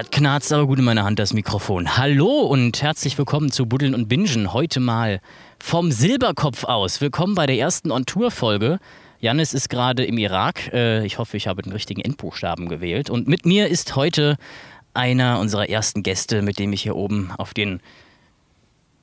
[0.00, 1.98] das knarzt aber gut in meiner Hand, das Mikrofon.
[1.98, 4.54] Hallo und herzlich willkommen zu Buddeln und Bingen.
[4.54, 5.20] Heute mal
[5.58, 7.02] vom Silberkopf aus.
[7.02, 8.78] Willkommen bei der ersten On-Tour-Folge.
[9.18, 10.72] Janis ist gerade im Irak.
[10.72, 13.10] Äh, ich hoffe, ich habe den richtigen Endbuchstaben gewählt.
[13.10, 14.38] Und mit mir ist heute
[14.94, 17.80] einer unserer ersten Gäste, mit dem ich hier oben auf den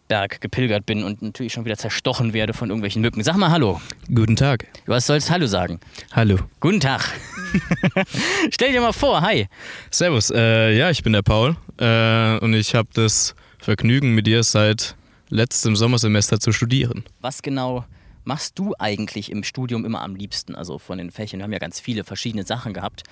[0.08, 3.24] Berg gepilgert bin und natürlich schon wieder zerstochen werde von irgendwelchen Mücken.
[3.24, 3.80] Sag mal Hallo.
[4.12, 4.66] Guten Tag.
[4.88, 5.80] Was sollst Hallo sagen?
[6.14, 6.40] Hallo.
[6.60, 7.14] Guten Tag.
[8.52, 9.48] Stell dir mal vor, hi.
[9.90, 10.32] Servus.
[10.32, 14.96] Äh, ja, ich bin der Paul äh, und ich habe das Vergnügen, mit dir seit
[15.30, 17.04] letztem Sommersemester zu studieren.
[17.22, 17.86] Was genau
[18.24, 20.56] machst du eigentlich im Studium immer am liebsten?
[20.56, 23.04] Also von den Fächern, wir haben ja ganz viele verschiedene Sachen gehabt,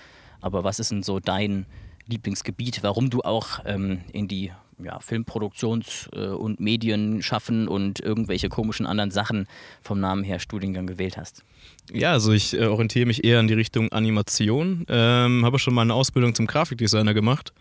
[0.42, 1.66] aber was ist denn so dein
[2.08, 8.86] Lieblingsgebiet, warum du auch ähm, in die ja, Filmproduktions- äh, und Medienschaffen und irgendwelche komischen
[8.86, 9.48] anderen Sachen
[9.81, 11.44] vom Namen her Studiengang gewählt hast?
[11.91, 14.86] Ja, also ich äh, orientiere mich eher in die Richtung Animation.
[14.89, 17.53] Ähm, habe schon mal eine Ausbildung zum Grafikdesigner gemacht.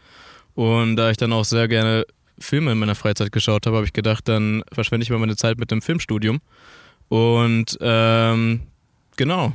[0.54, 2.06] Und da ich dann auch sehr gerne
[2.38, 5.58] Filme in meiner Freizeit geschaut habe, habe ich gedacht, dann verschwende ich mal meine Zeit
[5.58, 6.40] mit dem Filmstudium.
[7.08, 8.62] Und ähm,
[9.16, 9.52] genau,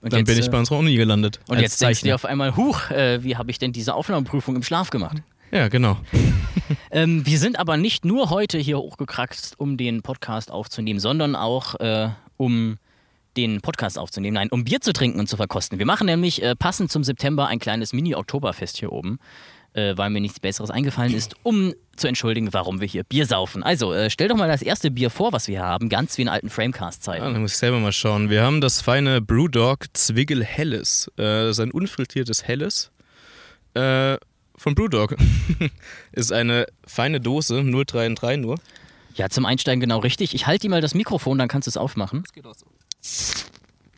[0.00, 1.40] Und dann jetzt, bin ich äh, bei unserer Uni gelandet.
[1.48, 2.14] Und jetzt denkst du dir Zeichner.
[2.14, 5.18] auf einmal, huch, äh, wie habe ich denn diese Aufnahmeprüfung im Schlaf gemacht?
[5.50, 5.98] Ja, genau.
[6.92, 11.74] Ähm, wir sind aber nicht nur heute hier hochgekraxt, um den Podcast aufzunehmen, sondern auch
[11.80, 12.78] äh, um
[13.36, 15.78] den Podcast aufzunehmen, nein, um Bier zu trinken und zu verkosten.
[15.78, 19.18] Wir machen nämlich äh, passend zum September ein kleines Mini-Oktoberfest hier oben,
[19.72, 23.62] äh, weil mir nichts Besseres eingefallen ist, um zu entschuldigen, warum wir hier Bier saufen.
[23.62, 26.22] Also, äh, stell doch mal das erste Bier vor, was wir hier haben, ganz wie
[26.22, 27.24] in alten Framecast-Zeiten.
[27.24, 28.30] Ja, dann muss ich selber mal schauen.
[28.30, 31.10] Wir haben das feine Brewdog Zwickel Helles.
[31.16, 32.90] Äh, das ist ein unfiltriertes Helles.
[33.74, 34.16] Äh,
[34.56, 35.16] von Brewdog.
[36.12, 38.58] ist eine feine Dose, 033 nur.
[39.14, 40.34] Ja, zum Einsteigen genau richtig.
[40.34, 42.22] Ich halte dir mal das Mikrofon, dann kannst du es aufmachen.
[42.22, 42.66] Das geht auch so.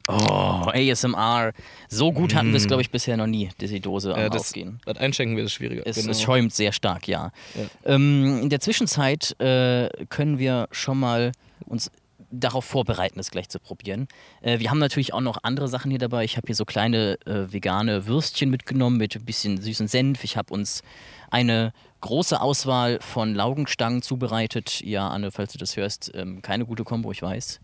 [0.09, 1.53] Oh, ASMR.
[1.89, 4.43] So gut hatten wir es, glaube ich, bisher noch nie, diese Dose am Äh, das,
[4.49, 4.81] Aufgehen.
[4.85, 5.83] das Einschenken wird schwieriger.
[5.87, 6.11] Es, Genau.
[6.11, 7.31] es schäumt sehr stark, ja.
[7.55, 7.95] Ja.
[7.95, 11.33] Ähm, in der Zwischenzeit äh, können wir schon mal
[11.67, 11.91] uns
[12.33, 14.09] darauf vorbereiten, es gleich zu probieren.
[14.41, 16.25] Äh, wir haben natürlich auch noch andere Sachen hier dabei.
[16.25, 20.25] Ich habe hier so kleine äh, vegane Würstchen mitgenommen mit ein bisschen süßen Senf.
[20.25, 20.83] Ich habe uns
[21.31, 24.81] eine große Auswahl von Laugenstangen zubereitet.
[24.81, 27.61] Ja, Anne, falls du das hörst, ähm, keine gute Kombo, ich weiß.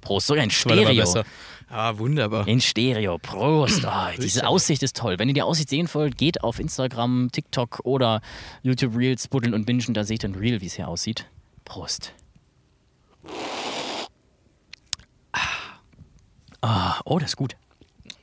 [0.00, 1.24] Prost, sogar in Stereo.
[1.68, 2.46] Ah, wunderbar.
[2.46, 3.18] In Stereo.
[3.18, 3.84] Prost.
[3.84, 4.46] Oh, diese.
[4.46, 5.18] Aussicht ist toll.
[5.18, 8.20] Wenn ihr die Aussicht sehen wollt, geht auf Instagram, TikTok oder
[8.62, 9.94] YouTube Reels, buddeln und bingen.
[9.94, 11.26] Da seht ihr ein Reel, wie es hier aussieht.
[11.64, 12.12] Prost.
[16.60, 17.56] Ah, oh, das ist gut.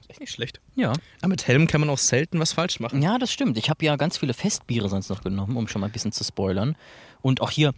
[0.08, 0.60] Echt nicht schlecht.
[0.76, 0.94] Ja.
[1.22, 3.02] Aber mit Helm kann man auch selten was falsch machen.
[3.02, 3.58] Ja, das stimmt.
[3.58, 6.24] Ich habe ja ganz viele Festbiere sonst noch genommen, um schon mal ein bisschen zu
[6.24, 6.76] spoilern.
[7.22, 7.74] Und auch hier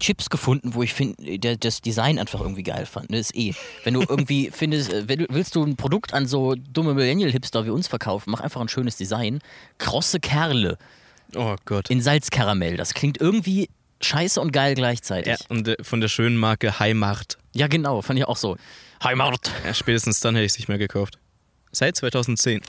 [0.00, 3.10] Chips gefunden, wo ich finde, der- das Design einfach irgendwie geil fand.
[3.10, 3.54] Das ist eh.
[3.84, 7.88] Wenn du irgendwie findest, äh, willst du ein Produkt an so dumme Millennial-Hipster wie uns
[7.88, 9.40] verkaufen, mach einfach ein schönes Design.
[9.78, 10.78] Krosse Kerle
[11.36, 11.90] Oh Gott.
[11.90, 12.76] in Salzkaramell.
[12.76, 13.68] Das klingt irgendwie
[14.00, 15.32] scheiße und geil gleichzeitig.
[15.38, 17.38] Ja, und äh, von der schönen Marke Heimacht.
[17.54, 18.02] Ja, genau.
[18.02, 18.56] Fand ich auch so.
[19.02, 19.50] Heimat.
[19.64, 21.18] Ja, spätestens dann hätte ich es nicht mehr gekauft.
[21.72, 22.60] Seit 2010.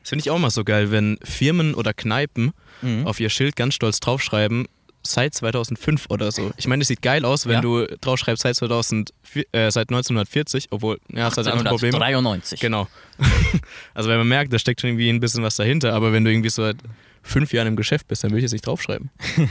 [0.00, 3.06] Das finde ich auch mal so geil, wenn Firmen oder Kneipen Mhm.
[3.06, 4.66] auf ihr Schild ganz stolz draufschreiben,
[5.04, 6.52] seit 2005 oder so.
[6.56, 7.60] Ich meine, es sieht geil aus, wenn Ja.
[7.60, 9.12] du draufschreibst seit, 2000,
[9.52, 11.96] äh, seit 1940, obwohl, ja, das hat andere Probleme.
[11.96, 12.60] 1993.
[12.60, 12.88] Genau.
[13.94, 16.30] also wenn man merkt, da steckt schon irgendwie ein bisschen was dahinter, aber wenn du
[16.30, 16.76] irgendwie so seit
[17.22, 19.10] fünf Jahren im Geschäft bist, dann will ich es nicht draufschreiben.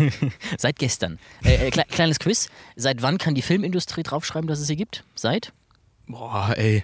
[0.58, 1.20] Seit gestern.
[1.42, 2.50] Äh, äh, kle kleines Quiz.
[2.76, 5.06] Seit wann kann die Filmindustrie draufschreiben, dass es sie gibt?
[5.16, 5.54] Seit?
[6.06, 6.84] Boah, ey.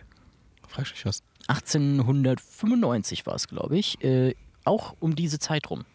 [0.69, 1.23] Fragst du mich was?
[1.49, 4.01] 1895 war es, glaube ich.
[4.03, 5.85] Äh, auch um diese Zeit rum,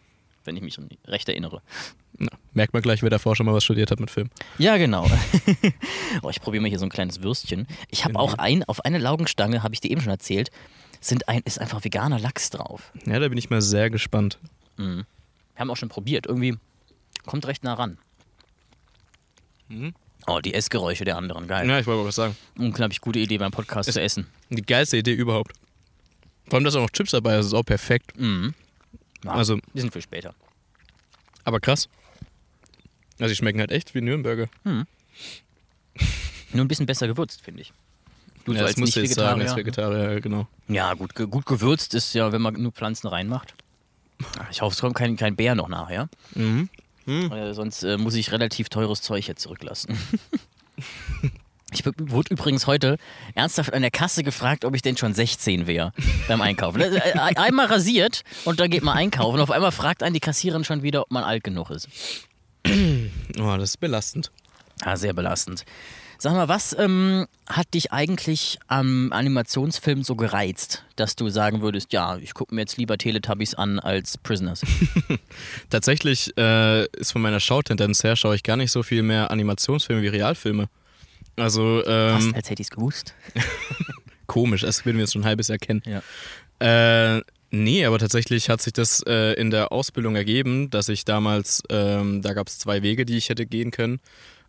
[0.45, 1.61] wenn ich mich recht erinnere.
[2.17, 4.29] Na, merkt man gleich, wer davor schon mal was studiert hat mit Film.
[4.59, 5.09] Ja, genau.
[6.21, 7.67] oh, ich probiere mal hier so ein kleines Würstchen.
[7.89, 10.51] Ich habe auch ein, auf eine Laugenstange, habe ich dir eben schon erzählt,
[11.01, 12.91] sind ein, ist einfach veganer Lachs drauf.
[13.05, 14.37] Ja, da bin ich mal sehr gespannt.
[14.77, 15.05] Wir
[15.57, 16.25] haben auch schon probiert.
[16.27, 16.55] Irgendwie
[17.25, 17.97] kommt recht nah ran.
[20.27, 21.47] Oh, die Essgeräusche der anderen.
[21.47, 21.67] Geil.
[21.67, 22.35] Ja, ich wollte mal was sagen.
[22.57, 24.27] Unglaublich gute Idee beim Podcast zu essen.
[24.49, 25.53] Die geilste Idee überhaupt.
[26.45, 28.13] Vor allem, dass auch noch Chips dabei ist, ist auch perfekt.
[28.17, 30.33] Ja, Also- die sind für später.
[31.43, 31.89] Aber krass.
[33.19, 34.47] Also, die schmecken halt echt wie Nürnberger.
[34.63, 34.85] Nur
[36.53, 37.73] ein bisschen besser gewürzt, finde ich.
[38.45, 39.97] Du ja, so als musst du jetzt sagen, als Nicht-Vegetarier.
[39.97, 40.47] Vegetarier, ja, genau.
[40.67, 43.53] Ja, gut, gut gewürzt ist ja, wenn man nur Pflanzen reinmacht.
[44.51, 46.07] Ich hoffe, es kommt kein, kein Bär noch nachher.
[46.33, 46.69] Mhm.
[47.05, 49.97] Äh, sonst äh, muss ich relativ teures Zeug jetzt zurücklassen.
[51.75, 52.97] Ich wurde übrigens heute
[53.33, 55.91] ernsthaft an der Kasse gefragt, ob ich denn schon 16 wäre
[56.27, 56.81] beim Einkaufen.
[56.81, 59.39] Äh, äh, Einmal rasiert und dann geht man einkaufen.
[59.39, 61.89] Auf einmal fragt einen die Kassiererin schon wieder, ob man alt genug ist.
[62.65, 64.31] Oh, das ist belastend.
[64.85, 65.65] Ja, sehr belastend.
[66.17, 71.91] Sag mal, was ähm, hat dich eigentlich am Animationsfilm so gereizt, dass du sagen würdest,
[71.91, 74.61] ja, ich gucke mir jetzt lieber Teletubbies an als Prisoners?
[75.69, 80.01] Tatsächlich äh, ist von meiner Schautendenz her, schaue ich gar nicht so viel mehr Animationsfilme
[80.01, 80.69] wie Realfilme.
[81.35, 83.13] Also, ähm, Fast als hätte ich es gewusst.
[84.27, 85.81] komisch, das würden wir jetzt schon ein halbes Jahr kennen.
[85.85, 87.17] Ja.
[87.17, 87.21] Äh,
[87.53, 92.21] nee, aber tatsächlich hat sich das äh, in der Ausbildung ergeben, dass ich damals, ähm,
[92.21, 93.99] da gab es zwei Wege, die ich hätte gehen können.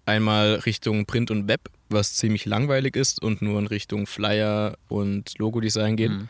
[0.06, 5.38] Einmal Richtung Print und Web, was ziemlich langweilig ist und nur in Richtung Flyer und
[5.38, 6.10] Logodesign geht.
[6.10, 6.28] Mhm.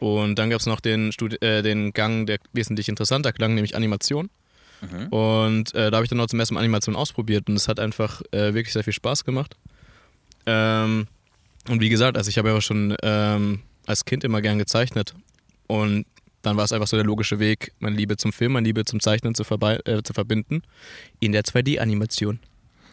[0.00, 3.76] Und dann gab es noch den, Studi äh, den Gang, der wesentlich interessanter klang, nämlich
[3.76, 4.30] Animation.
[4.80, 5.08] Mhm.
[5.08, 7.80] Und äh, da habe ich dann auch zum ersten Mal Animation ausprobiert und es hat
[7.80, 9.56] einfach äh, wirklich sehr viel Spaß gemacht.
[10.46, 11.08] Ähm,
[11.68, 15.14] und wie gesagt, also ich habe ja auch schon ähm, als Kind immer gern gezeichnet.
[15.68, 16.04] Und
[16.42, 19.00] dann war es einfach so der logische Weg, meine Liebe zum Film, meine Liebe zum
[19.00, 20.62] Zeichnen zu, äh, zu verbinden
[21.20, 22.40] in der 2D-Animation.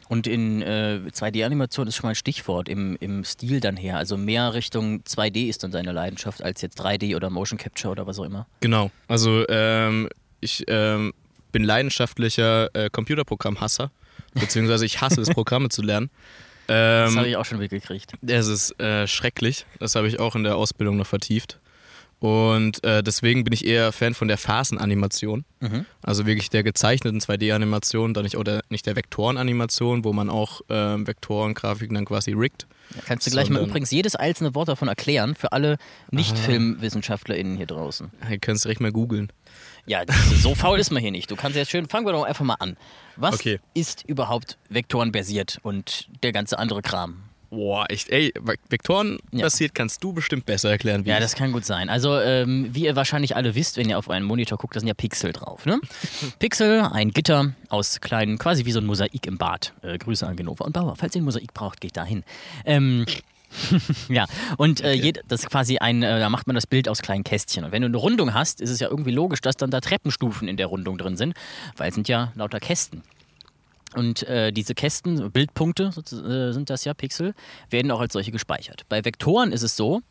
[0.07, 3.98] Und in äh, 2D-Animation ist schon mal ein Stichwort im, im Stil dann her.
[3.98, 8.06] Also mehr Richtung 2D ist dann seine Leidenschaft als jetzt 3D oder Motion Capture oder
[8.06, 8.45] was auch immer.
[8.60, 8.92] Genau.
[9.07, 10.10] Also ähm,
[10.42, 11.13] ich ähm,
[11.51, 13.89] bin leidenschaftlicher äh, Computerprogramm-Hasser,
[14.36, 16.12] beziehungsweise ich hasse es, Programme zu lernen.
[16.68, 18.13] Das Ähm, habe ich auch schon mitgekriegt.
[18.25, 19.66] Es ist äh, schrecklich.
[19.80, 21.60] Das habe ich auch in der Ausbildung noch vertieft.
[22.25, 25.45] Und äh, deswegen bin ich eher Fan von der Phasenanimation.
[25.60, 25.86] Mhm.
[26.01, 31.06] Also wirklich der gezeichneten 2D-Animation, dann nicht, oder nicht der Vektorenanimation, wo man auch ähm,
[31.06, 32.66] Vektorengrafiken dann quasi riggt.
[32.95, 35.77] Da kannst du gleich mal übrigens jedes einzelne Wort davon erklären für alle
[36.10, 38.10] Nicht-FilmwissenschaftlerInnen hier draußen.
[38.30, 39.31] Ihr könnt es direkt mal googeln.
[39.86, 40.01] Ja,
[40.42, 41.30] so faul ist man hier nicht.
[41.30, 42.75] Du kannst jetzt schön, fangen wir doch einfach mal an.
[43.18, 43.60] Was Okay.
[43.75, 47.18] ist überhaupt vektorenbasiert und der ganze andere Kram?
[47.55, 49.43] Boah, echt, ey, Ve- Vektoren Ja.
[49.45, 51.89] basiert kannst du bestimmt besser erklären, wie Ja, das kann gut sein.
[51.89, 54.87] Also, ähm, wie ihr wahrscheinlich alle wisst, wenn ihr auf einen Monitor guckt, da sind
[54.87, 55.65] ja Pixel drauf.
[55.65, 55.79] Ne?
[56.39, 59.73] Pixel, ein Gitter aus kleinen, quasi wie so ein Mosaik im Bad.
[59.81, 60.95] Äh, Grüße an Genova und Bauer.
[60.97, 62.23] Falls ihr ein Mosaik braucht, geht dahin.
[62.65, 63.05] Ähm,
[64.09, 64.25] ja,
[64.57, 67.23] und äh, jed, das ist quasi ein, äh, da macht man das Bild aus kleinen
[67.23, 67.63] Kästchen.
[67.63, 70.47] Und wenn du eine Rundung hast, ist es ja irgendwie logisch, dass dann da Treppenstufen
[70.49, 71.35] in der Rundung drin sind,
[71.77, 73.01] weil es sind ja lauter Kästen.
[73.95, 77.33] Und äh, diese Kästen, Bildpunkte äh, sind das ja, Pixel,
[77.69, 78.86] werden auch als solche gespeichert.
[78.89, 80.01] Bei Vektoren ist es so,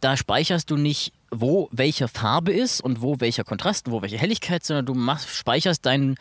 [0.00, 4.18] da speicherst du nicht, wo welche Farbe ist und wo welcher Kontrast und wo welche
[4.18, 6.16] Helligkeit, sondern du machst, speicherst deinen,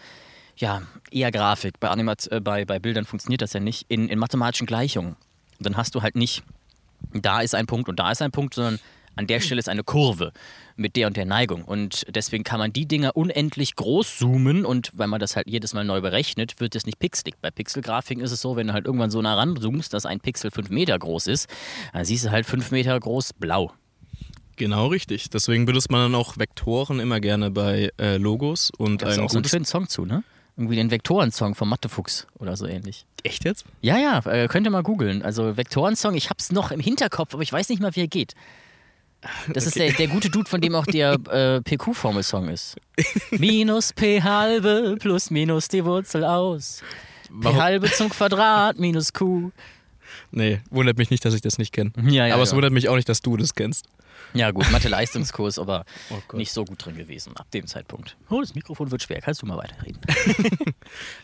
[0.57, 1.79] ja, eher Grafik.
[1.79, 5.15] Bei, Animat äh, bei, bei Bildern funktioniert das ja nicht, in, in mathematischen Gleichungen.
[5.57, 6.43] Und dann hast du halt nicht,
[7.13, 8.79] da ist ein Punkt und da ist ein Punkt, sondern
[9.15, 10.31] an der Stelle ist eine Kurve
[10.75, 11.63] mit der und der Neigung.
[11.63, 15.73] Und deswegen kann man die Dinger unendlich groß zoomen und weil man das halt jedes
[15.73, 17.35] Mal neu berechnet, wird es nicht pixelig.
[17.41, 20.51] Bei Pixelgrafiken ist es so, wenn du halt irgendwann so nah ranzoomst, dass ein Pixel
[20.51, 21.49] 5 Meter groß ist,
[21.93, 23.71] dann siehst du halt 5 Meter groß blau.
[24.57, 25.29] Genau richtig.
[25.29, 29.29] Deswegen benutzt man dann auch Vektoren immer gerne bei äh, Logos und Da ist auch
[29.29, 30.23] so einen schönen Song zu, ne?
[30.57, 33.05] Irgendwie den Vektoren-Song vom Mattefuchs oder so ähnlich.
[33.23, 33.65] Echt jetzt?
[33.81, 35.23] Ja, ja, äh, könnt ihr mal googeln.
[35.23, 38.35] Also Vektoren-Song, ich hab's noch im Hinterkopf, aber ich weiß nicht mal, wie er geht.
[39.53, 42.75] Das ist der, der gute Dude, von dem auch der äh, PQ-Formel-Song ist.
[43.31, 46.81] Minus P halbe plus minus die Wurzel aus.
[47.27, 47.61] P Warum?
[47.61, 49.51] halbe zum Quadrat minus Q.
[50.31, 51.91] Nee, wundert mich nicht, dass ich das nicht kenne.
[52.03, 52.55] Ja, ja, Aber es ja.
[52.55, 53.85] wundert mich auch nicht, dass du das kennst.
[54.33, 58.15] Ja gut, Mathe-Leistungskurs, aber Oh nicht so gut drin gewesen ab dem Zeitpunkt.
[58.29, 59.19] Oh, das Mikrofon wird schwer.
[59.21, 59.99] Kannst du mal weiterreden?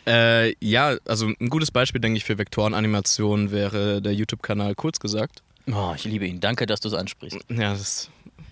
[0.05, 5.43] Äh, ja, also ein gutes Beispiel, denke ich, für Vektorenanimation wäre der YouTube-Kanal kurz gesagt.
[5.71, 6.39] Oh, ich liebe ihn.
[6.39, 7.39] Danke, dass du es ansprichst.
[7.49, 8.09] Ja, das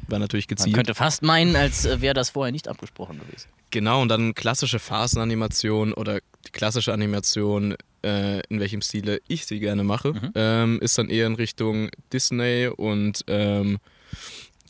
[0.08, 0.76] war natürlich Man gezielt.
[0.76, 3.48] könnte fast meinen, als äh, wäre das vorher nicht abgesprochen gewesen.
[3.72, 9.60] Genau, und dann klassische Phasenanimation oder die klassische Animation, äh, in welchem Stile ich sie
[9.60, 10.32] gerne mache, Mhm.
[10.36, 13.80] ähm, ist dann eher in Richtung Disney und ähm,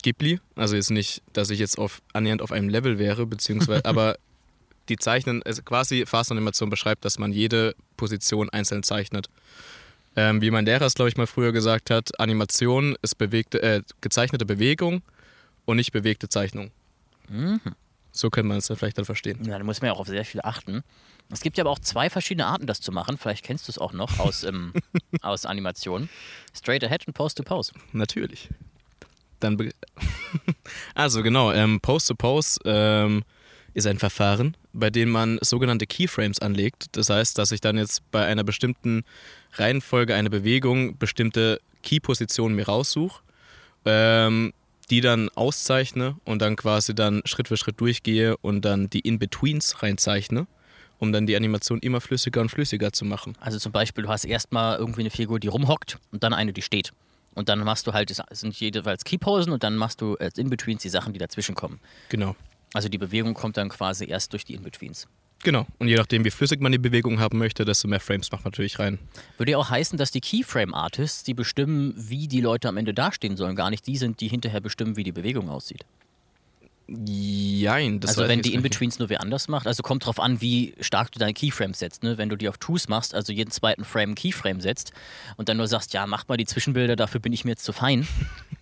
[0.02, 0.40] Ghibli.
[0.54, 4.16] Also jetzt nicht, dass ich jetzt auf, annähernd auf einem Level wäre, beziehungsweise, aber
[4.88, 9.28] die zeichnen, also quasi Phasenanimation beschreibt, dass man jede Position einzeln zeichnet.
[10.16, 13.82] Ähm, wie mein Lehrer es, glaube ich, mal früher gesagt hat, Animation ist bewegte, äh,
[14.00, 15.02] gezeichnete Bewegung
[15.66, 16.70] und nicht bewegte Zeichnung.
[17.28, 17.60] Mhm.
[18.12, 19.44] So könnte man es dann vielleicht dann verstehen.
[19.44, 20.82] Ja, da muss man ja auch auf sehr viel achten.
[21.30, 23.18] Es gibt ja aber auch zwei verschiedene Arten, das zu machen.
[23.18, 24.72] Vielleicht kennst du es auch noch aus, ähm,
[25.20, 26.08] aus Animationen.
[26.56, 27.72] Straight ahead und Pose to Pose.
[27.92, 28.48] Natürlich.
[29.40, 29.58] Dann
[30.94, 33.22] also genau, ähm, Post-to-Pose ähm,
[33.74, 36.86] ist ein Verfahren, bei dem man sogenannte Keyframes anlegt.
[36.92, 39.04] Das heißt, dass ich dann jetzt bei einer bestimmten
[39.58, 43.22] Reihenfolge einer Bewegung bestimmte Key-Positionen mir raussuche,
[43.84, 44.52] ähm,
[44.90, 49.82] die dann auszeichne und dann quasi dann Schritt für Schritt durchgehe und dann die In-Betweens
[49.82, 50.46] reinzeichne,
[50.98, 53.34] um dann die Animation immer flüssiger und flüssiger zu machen.
[53.40, 56.62] Also zum Beispiel, du hast erstmal irgendwie eine Figur, die rumhockt und dann eine, die
[56.62, 56.92] steht.
[57.34, 60.82] Und dann machst du halt, es sind jeweils Keyposen und dann machst du als In-Betweens
[60.82, 61.80] die Sachen, die dazwischen kommen.
[62.08, 62.34] Genau.
[62.72, 65.06] Also die Bewegung kommt dann quasi erst durch die In-Betweens.
[65.42, 65.66] Genau.
[65.78, 68.50] Und je nachdem, wie flüssig man die Bewegung haben möchte, desto mehr Frames macht man
[68.50, 68.98] natürlich rein.
[69.36, 73.36] Würde ja auch heißen, dass die Keyframe-Artists, die bestimmen, wie die Leute am Ende dastehen
[73.36, 75.84] sollen, gar nicht die sind, die hinterher bestimmen, wie die Bewegung aussieht.
[76.88, 78.54] Jein, das also wenn die.
[78.54, 82.04] In-Betweens nur wer anders macht, also kommt drauf an, wie stark du deine Keyframes setzt.
[82.04, 82.16] Ne?
[82.16, 84.92] Wenn du die auf Twos machst, also jeden zweiten Frame Keyframe setzt
[85.36, 87.72] und dann nur sagst, ja, mach mal die Zwischenbilder, dafür bin ich mir jetzt zu
[87.72, 88.06] fein,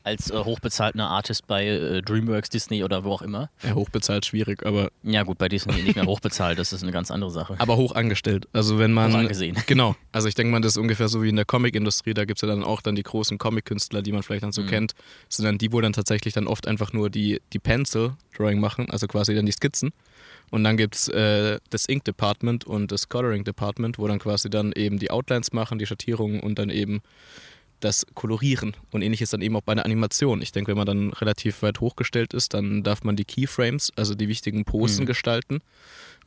[0.04, 3.50] als äh, hochbezahlter Artist bei äh, DreamWorks, Disney oder wo auch immer.
[3.62, 7.11] Ja, hochbezahlt schwierig, aber, Ja gut, bei Disney nicht mehr hochbezahlt, das ist eine ganz
[7.11, 7.56] andere Sache.
[7.58, 8.46] aber hoch angestellt.
[8.52, 9.12] Also wenn man.
[9.12, 9.56] Hoch angesehen.
[9.66, 9.96] Genau.
[10.12, 12.14] Also ich denke mal, das ist ungefähr so wie in der Comic-Industrie.
[12.14, 14.62] Da gibt es ja dann auch dann die großen Comic-Künstler, die man vielleicht dann so
[14.62, 14.66] Mhm.
[14.68, 14.94] kennt.
[15.28, 18.90] Das sind dann die, wo dann tatsächlich dann oft einfach nur die, die Pencil-Drawing machen,
[18.90, 19.92] also quasi dann die Skizzen.
[20.50, 24.50] Und dann gibt es äh, das Ink Department und das Coloring Department, wo dann quasi
[24.50, 27.00] dann eben die Outlines machen, die Schattierungen und dann eben
[27.81, 28.76] das Kolorieren.
[28.90, 30.40] Und ähnlich ist dann eben auch bei einer Animation.
[30.43, 34.14] Ich denke, wenn man dann relativ weit hochgestellt ist, dann darf man die Keyframes, also
[34.14, 35.07] die wichtigen Posen Mhm.
[35.07, 35.61] gestalten.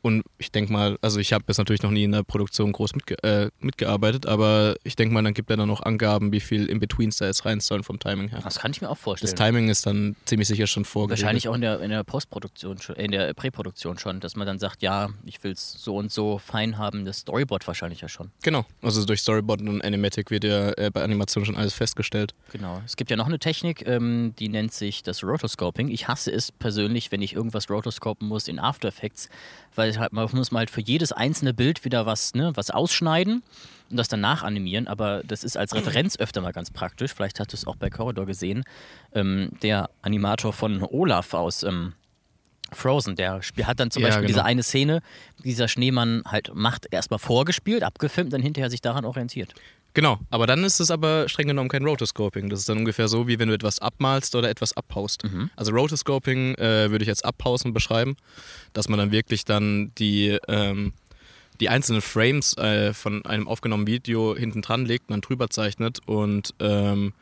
[0.07, 2.95] Und ich denke mal, also ich habe jetzt natürlich noch nie in der Produktion groß
[2.95, 6.67] mitge äh, mitgearbeitet, aber ich denke mal, dann gibt er dann noch Angaben, wie viel
[6.67, 8.39] In-Betweens da jetzt rein sollen vom Timing her.
[8.41, 9.35] Das kann ich mir auch Das vorstellen.
[9.35, 11.21] Timing ist dann ziemlich sicher schon vorgeregelt.
[11.21, 14.59] Wahrscheinlich auch in der, in der Postproduktion, schon, in der Präproduktion schon, dass man dann
[14.59, 18.31] sagt, ja, ich will es so und so fein haben, das Storyboard wahrscheinlich ja schon.
[18.43, 22.33] Genau, also durch Storyboard und Animatic wird ja äh, bei Animation schon alles festgestellt.
[22.53, 22.81] Genau.
[22.85, 25.89] Es gibt ja noch eine Technik, ähm, die nennt sich das Rotoscoping.
[25.89, 29.27] Ich hasse es persönlich, wenn ich irgendwas rotoscopen muss in After Effects,
[29.75, 33.43] weil halt, man muss mal halt für jedes einzelne Bild wieder was, ne, was ausschneiden
[33.89, 34.87] und das dann nachanimieren.
[34.87, 37.13] Aber das ist als Referenz öfter mal ganz praktisch.
[37.13, 38.63] Vielleicht hast du es auch bei Corridor gesehen.
[39.13, 41.93] Ähm, der Animator von Olaf aus ähm,
[42.73, 44.39] Frozen, der hat dann zum Ja, Beispiel genau.
[44.39, 45.01] diese eine Szene,
[45.39, 49.53] die dieser Schneemann halt macht, erstmal vorgespielt, abgefilmt, dann hinterher sich daran orientiert.
[49.93, 52.49] Genau, aber dann ist es aber streng genommen kein Rotoscoping.
[52.49, 55.23] Das ist dann ungefähr so, wie wenn du etwas abmalst oder etwas abhaust.
[55.55, 58.15] Also Rotoscoping äh, würde ich als Abhausen beschreiben,
[58.73, 60.93] dass man dann wirklich dann die, ähm,
[61.59, 65.99] die einzelnen Frames äh, von einem aufgenommenen Video hinten dran legt und dann drüber zeichnet
[66.05, 67.13] und ähm,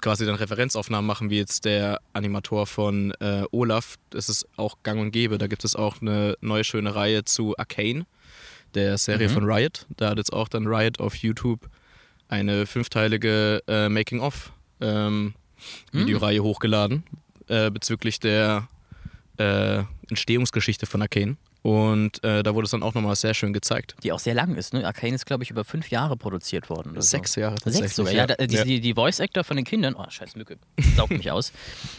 [0.00, 3.96] quasi dann Referenzaufnahmen machen, wie jetzt der Animator von äh, Olaf.
[4.10, 5.38] Das ist auch gang und gäbe.
[5.38, 8.06] Da gibt es auch eine neue schöne Reihe zu Arcane,
[8.74, 9.86] der Serie von Riot.
[9.96, 11.68] Da hat jetzt auch dann Riot auf YouTube
[12.28, 17.02] eine fünfteilige äh, Making-of-Videoreihe hochgeladen
[17.48, 18.68] äh, bezüglich der
[19.38, 21.36] äh, Entstehungsgeschichte von Arcane.
[21.62, 23.96] Und äh, da wurde es dann auch nochmal sehr schön gezeigt.
[24.04, 24.72] Die auch sehr lang ist.
[24.72, 24.86] Ne?
[24.86, 26.94] Arcane ist, glaube ich, über fünf Jahre produziert worden.
[27.02, 27.40] Sechs so.
[27.40, 27.56] Jahre.
[27.64, 28.12] Sechs sogar.
[28.12, 28.64] Ja, da, die, Ja.
[28.64, 30.56] die, die Voice-Actor von den Kindern, oh, scheiß Mücke,
[30.96, 31.52] saugt mich aus.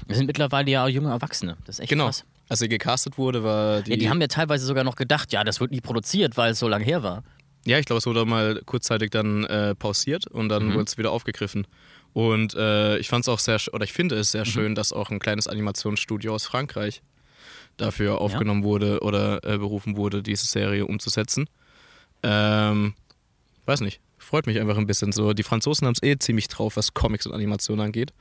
[0.07, 1.57] Wir sind mittlerweile ja auch junge Erwachsene.
[1.65, 2.05] Das ist echt Genau.
[2.05, 2.23] krass.
[2.47, 3.91] Als sie gecastet wurde, war die.
[3.91, 6.59] Ja, die haben ja teilweise sogar noch gedacht, ja, das wird nie produziert, weil es
[6.59, 7.23] so lange her war.
[7.65, 11.11] Ja, ich glaube, es wurde mal kurzzeitig dann äh, pausiert und dann wurde es wieder
[11.11, 11.67] aufgegriffen.
[12.13, 15.11] Und äh, ich fand es auch sehr, oder ich finde es sehr schön, dass auch
[15.11, 17.01] ein kleines Animationsstudio aus Frankreich
[17.77, 21.47] dafür aufgenommen wurde oder äh, berufen wurde, diese Serie umzusetzen.
[22.23, 22.93] Ähm,
[23.65, 25.33] weiß nicht, freut mich einfach ein bisschen so.
[25.33, 28.11] Die Franzosen haben es eh ziemlich drauf, was Comics und Animation angeht.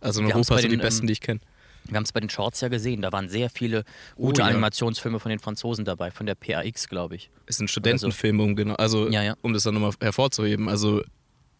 [0.00, 1.40] Also in Wir Europa sind die besten, ähm, die ich kenne.
[1.86, 3.84] Wir haben es bei den Shorts ja gesehen, da waren sehr viele
[4.16, 4.46] gute ja.
[4.46, 7.30] Animationsfilme von den Franzosen dabei, von der PAX, glaube ich.
[7.46, 9.34] Es sind Studentenfilme, um genau, also Ja, ja.
[9.42, 10.68] um das dann nochmal hervorzuheben.
[10.68, 11.02] Also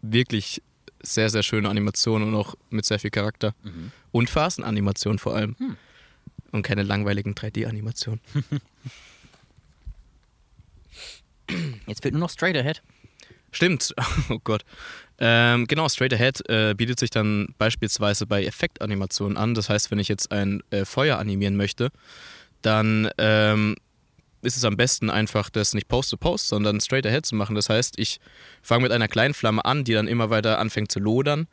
[0.00, 0.62] wirklich
[1.02, 3.54] sehr, sehr schöne Animationen und auch mit sehr viel Charakter.
[3.62, 3.92] Mhm.
[4.12, 5.56] Und Phasenanimationen vor allem.
[5.58, 5.76] Hm.
[6.52, 8.20] Und keine langweiligen 3D-Animationen.
[11.86, 12.82] Jetzt fehlt nur noch Straight Ahead.
[13.54, 13.94] Stimmt,
[14.30, 14.64] oh Gott.
[15.18, 19.54] Ähm, genau, Straight Ahead äh, bietet sich dann beispielsweise bei Effektanimationen an.
[19.54, 21.90] Das heißt, wenn ich jetzt ein äh, Feuer animieren möchte,
[22.62, 23.76] dann ähm,
[24.42, 27.54] ist es am besten einfach, das nicht Post-to-Post, sondern Straight Ahead zu machen.
[27.54, 28.18] Das heißt, ich
[28.60, 31.46] fange mit einer kleinen Flamme an, die dann immer weiter anfängt zu lodern.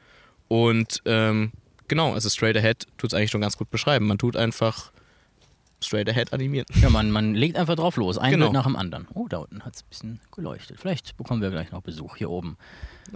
[0.47, 1.51] Und ähm,
[1.87, 4.07] genau, also Straight Ahead tut es eigentlich schon ganz gut beschreiben.
[4.07, 4.91] Man tut einfach
[5.83, 6.65] Straight Ahead animieren.
[6.81, 8.45] Ja, man, man legt einfach drauf los, ein Genau.
[8.45, 9.07] Bild nach dem anderen.
[9.13, 10.79] Oh, da unten hat es ein bisschen geleuchtet.
[10.79, 12.57] Vielleicht bekommen wir gleich noch Besuch hier oben.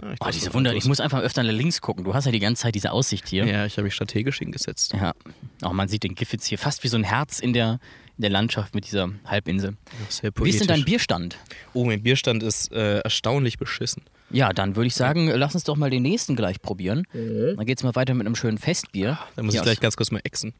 [0.02, 2.04] Ja, ich Oh, diese Wunder, ich muss einfach öfter nach links gucken.
[2.04, 3.46] Du hast ja die ganze Zeit diese Aussicht hier.
[3.46, 4.92] Ja, ich habe mich strategisch hingesetzt.
[4.94, 5.14] Ja.
[5.62, 7.78] Auch man sieht den Giffitz hier fast wie so ein Herz in der,
[8.16, 9.76] in der Landschaft mit dieser Halbinsel.
[10.08, 10.84] Sehr Wie ist denn dein poetisch.
[10.86, 11.36] Bierstand?
[11.72, 14.02] Oh, mein Bierstand ist äh, erstaunlich beschissen.
[14.30, 17.04] Ja, dann würde ich sagen, lass uns doch mal den nächsten gleich probieren.
[17.12, 19.18] Dann geht's mal weiter mit einem schönen Festbier.
[19.36, 20.52] Da muss hier ich gleich ganz kurz mal exen.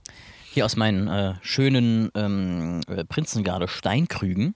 [0.53, 4.55] hier aus meinen äh, schönen ähm, äh, Prinzengarde Steinkrügen.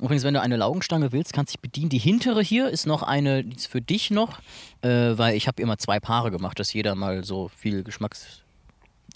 [0.00, 1.88] Übrigens, wenn du eine Laugenstange willst, kannst du dich bedienen.
[1.88, 4.40] Die hintere hier ist noch eine, die ist für dich noch,
[4.82, 8.42] äh, weil ich habe immer zwei Paare gemacht, dass jeder mal so viel Geschmacks...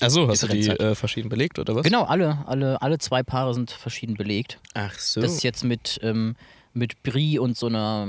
[0.01, 0.81] Achso, hast du die hat.
[0.81, 1.85] äh, verschieden belegt oder was?
[1.85, 4.59] Genau, alle, alle, alle zwei Paare sind verschieden belegt.
[4.75, 5.21] Ach so.
[5.21, 6.35] Das ist jetzt mit, ähm,
[6.75, 8.07] mit Brie und so einer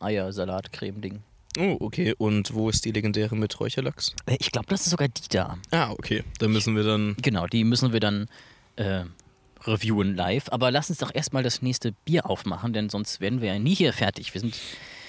[0.00, 1.20] Eiersalatcreme-Ding.
[1.58, 2.14] oh, okay.
[2.18, 4.14] Und wo ist die legendäre mit Räucherlachs?
[4.26, 5.58] Äh, Ich glaube, das ist sogar die da.
[5.70, 6.24] Ah, okay.
[6.38, 7.16] Da müssen wir dann.
[7.22, 8.28] Genau, die müssen wir dann
[8.76, 9.04] äh,
[9.64, 10.48] reviewen live.
[10.50, 13.74] Aber lass uns doch erstmal das nächste Bier aufmachen, denn sonst werden wir ja nie
[13.74, 14.32] hier fertig.
[14.34, 14.56] Wir sind,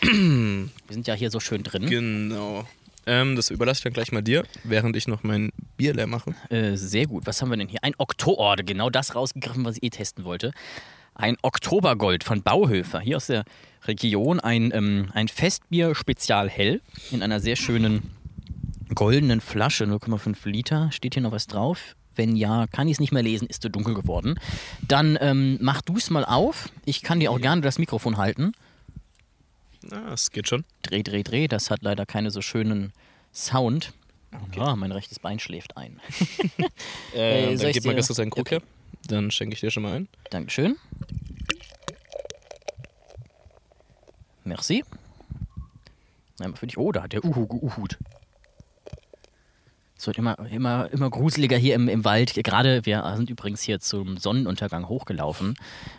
[0.01, 1.87] wir sind ja hier so schön drin.
[1.87, 2.67] Genau.
[3.07, 6.33] Ähm, das überlasse ich dann gleich mal dir, während ich noch mein Bier leer mache.
[6.49, 7.27] Äh, sehr gut.
[7.27, 7.83] Was haben wir denn hier?
[7.83, 10.53] Ein Oktober, genau das rausgegriffen, was ich eh testen wollte.
[11.15, 13.45] Ein Oktobergold von Bauhöfer, hier aus der
[13.85, 14.39] Region.
[14.41, 18.11] Ein, ähm, ein Festbier Spezial Hell in einer sehr schönen
[18.93, 20.91] goldenen Flasche, 0,5 Liter.
[20.91, 21.95] Steht hier noch was drauf?
[22.17, 24.39] Wenn ja, kann ich es nicht mehr lesen, ist zu dunkel geworden.
[24.87, 26.69] Dann ähm, mach du es mal auf.
[26.85, 28.51] Ich kann dir auch gerne das Mikrofon halten.
[29.91, 30.65] Ah, es geht schon.
[30.81, 31.47] Dreh, dreh, dreh.
[31.47, 32.91] Das hat leider keinen so schönen
[33.33, 33.93] Sound.
[34.57, 36.01] Ah, mein rechtes Bein schläft ein.
[37.13, 38.55] Äh, soll dann gib mal ganz kurz einen Krug Okay.
[38.55, 38.61] her.
[39.07, 40.07] Dann schenke ich dir schon mal ein.
[40.29, 40.77] Dankeschön.
[44.43, 44.83] Merci.
[46.39, 46.77] Einmal für dich.
[46.77, 47.97] Oh, da hat der Uhu geuhut.
[49.97, 52.33] Es wird immer, immer, immer gruseliger hier im, im Wald.
[52.35, 55.55] Gerade, wir sind übrigens hier zum Sonnenuntergang hochgelaufen,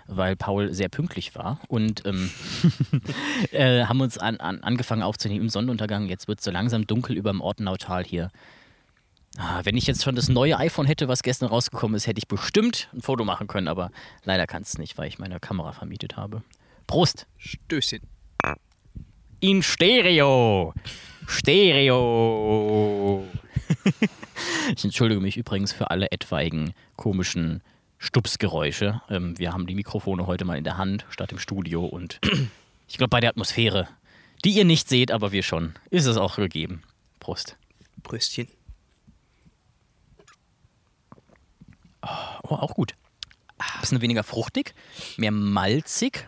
[0.06, 2.30] weil Paul sehr pünktlich war und ähm,
[3.52, 6.08] äh, haben uns an, an, angefangen aufzunehmen im Sonnenuntergang.
[6.08, 8.30] Jetzt wird es so langsam dunkel über dem Ortenautal hier.
[9.38, 12.28] Ah, wenn ich jetzt schon das neue iPhone hätte, was gestern rausgekommen ist, hätte ich
[12.28, 13.90] bestimmt ein Foto machen können, aber
[14.24, 16.42] leider kann es nicht, weil ich meine Kamera vermietet habe.
[16.86, 17.26] Prost!
[17.36, 18.00] Stößchen.
[19.40, 20.72] In Stereo!
[21.26, 23.24] Stereo!
[24.74, 27.62] ich entschuldige mich übrigens für alle etwaigen komischen
[27.98, 29.02] Stupsgeräusche.
[29.10, 32.18] Ähm, wir haben die Mikrofone heute mal in der Hand statt im Studio und
[32.88, 33.88] ich glaube bei der Atmosphäre,
[34.44, 36.82] die ihr nicht seht, aber wir schon, ist es auch gegeben.
[37.20, 37.56] Prost.
[38.02, 38.48] Brüstchen.
[42.42, 42.94] Oh, auch gut.
[43.80, 44.74] Bisschen weniger fruchtig,
[45.16, 46.26] mehr malzig,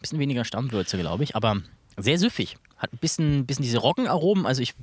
[0.00, 1.62] bisschen weniger Stammwürze, glaube ich, aber
[1.96, 2.56] sehr süffig.
[2.76, 4.44] Hat ein bisschen, bisschen diese Roggenaromen.
[4.46, 4.74] Also ich,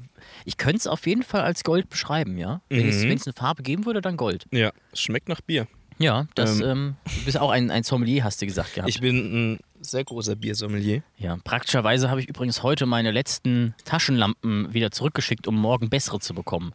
[0.46, 2.62] ich könnte es auf jeden Fall als Gold beschreiben, ja.
[2.69, 3.12] Wenn es Mhm.
[3.12, 4.45] eine Farbe geben würde, dann Gold.
[4.52, 5.67] Ja, es schmeckt nach Bier.
[6.00, 6.65] Ja, das, Ähm.
[6.67, 8.89] ähm, du bist auch ein, ein Sommelier, hast du gesagt gehabt.
[8.89, 11.04] Ich bin ein sehr großer Biersommelier.
[11.17, 16.34] ja, praktischerweise habe ich übrigens heute meine letzten Taschenlampen wieder zurückgeschickt, um morgen bessere zu
[16.34, 16.74] bekommen.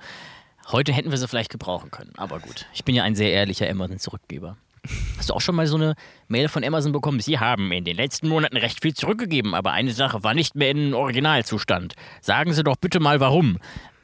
[0.73, 2.67] Heute hätten wir sie vielleicht gebrauchen können, aber gut.
[2.75, 4.57] Ich bin ja ein sehr ehrlicher Amazon-Zurückgeber.
[5.19, 5.95] Hast du auch schon mal so eine
[6.29, 7.21] Mail von Amazon bekommen?
[7.21, 10.71] Sie haben in den letzten Monaten recht viel zurückgegeben, aber eine Sache war nicht mehr
[10.71, 11.95] in Originalzustand.
[12.21, 13.59] Sagen Sie doch bitte mal warum.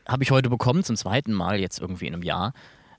[0.06, 2.52] Habe ich heute bekommen, zum zweiten Mal, jetzt irgendwie in einem Jahr.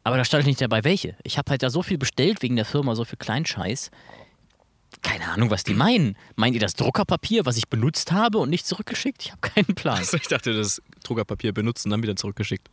[0.04, 1.16] Aber da stand nicht dabei, welche.
[1.24, 3.92] Ich habe halt da so viel bestellt wegen der Firma, so viel Kleinscheiß.
[5.02, 6.18] Keine Ahnung, was die meinen.
[6.36, 9.24] Meint ihr das Druckerpapier, was ich benutzt habe und nicht zurückgeschickt?
[9.24, 9.98] Ich habe keinen Plan.
[9.98, 12.70] Also ich dachte, das Druckerpapier benutzt und dann wieder zurückgeschickt.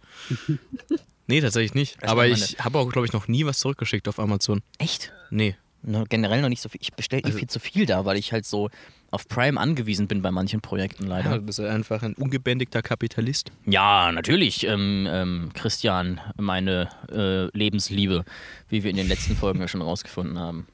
[1.26, 2.02] nee, tatsächlich nicht.
[2.02, 4.62] Das Aber ich habe auch, glaube ich, noch nie was zurückgeschickt auf Amazon.
[4.78, 5.12] Echt?
[5.30, 5.56] Nee.
[5.82, 6.80] Ne, generell noch nicht so viel.
[6.82, 8.68] Ich bestelle eh viel zu viel da, weil ich halt so
[9.10, 11.38] auf Prime angewiesen bin bei manchen Projekten Ja, leider.
[11.38, 13.50] du bist ja einfach ein ungebändigter Kapitalist.
[13.64, 18.24] Ja, natürlich, ähm, ähm, Christian, meine äh, Lebensliebe,
[18.68, 20.66] wie wir in den letzten Folgen ja schon rausgefunden haben.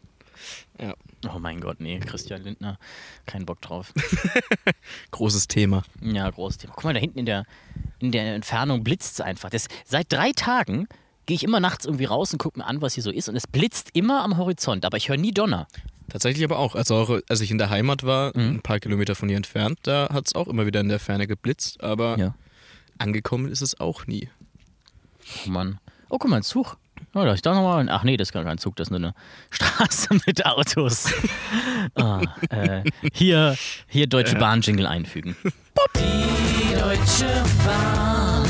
[0.81, 0.95] Ja.
[1.35, 2.79] Oh mein Gott, nee, Christian Lindner,
[3.27, 3.93] kein Bock drauf.
[5.11, 5.83] Großes Thema.
[6.01, 6.73] Ja, großes Thema.
[6.75, 7.45] Guck mal, da hinten in der,
[7.99, 9.51] in der Entfernung blitzt es einfach.
[9.51, 10.89] Das, seit drei Tagen
[11.27, 13.29] gehe ich immer nachts irgendwie raus und gucke mir an, was hier so ist.
[13.29, 15.67] Und es blitzt immer am Horizont, aber ich höre nie Donner.
[16.09, 16.75] Tatsächlich aber auch.
[16.77, 18.57] Also auch, als ich in der Heimat war, Mhm.
[18.57, 21.27] ein paar Kilometer von hier entfernt, da hat es auch immer wieder in der Ferne
[21.27, 21.83] geblitzt.
[21.83, 22.35] Aber Ja.
[22.99, 24.29] angekommen ist es auch nie.
[25.47, 25.81] Oh Mann.
[26.09, 26.77] Oh, guck mal, ein Zug.
[27.15, 27.89] Oh, da ist da nochmal.
[27.89, 29.15] Ach nee, das ist gar kein Zug, das ist nur eine
[29.51, 31.13] Straße mit Autos.
[31.95, 32.83] ah, äh,
[33.13, 33.57] hier,
[33.89, 35.37] hier Deutsche Bahn-Jingle einfügen.
[35.97, 38.49] Die Deutsche Bahn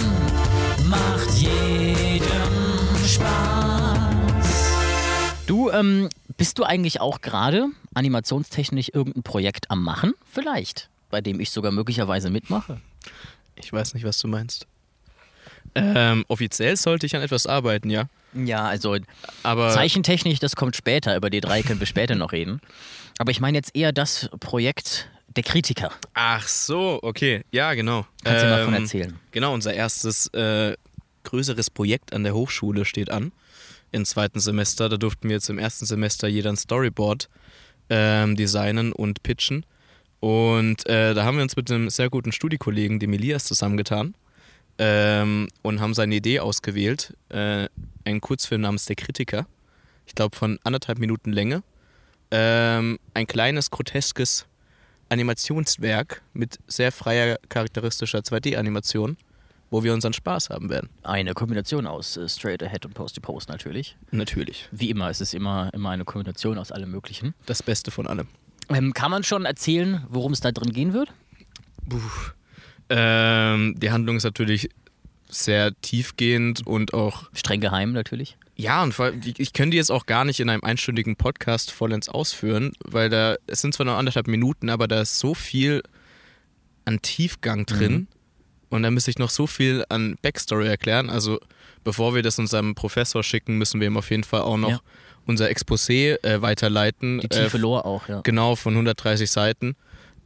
[0.88, 2.26] macht jedem
[3.06, 4.72] Spaß.
[5.46, 10.12] Du, ähm, bist du eigentlich auch gerade animationstechnisch irgendein Projekt am Machen?
[10.24, 10.88] Vielleicht.
[11.08, 12.80] Bei dem ich sogar möglicherweise mitmache.
[13.54, 14.66] Ich weiß nicht, was du meinst.
[15.76, 18.08] Ähm, offiziell sollte ich an etwas arbeiten, ja.
[18.32, 18.96] Ja, also
[19.42, 21.16] Aber Zeichentechnisch, das kommt später.
[21.16, 22.60] Über D3 können wir später noch reden.
[23.18, 25.90] Aber ich meine jetzt eher das Projekt der Kritiker.
[26.14, 27.44] Ach so, okay.
[27.50, 28.06] Ja, genau.
[28.24, 29.18] Kannst du mal davon Ähm, erzählen?
[29.32, 30.74] Genau, unser erstes äh,
[31.24, 33.32] größeres Projekt an der Hochschule steht an.
[33.92, 34.88] Im zweiten Semester.
[34.88, 37.28] Da durften wir jetzt im ersten Semester jeder ein Storyboard
[37.90, 39.64] ähm, designen und pitchen.
[40.20, 44.14] Und äh, da haben wir uns mit einem sehr guten Studiekollegen, dem Elias, zusammengetan
[44.78, 47.16] ähm, und haben seine Idee ausgewählt.
[47.28, 47.68] Äh,
[48.04, 49.46] einen Kurzfilm namens Der Kritiker.
[50.06, 51.62] Ich glaube von anderthalb Minuten Länge.
[52.30, 54.46] Ähm, ein kleines, groteskes
[55.08, 59.16] Animationswerk mit sehr freier, charakteristischer 2D-Animation,
[59.70, 60.90] wo wir unseren Spaß haben werden.
[61.02, 63.96] Eine Kombination aus äh, Straight Ahead und Post to Post natürlich.
[64.10, 64.68] Natürlich.
[64.72, 67.34] Wie immer, es ist immer, immer eine Kombination aus allem Möglichen.
[67.46, 68.28] Das Beste von allem.
[68.68, 71.12] Ähm, kann man schon erzählen, worum es da drin gehen wird?
[72.88, 74.68] Ähm, die Handlung ist natürlich
[75.28, 78.36] sehr tiefgehend und auch Streng geheim natürlich.
[78.54, 81.16] Ja, und vor allem, ich, ich könnte die jetzt auch gar nicht in einem einstündigen
[81.16, 85.34] Podcast vollends ausführen, weil da, es sind zwar nur anderthalb Minuten, aber da ist so
[85.34, 85.82] viel
[86.84, 88.06] an Tiefgang drin Mhm.
[88.70, 91.10] und da müsste ich noch so viel an Backstory erklären.
[91.10, 91.40] Also,
[91.84, 94.80] bevor wir das unserem Professor schicken, müssen wir ihm auf jeden Fall auch noch Ja.
[95.26, 97.18] unser Exposé äh, weiterleiten.
[97.18, 98.20] Die äh, tiefe Lore auch, ja.
[98.22, 99.74] Genau, von 130 Seiten,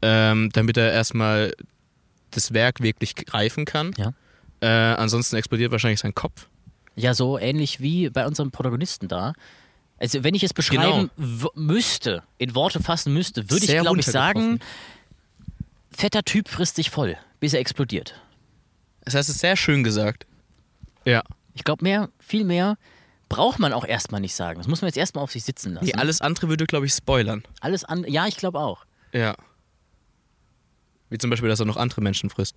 [0.03, 1.53] ähm, damit er erstmal
[2.31, 3.93] das Werk wirklich greifen kann.
[3.97, 4.13] Ja.
[4.61, 4.67] Äh,
[4.97, 6.49] ansonsten explodiert wahrscheinlich sein Kopf.
[6.97, 9.33] Ja, so ähnlich wie bei unserem Protagonisten da.
[9.99, 14.07] Also, wenn ich es beschreiben w- müsste, in Worte fassen müsste, würde ich, glaube ich,
[14.07, 14.61] sagen,
[15.91, 18.15] fetter Typ frisst sich voll, bis er explodiert.
[19.05, 20.27] Das heißt, es ist sehr schön gesagt.
[21.05, 21.23] Ja.
[21.55, 22.77] Ich glaube, mehr, viel mehr
[23.29, 24.59] braucht man auch erstmal nicht sagen.
[24.59, 25.87] Das muss man jetzt erstmal auf sich sitzen lassen.
[25.87, 27.43] Nee, alles andere würde, glaube ich, spoilern.
[27.61, 28.85] Alles an, ja, ich glaube auch.
[29.13, 29.37] Ja.
[31.11, 32.57] Wie zum Beispiel, dass er noch andere Menschen frisst.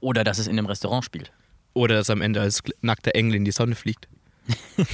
[0.00, 1.32] Oder dass es in einem Restaurant spielt.
[1.74, 4.08] Oder dass er am Ende als nackter Engel in die Sonne fliegt.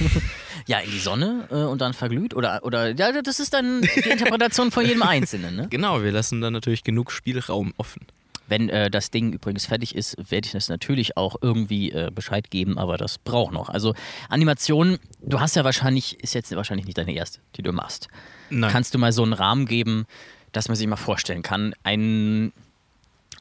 [0.67, 2.33] Ja, in die Sonne äh, und dann verglüht.
[2.33, 5.55] Oder, oder ja, das ist dann die Interpretation von jedem Einzelnen.
[5.55, 5.67] Ne?
[5.69, 8.05] Genau, wir lassen dann natürlich genug Spielraum offen.
[8.49, 12.49] Wenn äh, das Ding übrigens fertig ist, werde ich das natürlich auch irgendwie äh, Bescheid
[12.49, 13.69] geben, aber das braucht noch.
[13.69, 13.93] Also
[14.27, 18.09] Animation, du hast ja wahrscheinlich, ist jetzt wahrscheinlich nicht deine erste, die du machst.
[18.49, 18.71] Nein.
[18.71, 20.05] Kannst du mal so einen Rahmen geben,
[20.51, 22.51] dass man sich mal vorstellen kann, ein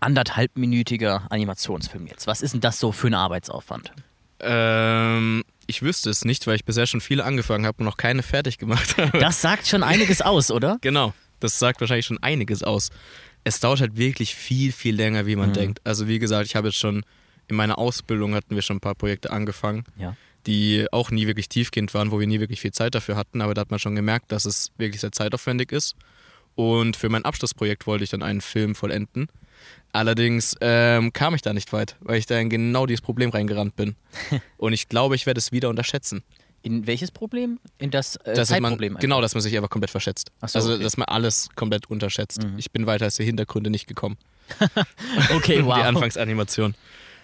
[0.01, 2.27] anderthalbminütiger Animationsfilm jetzt.
[2.27, 3.93] Was ist denn das so für ein Arbeitsaufwand?
[4.41, 8.23] Ähm, ich wüsste es nicht, weil ich bisher schon viele angefangen habe und noch keine
[8.23, 9.19] fertig gemacht habe.
[9.19, 10.79] Das sagt schon einiges aus, oder?
[10.83, 12.91] Genau, das sagt wahrscheinlich schon einiges aus.
[13.45, 15.81] Es dauert halt wirklich viel, viel länger, wie man denkt.
[15.85, 17.05] Also wie gesagt, ich habe jetzt schon
[17.49, 20.17] in meiner Ausbildung hatten wir schon ein paar Projekte angefangen, Ja.
[20.49, 23.55] die auch nie wirklich tiefgehend waren, wo wir nie wirklich viel Zeit dafür hatten, aber
[23.55, 25.95] da hat man schon gemerkt, dass es wirklich sehr zeitaufwendig ist.
[26.57, 29.29] Und für mein Abschlussprojekt wollte ich dann einen Film vollenden.
[29.93, 33.77] Allerdings ähm, kam ich da nicht weit, weil ich da in genau dieses Problem reingerannt
[33.77, 33.97] bin.
[34.59, 36.23] Und ich glaube, ich werde es wieder unterschätzen.
[36.63, 37.61] In welches Problem?
[37.79, 38.93] In das äh, Dass man, Zeitproblem.
[38.93, 39.01] einfach.
[39.01, 40.33] genau, dass man sich einfach komplett verschätzt.
[40.45, 40.79] So, also, okay.
[40.79, 40.83] Mhm.
[40.83, 42.41] dass man alles komplett unterschätzt.
[42.57, 44.17] Ich bin weiter als die Hintergründe nicht gekommen.
[45.35, 45.77] Okay, wow.
[45.77, 46.75] Die Anfangsanimation.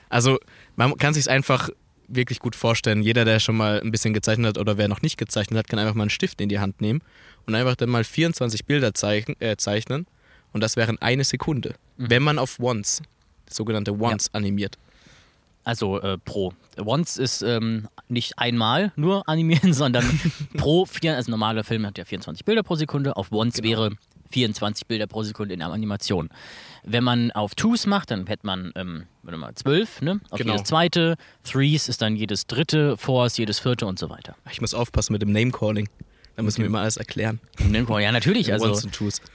[0.09, 0.39] Also,
[0.77, 1.71] man kann sich einfach
[2.09, 3.03] wirklich gut vorstellen.
[3.03, 5.79] Jeder, der schon mal ein bisschen gezeichnet hat oder wer noch nicht gezeichnet hat, kann
[5.79, 7.01] einfach mal einen Stift in die Hand nehmen
[7.47, 9.41] und einfach dann mal 24 Bilder zeichnen.
[9.41, 10.07] Äh, zeichnen.
[10.53, 11.75] Und das wären eine Sekunde.
[11.97, 12.11] Mhm.
[12.11, 13.03] Wenn man auf Once,
[13.49, 14.77] sogenannte Once, animiert.
[15.65, 16.53] Also äh, pro.
[16.85, 20.05] Once ist ähm, nicht einmal nur animieren, sondern
[20.57, 23.69] pro vier, also normaler Film hat ja 24 Bilder pro Sekunde, auf Once Genau.
[23.69, 23.91] wäre
[24.31, 26.31] 24 Bilder pro Sekunde in der Animation.
[26.85, 30.21] Wenn man auf Twos macht, dann hätte man, ähm, warte mal, 12, ne?
[30.31, 30.55] Auf Genau.
[30.55, 34.35] jedes zweite, Threes ist dann jedes dritte, Fours jedes vierte und so weiter.
[34.51, 35.89] Ich muss aufpassen mit dem Name-Calling.
[36.37, 37.41] Da müssen wir immer alles erklären.
[38.01, 38.89] Ja, natürlich, also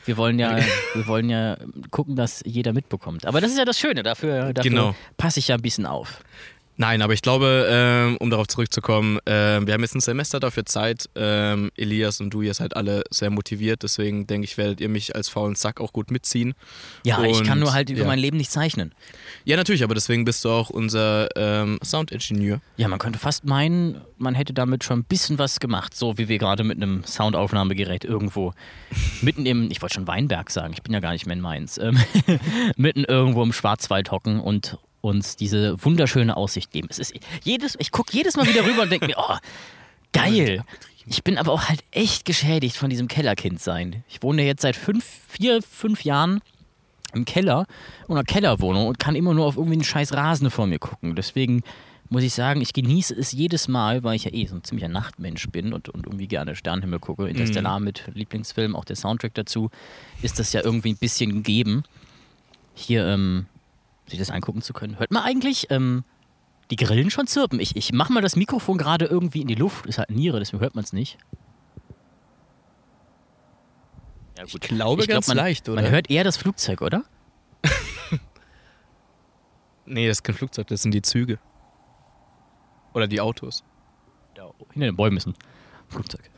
[0.05, 0.57] wir wollen ja,
[0.95, 1.57] wir wollen ja
[1.91, 3.25] gucken, dass jeder mitbekommt.
[3.25, 4.95] Aber das ist ja das Schöne, dafür, dafür Genau.
[5.17, 6.21] passe ich ja ein bisschen auf.
[6.79, 10.63] Nein, aber ich glaube, ähm, um darauf zurückzukommen, ähm, wir haben jetzt ein Semester dafür
[10.65, 11.09] Zeit.
[11.15, 15.15] Ähm, Elias und du, ihr seid alle sehr motiviert, deswegen denke ich, werdet ihr mich
[15.15, 16.53] als faulen Sack auch gut mitziehen.
[17.03, 18.07] Ja, ich kann Und, nur halt über ja.
[18.07, 18.93] mein Leben nicht zeichnen.
[19.43, 22.61] Ja, natürlich, aber deswegen bist du auch unser ähm, Soundingenieur.
[22.77, 26.27] Ja, man könnte fast meinen, man hätte damit schon ein bisschen was gemacht, so wie
[26.27, 28.53] wir gerade mit einem Soundaufnahmegerät irgendwo
[29.21, 31.79] mitten im, ich wollte schon Weinberg sagen, ich bin ja gar nicht mehr in Mainz,
[31.79, 31.97] ähm,
[32.77, 36.87] mitten irgendwo im Schwarzwald hocken und uns diese wunderschöne Aussicht geben.
[36.89, 39.37] Es ist jedes, ich gucke jedes Mal wieder rüber und denke mir, oh,
[40.13, 40.63] geil.
[41.09, 44.03] Ich bin aber auch halt echt geschädigt von diesem Kellerkind sein.
[44.09, 46.41] Ich wohne jetzt seit fünf, vier, fünf Jahren
[47.13, 47.65] im Keller,
[48.07, 51.15] in einer Kellerwohnung und kann immer nur auf irgendwie einen scheiß Rasen vor mir gucken.
[51.15, 51.63] Deswegen
[52.09, 54.89] muss ich sagen, ich genieße es jedes Mal, weil ich ja eh so ein ziemlicher
[54.89, 57.27] Nachtmensch bin und, und irgendwie gerne Sternenhimmel gucke.
[57.27, 59.69] Interstellar mit Lieblingsfilm, auch der Soundtrack dazu,
[60.21, 61.83] ist das ja irgendwie ein bisschen gegeben,
[62.75, 63.47] hier ähm,
[64.07, 64.99] sich das angucken zu können.
[64.99, 66.03] Hört man eigentlich ähm,
[66.71, 67.59] die Grillen schon zirpen?
[67.59, 69.85] Ich, ich mach mal das Mikrofon gerade irgendwie in die Luft.
[69.85, 71.17] Ist halt Niere, deswegen hört man es nicht.
[74.37, 75.81] Ja, Ich glaube ganz man, leicht, oder?
[75.81, 77.03] Man hört eher das Flugzeug, oder?
[79.89, 81.39] Nee, das ist kein Flugzeug, das sind die Züge.
[82.93, 83.63] Oder die Autos.
[84.35, 85.33] Da hinter den Bäumen ist ein
[85.87, 86.29] Flugzeug.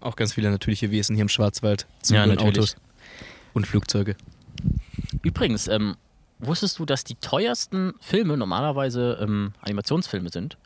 [0.00, 1.86] Auch ganz viele natürliche Wesen hier im Schwarzwald.
[2.02, 2.40] Züge Ja, und.
[2.40, 2.76] Autos.
[3.52, 4.16] Und Flugzeuge.
[5.22, 5.96] Übrigens, ähm,
[6.38, 10.56] wusstest du, dass die teuersten Filme normalerweise ähm, Animationsfilme sind?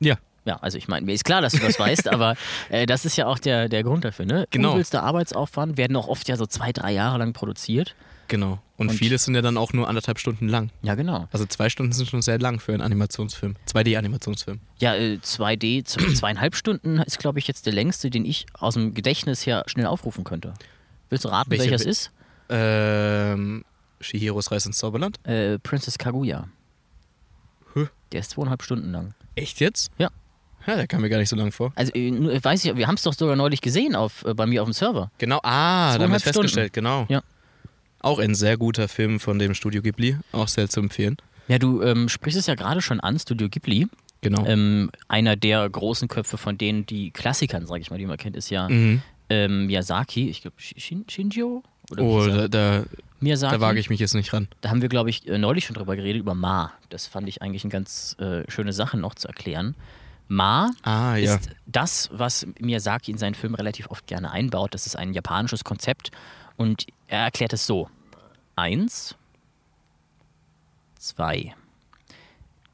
[0.00, 0.16] Ja.
[0.44, 2.34] Ja, also ich meine, mir ist klar, dass du das weißt, aber
[2.70, 4.46] äh, das ist ja auch der, der Grund dafür, ne?
[4.50, 4.72] Genau.
[4.72, 7.94] Übelster Arbeitsaufwand, werden auch oft ja so zwei, drei Jahre lang produziert.
[8.28, 8.58] Genau.
[8.76, 10.70] Und, Und- viele sind ja dann auch nur anderthalb Stunden lang.
[10.82, 11.26] Ja, genau.
[11.32, 13.56] Also zwei Stunden sind schon sehr lang für einen Animationsfilm.
[13.66, 14.58] 2D-Animationsfilm.
[14.80, 18.74] Ja, äh, 2D, z- zweieinhalb Stunden ist, glaube ich, jetzt der längste, den ich aus
[18.74, 20.54] dem Gedächtnis her schnell aufrufen könnte.
[21.10, 22.10] Willst du raten, Welcher welcher es ist?
[22.50, 23.64] Ähm,
[24.00, 25.18] Shihiros Reise ins Zauberland.
[25.26, 26.48] Äh, Princess Kaguya.
[27.74, 27.86] Hä?
[28.12, 29.14] Der ist zweieinhalb Stunden lang.
[29.34, 29.90] Echt jetzt?
[29.98, 30.10] Ja.
[30.66, 31.72] Ja, der kam mir gar nicht so lang vor.
[31.76, 34.46] Also, äh, nur- weiß ich, wir haben es doch sogar neulich gesehen auf, äh, bei
[34.46, 35.10] mir auf dem Server.
[35.18, 37.06] Genau, ah, da haben wir es festgestellt, genau.
[37.08, 37.22] Ja.
[38.00, 41.16] Auch ein sehr guter Film von dem Studio Ghibli, auch sehr zu empfehlen.
[41.48, 43.88] Ja, du ähm, sprichst es ja gerade schon an, Studio Ghibli.
[44.20, 44.44] Genau.
[44.46, 48.36] Ähm, einer der großen Köpfe von denen, die Klassikern, sage ich mal, die man kennt,
[48.36, 49.00] ist ja mhm.
[49.30, 50.28] ähm, Miyazaki.
[50.28, 51.62] Ich glaube, Shin Shinjo?
[51.90, 52.84] Oder Oh, da, da,
[53.20, 53.54] Miyazaki.
[53.54, 54.48] da wage ich mich jetzt nicht ran.
[54.60, 56.72] Da haben wir, glaube ich, äh, neulich schon drüber geredet, über Ma.
[56.90, 59.74] Das fand ich eigentlich eine ganz äh, schöne Sache noch zu erklären.
[60.28, 61.34] Ma Ah, ja.
[61.36, 64.74] ist das, was Miyazaki in seinen Filmen relativ oft gerne einbaut.
[64.74, 66.10] Das ist ein japanisches Konzept
[66.58, 67.88] und er erklärt es so.
[68.54, 69.14] Eins,
[70.98, 71.54] zwei.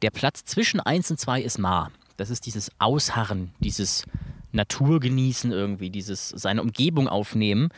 [0.03, 1.91] Der Platz zwischen eins und zwei ist Ma.
[2.17, 4.05] Das ist dieses Ausharren, dieses
[4.53, 7.71] Naturgenießen irgendwie, dieses seine Umgebung aufnehmen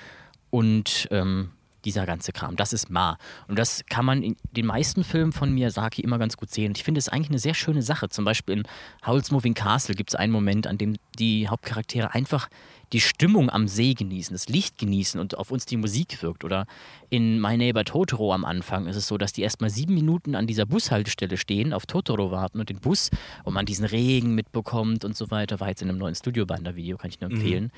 [0.56, 1.50] und ähm,
[1.84, 2.56] dieser ganze Kram.
[2.56, 3.18] Das ist Ma.
[3.46, 6.68] Und das kann man in den meisten Filmen von Miyazaki immer ganz gut sehen.
[6.68, 8.08] Und ich finde es eigentlich eine sehr schöne Sache.
[8.08, 8.62] Zum Beispiel in
[9.06, 12.48] Howl's Moving Castle gibt es einen Moment, an dem die Hauptcharaktere einfach
[12.94, 16.42] die Stimmung am See genießen, das Licht genießen und auf uns die Musik wirkt.
[16.42, 16.66] Oder
[17.10, 20.46] in My Neighbor Totoro am Anfang ist es so, dass die erstmal sieben Minuten an
[20.46, 23.10] dieser Bushaltestelle stehen, auf Totoro warten und den Bus
[23.44, 25.60] und man diesen Regen mitbekommt und so weiter.
[25.60, 27.70] War jetzt in einem neuen Studio-Bander-Video, kann ich nur empfehlen.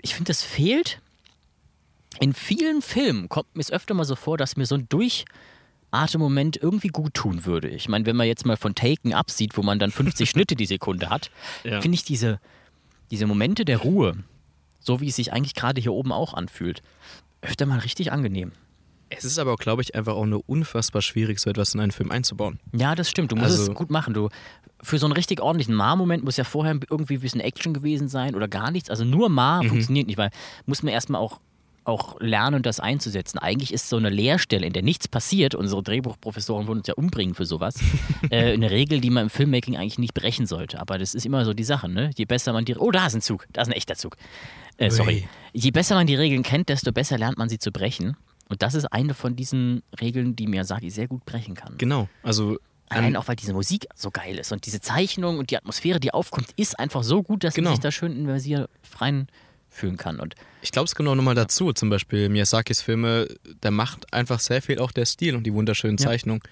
[0.00, 1.02] Ich finde, das fehlt
[2.20, 6.56] in vielen Filmen kommt mir es öfter mal so vor, dass mir so ein Durchatemoment
[6.56, 7.68] irgendwie gut tun würde.
[7.68, 10.66] Ich meine, wenn man jetzt mal von Taken absieht, wo man dann 50 Schnitte die
[10.66, 11.30] Sekunde hat,
[11.64, 11.80] Ja.
[11.80, 12.40] finde ich diese,
[13.10, 14.16] diese Momente der Ruhe,
[14.80, 16.82] so wie es sich eigentlich gerade hier oben auch anfühlt,
[17.42, 18.52] öfter mal richtig angenehm.
[19.08, 22.10] Es ist aber, glaube ich, einfach auch nur unfassbar schwierig, so etwas in einen Film
[22.10, 22.58] einzubauen.
[22.72, 23.30] Ja, das stimmt.
[23.30, 24.14] Du musst Also- es gut machen.
[24.14, 24.30] Du,
[24.82, 28.34] für so einen richtig ordentlichen Ma-Moment muss ja vorher irgendwie ein bisschen Action gewesen sein
[28.34, 28.90] oder gar nichts.
[28.90, 29.68] Also nur Ma Mhm.
[29.68, 30.30] funktioniert nicht, weil
[30.66, 31.40] muss man erstmal auch,
[31.86, 33.38] auch lernen, das einzusetzen.
[33.38, 37.34] Eigentlich ist so eine Leerstelle, in der nichts passiert, unsere Drehbuchprofessoren würden uns ja umbringen
[37.34, 37.76] für sowas,
[38.30, 40.80] äh, eine Regel, die man im Filmmaking eigentlich nicht brechen sollte.
[40.80, 42.10] Aber das ist immer so die Sache, ne?
[42.16, 42.76] Je besser man die.
[42.76, 44.16] Oh, da ist ein Zug, da ist ein echter Zug.
[44.78, 45.28] Äh, sorry.
[45.52, 48.16] Je besser man die Regeln kennt, desto besser lernt man sie zu brechen.
[48.48, 51.74] Und das ist eine von diesen Regeln, die Miyazaki sehr gut brechen kann.
[51.78, 52.08] Genau.
[52.22, 55.98] Also, Allein auch, weil diese Musik so geil ist und diese Zeichnung und die Atmosphäre,
[55.98, 57.70] die aufkommt, ist einfach so gut, dass Genau.
[57.70, 58.66] man sich da schön immersiv
[59.76, 60.20] reinfühlen kann.
[60.20, 61.72] Und ich glaube, es kommt auch nochmal dazu.
[61.72, 63.28] Zum Beispiel Miyazakis Filme,
[63.62, 66.06] der macht einfach sehr viel auch der Stil und die wunderschönen Ja.
[66.06, 66.42] Zeichnungen.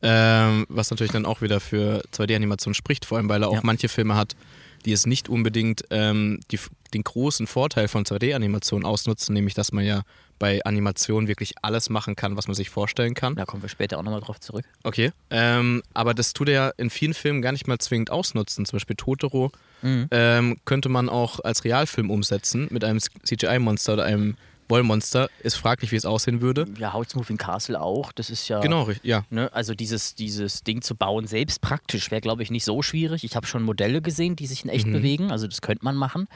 [0.00, 3.60] Ähm, was natürlich dann auch wieder für 2D-Animation spricht, vor allem weil er auch Ja.
[3.64, 4.36] manche Filme hat,
[4.84, 6.60] die es nicht unbedingt ähm, die,
[6.94, 10.02] den großen Vorteil von 2D-Animation ausnutzen, nämlich dass man ja
[10.38, 13.34] bei Animation wirklich alles machen kann, was man sich vorstellen kann.
[13.36, 14.64] da kommen wir später auch nochmal drauf zurück.
[14.84, 15.12] Okay.
[15.30, 18.64] Ähm, aber das tut er ja in vielen Filmen gar nicht mal zwingend ausnutzen.
[18.66, 19.50] Zum Beispiel Totoro
[19.82, 20.08] Mhm.
[20.10, 24.36] ähm, könnte man auch als Realfilm umsetzen mit einem CGI-Monster oder einem
[24.68, 25.30] Wollmonster.
[25.42, 26.66] Ist fraglich, wie es aussehen würde.
[26.78, 28.12] Ja, Howl's Moving Castle auch.
[28.12, 28.60] Das ist ja.
[28.60, 29.24] Genau, richtig, ja.
[29.30, 33.24] Ne, also dieses, dieses Ding zu bauen selbst praktisch wäre, glaube ich, nicht so schwierig.
[33.24, 34.92] Ich habe schon Modelle gesehen, die sich in echt Mhm.
[34.92, 35.30] bewegen.
[35.30, 36.26] Also das könnte man machen.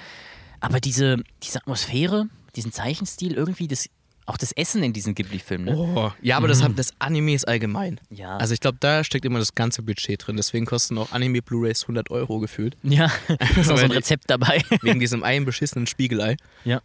[0.61, 3.89] Aber diese, diese Atmosphäre, diesen Zeichenstil, irgendwie das,
[4.27, 5.67] auch das Essen in diesen Ghibli-Filmen.
[5.67, 5.77] Ne?
[5.77, 8.01] Oh, ja, aber das, hat- das Anime ist allgemein.
[8.11, 8.37] Ja.
[8.37, 10.37] Also ich glaube, da steckt immer das ganze Budget drin.
[10.37, 12.77] Deswegen kosten auch Anime-Blu-Rays 100 Euro gefühlt.
[12.83, 13.11] Ja,
[13.57, 14.63] ist auch so ein Rezept dabei.
[14.83, 16.81] Wegen diesem einen beschissenen Spiegelei, ja.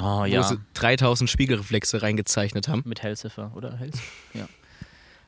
[0.00, 0.42] Oh wo ja.
[0.42, 2.82] sie 3000 Spiegelreflexe reingezeichnet haben.
[2.86, 3.76] Mit Hellziffer, oder?
[3.76, 3.98] Hellz?
[4.32, 4.48] Ja.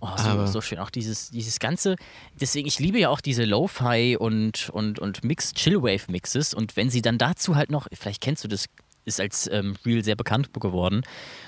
[0.00, 0.78] Oh, so, so schön.
[0.78, 1.96] Auch dieses, dieses ganze,
[2.40, 6.52] deswegen, ich liebe ja auch diese Lo-Fi und, und, und Mixed Chillwave-Mixes.
[6.54, 8.66] Und wenn sie dann dazu halt noch, vielleicht kennst du das,
[9.04, 11.02] ist als ähm, Reel sehr bekannt geworden,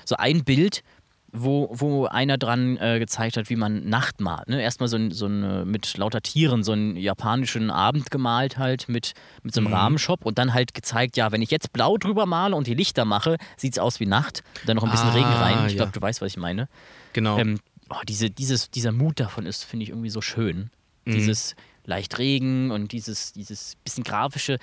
[0.05, 0.83] so ein Bild,
[1.31, 4.47] wo, wo einer dran äh, gezeigt hat, wie man Nacht malt.
[4.47, 4.61] Ne?
[4.61, 8.87] Erstmal so, ein, so ein, äh, mit lauter Tieren so einen japanischen Abend gemalt halt
[8.87, 12.25] mit, mit so einem Rahmenshop und dann halt gezeigt, ja, wenn ich jetzt blau drüber
[12.25, 14.43] male und die Lichter mache, sieht es aus wie Nacht.
[14.65, 15.65] Dann noch ein bisschen Ah, Regen rein.
[15.67, 15.77] Ich ja.
[15.77, 16.69] glaube, du weißt, was ich meine.
[17.13, 17.37] Genau.
[17.37, 20.69] Ähm, oh, diese, dieses, dieser Mut davon ist, finde ich, irgendwie so schön.
[21.05, 21.55] Dieses
[21.87, 24.59] leicht Regen und dieses, dieses bisschen grafische.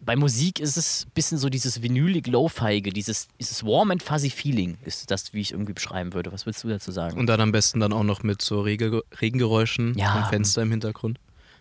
[0.00, 4.30] Bei Musik ist es ein bisschen so dieses vinylig Lo-Feige, dieses, dieses warm and fuzzy
[4.30, 6.32] Feeling ist das, wie ich es irgendwie beschreiben würde.
[6.32, 7.18] Was willst du dazu sagen?
[7.18, 10.24] Und dann am besten dann auch noch mit so Rege Regengeräuschen Ja.
[10.30, 11.18] Fenster im Hintergrund.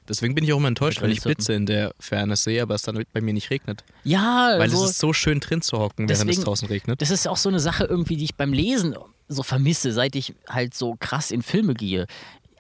[0.08, 1.22] Deswegen bin ich auch immer enttäuscht, wenn ich.
[1.22, 3.84] Blitze in der Ferne sehe, aber es dann bei mir nicht regnet.
[4.06, 7.02] ja, Weil also, es ist so schön drin zu hocken, während es draußen regnet.
[7.02, 8.96] das ist auch so eine Sache irgendwie, die ich beim Lesen
[9.28, 12.08] so vermisse, seit ich halt so krass in Filme gehe.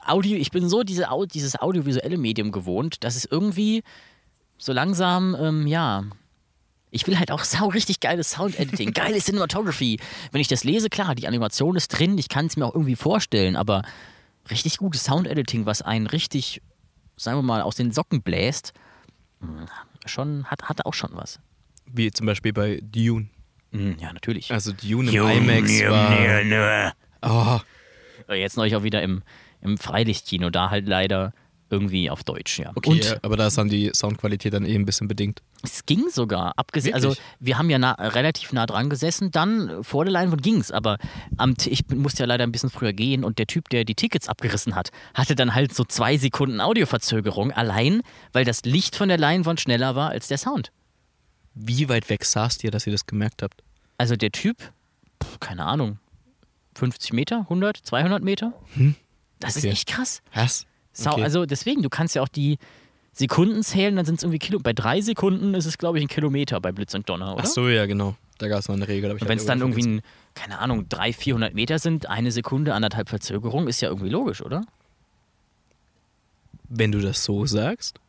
[0.08, 3.84] Audio, ich bin so diese, dieses audiovisuelle Medium gewohnt, dass es irgendwie
[4.58, 6.04] so langsam, ähm, ja,
[6.89, 10.00] ich will halt auch sau richtig geiles Sound-Editing, geile Cinematography.
[10.32, 12.96] Wenn ich das lese, klar, die Animation ist drin, ich kann es mir auch irgendwie
[12.96, 13.84] vorstellen, aber
[14.50, 16.62] richtig gutes Sound-Editing, was einen richtig,
[17.15, 18.74] sagen wir mal, aus den Socken bläst,
[19.41, 19.65] mh,
[20.06, 21.39] schon, hat, hat auch schon was.
[21.86, 23.28] Wie zum Beispiel bei Dune.
[23.72, 24.52] Mhm, ja, natürlich.
[24.52, 26.93] Also Dune im IMAX war...
[27.22, 27.60] Oh,
[28.34, 29.24] Jetzt neulich auch wieder im,
[29.62, 31.34] im Freilichtkino, da halt leider
[31.70, 32.72] irgendwie auf Deutsch, ja.
[32.76, 35.41] Okay, Und aber da ist dann die Soundqualität dann eh ein bisschen bedingt.
[35.63, 40.06] es ging sogar, abgesehen, also wir haben ja nah, relativ nah dran gesessen, dann vor
[40.06, 40.98] der Leinwand ging's, aber
[41.38, 44.30] am ich musste ja leider ein bisschen früher gehen und der Typ, der die Tickets
[44.30, 49.17] abgerissen hat, hatte dann halt so zwei Sekunden Audioverzögerung, allein weil das Licht von der
[49.17, 50.72] Leinwand schneller war als der Sound.
[51.54, 53.63] Wie weit weg saßt ihr, dass ihr das gemerkt habt?
[53.98, 54.58] Also der Typ,
[55.39, 56.00] keine Ahnung,
[56.76, 58.54] 50 Meter, 100, 200 Meter?
[59.39, 59.71] Das ist Okay.
[59.73, 60.21] echt krass.
[60.34, 60.65] Was?
[61.06, 61.23] Okay.
[61.23, 62.58] Also deswegen, du kannst ja auch die
[63.13, 64.60] Sekunden zählen, dann sind es irgendwie Kilo.
[64.60, 67.43] Bei drei Sekunden ist es, glaube ich, ein Kilometer bei Blitz und Donner, oder?
[67.43, 68.15] Ach so, ja, genau.
[68.39, 69.12] Da gab es mal eine Regel.
[69.12, 70.02] Und wenn es dann irgendwie, ein,
[70.36, 74.63] keine Ahnung, 300, 400 Meter sind, eine Sekunde, anderthalb Verzögerung, ist ja irgendwie logisch, oder?
[76.69, 78.00] Wenn du das so sagst.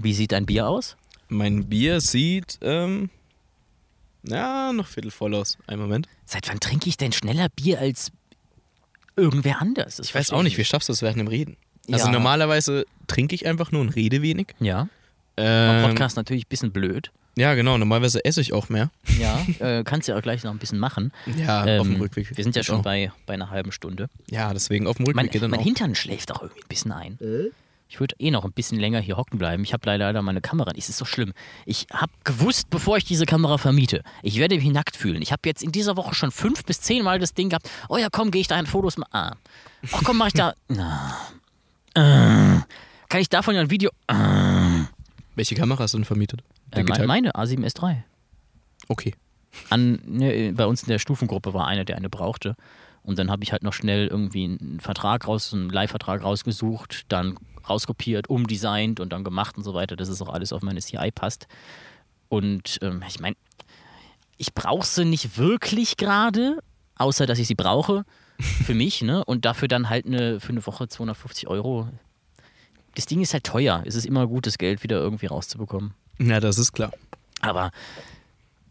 [0.00, 0.96] Wie sieht dein Bier aus?
[1.28, 3.10] Mein Bier sieht, ähm,
[4.22, 5.58] ja, noch viertelvoll aus.
[5.66, 6.08] Einen Moment.
[6.24, 8.10] Seit wann trinke ich denn schneller Bier als
[9.18, 9.96] irgendwer anders?
[9.96, 11.56] Das Ich weiß auch nicht, wie schaffst du das während dem Reden?
[11.90, 12.12] Also Ja.
[12.12, 14.48] normalerweise trinke ich einfach nur und rede wenig.
[14.60, 14.88] Ja,
[15.36, 17.10] Ähm, Podcast natürlich ein bisschen blöd.
[17.36, 17.78] Ja, genau.
[17.78, 18.90] Normalerweise esse ich auch mehr.
[19.20, 21.12] Ja, äh, kannst ja auch gleich noch ein bisschen machen.
[21.36, 22.36] Ja, Ähm, auf dem Rückweg.
[22.36, 22.82] Wir sind ja schon auch.
[22.82, 24.08] bei, bei einer halben Stunde.
[24.28, 25.64] Ja, deswegen auf dem Rückweg Mein, geht dann mein auch.
[25.64, 27.18] Hintern schläft auch irgendwie ein bisschen ein.
[27.90, 29.62] Ich würde eh noch ein bisschen länger hier hocken bleiben.
[29.64, 30.72] Ich habe leider, leider meine Kamera.
[30.76, 31.32] Es ist so schlimm.
[31.64, 35.22] Ich habe gewusst, bevor ich diese Kamera vermiete, ich werde mich nackt fühlen.
[35.22, 37.70] Ich habe jetzt in dieser Woche schon fünf bis zehn Mal das Ding gehabt.
[37.88, 39.06] Oh ja, komm, gehe ich da in Fotos mal.
[39.12, 39.32] Ah.
[39.92, 40.54] Ach komm, mach ich da.
[40.68, 41.16] Na.
[41.94, 42.60] Äh.
[43.08, 43.90] Kann ich davon ja ein Video.
[44.06, 44.14] Äh.
[45.34, 46.42] Welche Kamera hast du denn vermietet?
[46.72, 47.06] Äh, Digital?
[47.06, 48.02] meine A7S3.
[48.88, 49.14] Okay.
[49.70, 52.54] An, ne, bei uns in der Stufengruppe war einer, der eine brauchte.
[53.02, 57.38] Und dann habe ich halt noch schnell irgendwie einen Vertrag raus, einen Leihvertrag rausgesucht, dann
[57.70, 61.10] rauskopiert, umdesignt und dann gemacht und so weiter, dass es auch alles auf meine CI
[61.14, 61.46] passt.
[62.28, 63.36] Und ähm, ich meine,
[64.36, 66.58] ich brauche sie nicht wirklich gerade,
[66.96, 68.04] außer dass ich sie brauche
[68.64, 69.24] für mich, ne?
[69.24, 71.88] Und dafür dann halt eine, für eine Woche 250 Euro.
[72.94, 73.82] Das Ding ist halt teuer.
[73.86, 75.94] Es ist immer gut, das Geld wieder irgendwie rauszubekommen.
[76.18, 76.92] Ja, das ist klar.
[77.40, 77.70] Aber,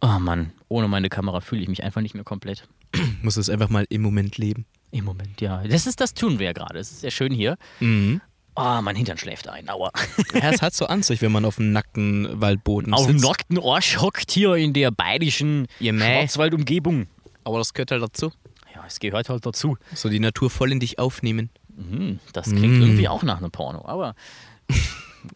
[0.02, 2.68] oh Mann, ohne meine Kamera fühle ich mich einfach nicht mehr komplett.
[3.22, 4.66] Muss es einfach mal im Moment leben.
[4.92, 5.64] Im Moment, ja.
[5.68, 6.80] Das ist, das tun wir ja gerade.
[6.80, 7.58] Es ist sehr schön hier.
[7.80, 8.22] Mhm.
[8.60, 9.70] Oh, mein Hintern schläft ein.
[9.70, 9.92] Aua.
[10.34, 13.26] Ja, es hat so an sich, wenn man auf einem nackten Waldboden Auf dem sitzt.
[13.30, 15.68] nackten Arsch hockt hier in der bayerischen.
[15.80, 17.08] Schwarzwaldumgebung.
[17.44, 18.32] Aber das gehört halt dazu.
[18.74, 19.78] Ja, es gehört halt dazu.
[19.94, 21.50] So die Natur voll in dich aufnehmen.
[21.76, 22.82] Mhm, das klingt Mm.
[22.82, 24.16] irgendwie auch nach einem Porno, aber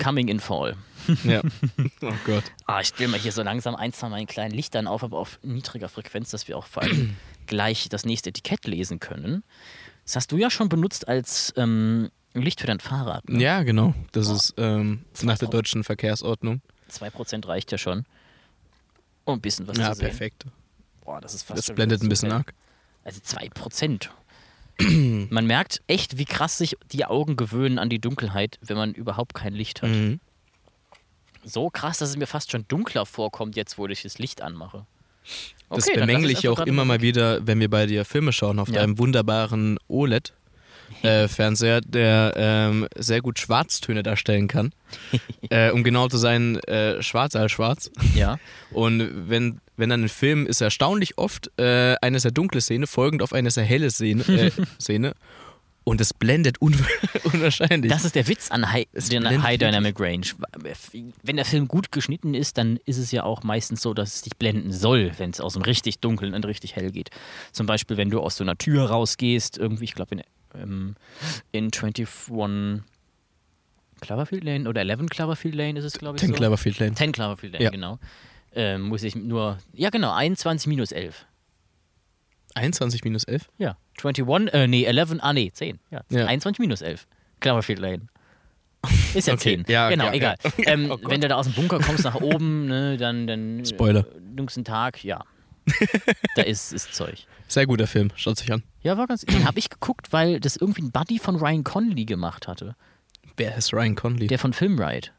[0.01, 0.75] coming in fall.
[1.23, 1.41] Ja.
[2.01, 2.43] oh Gott.
[2.65, 5.39] Ah, ich stelle mal hier so langsam eins von meinen kleinen Lichtern auf, aber auf
[5.43, 7.15] niedriger Frequenz, dass wir auch vor allem
[7.47, 9.43] gleich das nächste Etikett lesen können.
[10.05, 13.27] Das hast du ja schon benutzt als ähm, Licht für dein Fahrrad.
[13.29, 13.41] Ne?
[13.41, 13.93] Ja, genau.
[14.13, 16.61] Das ist ähm, nach der deutschen Verkehrsordnung.
[16.89, 18.05] 2% reicht ja schon.
[19.25, 20.07] Um ein bisschen was Ja, zu sehen.
[20.09, 20.45] perfekt.
[21.03, 22.53] Boah, das ist fast Das blendet ein bisschen arg.
[23.03, 24.09] Also 2%.
[25.29, 29.33] man merkt echt, wie krass sich die Augen gewöhnen an die Dunkelheit, wenn man überhaupt
[29.33, 29.89] kein Licht hat.
[29.89, 30.19] Mhm.
[31.43, 34.85] So krass, dass es mir fast schon dunkler vorkommt, jetzt wo ich das Licht anmache.
[35.69, 38.31] Das Okay, lass bemängle ich ja auch immer mal wieder, wenn wir bei dir Filme
[38.33, 38.75] schauen, auf Ja.
[38.81, 39.77] deinem wunderbaren
[41.03, 44.71] OLED-Fernseher, der ähm, sehr gut Schwarztöne darstellen kann.
[45.49, 47.91] äh, um genau zu sein, äh, schwarz als schwarz.
[48.15, 48.37] Ja.
[48.71, 53.21] Und wenn, wenn dann ein Film ist erstaunlich oft äh, eine sehr dunkle Szene, folgend
[53.21, 54.23] auf eine sehr helle Szene.
[54.27, 55.13] Äh, Szene
[55.83, 56.75] und es blendet un
[57.23, 57.91] unwahrscheinlich.
[57.91, 60.25] Das ist der Witz an High, High Dynamic Range.
[61.23, 64.21] Wenn der Film gut geschnitten ist, dann ist es ja auch meistens so, dass es
[64.21, 67.09] dich blenden soll, wenn es aus dem richtig dunkeln und richtig hell geht.
[67.51, 70.21] Zum Beispiel, wenn du aus so einer Tür rausgehst, irgendwie, ich glaube in,
[70.55, 70.95] ähm,
[71.51, 72.81] in 21
[74.01, 76.21] Cloverfield Lane oder 11 Cloverfield Lane ist es, glaube ich.
[76.21, 76.35] Ten so.
[76.35, 76.95] Cloverfield Lane.
[76.95, 77.69] 10 Cloverfield Lane, Ja.
[77.69, 77.99] genau.
[78.53, 81.25] Ähm, muss ich nur, ja genau, 21 minus 11.
[82.55, 83.49] 21 minus 11?
[83.57, 83.77] Ja.
[84.03, 85.79] 21, äh, nee, 11, ah nee, 10.
[85.89, 86.01] Ja.
[86.09, 86.25] Ja.
[86.25, 87.07] 21 minus 11.
[87.39, 88.07] Cloverfield Lane.
[89.13, 89.65] Ist ja Okay, 10.
[89.67, 90.35] ja, genau, ja, egal.
[90.65, 94.01] Ähm, Oh wenn du da aus dem Bunker kommst nach oben, ne, dann, dann Spoiler.
[94.01, 95.23] Äh, dunkelsten Tag, ja.
[96.35, 97.25] da ist, ist Zeug.
[97.47, 98.63] Sehr guter Film, schaut sich an.
[98.81, 99.21] Ja, war ganz.
[99.21, 102.75] Den habe ich geguckt, weil das irgendwie ein Buddy von Ryan Connolly gemacht hatte.
[103.37, 104.27] Wer ist Ryan Conley?
[104.27, 105.09] Der von Filmride.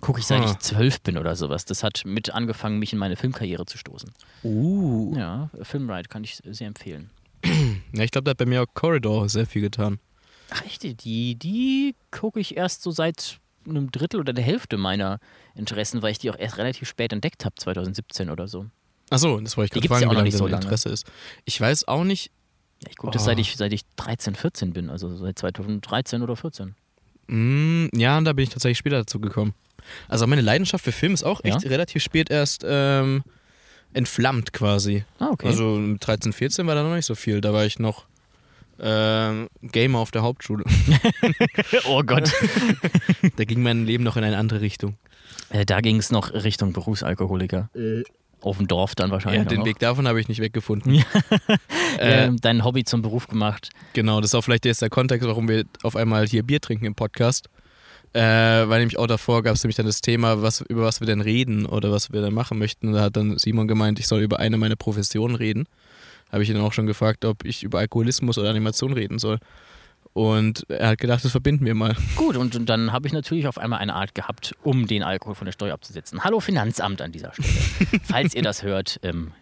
[0.00, 0.50] Gucke ich seit Ah.
[0.50, 1.64] ich zwölf bin oder sowas.
[1.64, 4.10] Das hat mit angefangen, mich in meine Filmkarriere zu stoßen.
[4.42, 5.14] uh.
[5.16, 7.10] Ja, Filmride kann ich sehr empfehlen.
[7.92, 9.98] Ja, ich glaube, da hat bei mir auch Corridor sehr viel getan.
[10.50, 15.20] Ach echt, die, die gucke ich erst so seit einem Drittel oder der Hälfte meiner
[15.54, 18.66] Interessen, weil ich die auch erst relativ spät entdeckt habe, 2017 oder so.
[19.14, 20.62] Achso, das wollte ich gerade fragen, ja auch wie lange nicht so lange.
[20.62, 21.06] Interesse ist.
[21.44, 22.30] Ich weiß auch nicht,
[22.82, 23.26] Ja, ich gucke das Oh.
[23.26, 26.74] seit ich, seit ich 13, 14 bin, also seit 2013 oder 14.
[27.28, 29.54] Mm, ja, und da bin ich tatsächlich später dazu gekommen.
[30.08, 31.68] Also meine Leidenschaft für Film ist auch echt Ja?
[31.70, 33.22] relativ spät erst ähm,
[33.92, 35.04] entflammt quasi.
[35.18, 35.46] Ah, okay.
[35.46, 37.40] Also mit 13, 14 war da noch nicht so viel.
[37.40, 38.06] Da war ich noch
[38.80, 40.64] Ähm, Gamer auf der Hauptschule.
[41.86, 42.32] oh Gott.
[43.36, 44.96] da ging mein Leben noch in eine andere Richtung.
[45.50, 47.70] Äh, da ging es noch Richtung Berufsalkoholiker.
[48.44, 49.42] Auf dem Dorf dann wahrscheinlich.
[49.42, 49.66] Ja, den noch.
[49.66, 51.02] Weg davon habe ich nicht weggefunden.
[51.96, 53.70] Äh, dein Hobby zum Beruf gemacht.
[53.92, 56.86] Genau, das ist auch vielleicht jetzt der Kontext, warum wir auf einmal hier Bier trinken
[56.86, 57.48] im Podcast.
[58.12, 61.06] Äh, weil nämlich auch davor gab es nämlich dann das Thema, was, über was wir
[61.06, 62.92] denn reden oder was wir dann machen möchten.
[62.92, 65.66] Da hat dann Simon gemeint, ich soll über eine meiner Professionen reden.
[66.32, 69.38] Habe ich ihn auch schon gefragt, ob ich über Alkoholismus oder Animation reden soll.
[70.14, 71.96] Und er hat gedacht, das verbinden wir mal.
[72.14, 75.34] Gut, und, und dann habe ich natürlich auf einmal eine Art gehabt, um den Alkohol
[75.34, 76.22] von der Steuer abzusetzen.
[76.22, 78.00] Hallo Finanzamt an dieser Stelle.
[78.04, 79.32] Falls ihr das hört, ähm,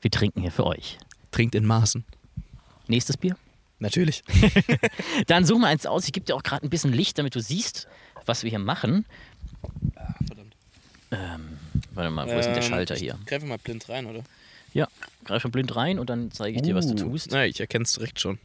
[0.00, 0.98] wir trinken hier für euch.
[1.30, 2.04] Trinkt in Maßen.
[2.88, 3.36] Nächstes Bier?
[3.78, 4.24] Natürlich.
[5.28, 6.04] Dann such mal eins aus.
[6.04, 7.86] Ich gebe dir auch gerade ein bisschen Licht, damit du siehst,
[8.26, 9.06] was wir hier machen.
[9.94, 10.56] Ah, verdammt.
[11.12, 11.58] Ähm,
[11.94, 13.16] warte mal, wo ist denn der Schalter hier?
[13.26, 14.24] Greife mal blind rein, oder?
[14.74, 14.88] Ja,
[15.24, 17.30] greif mal blind rein und dann zeige ich dir, was du tust.
[17.30, 18.40] Na, ich erkenne es direkt schon.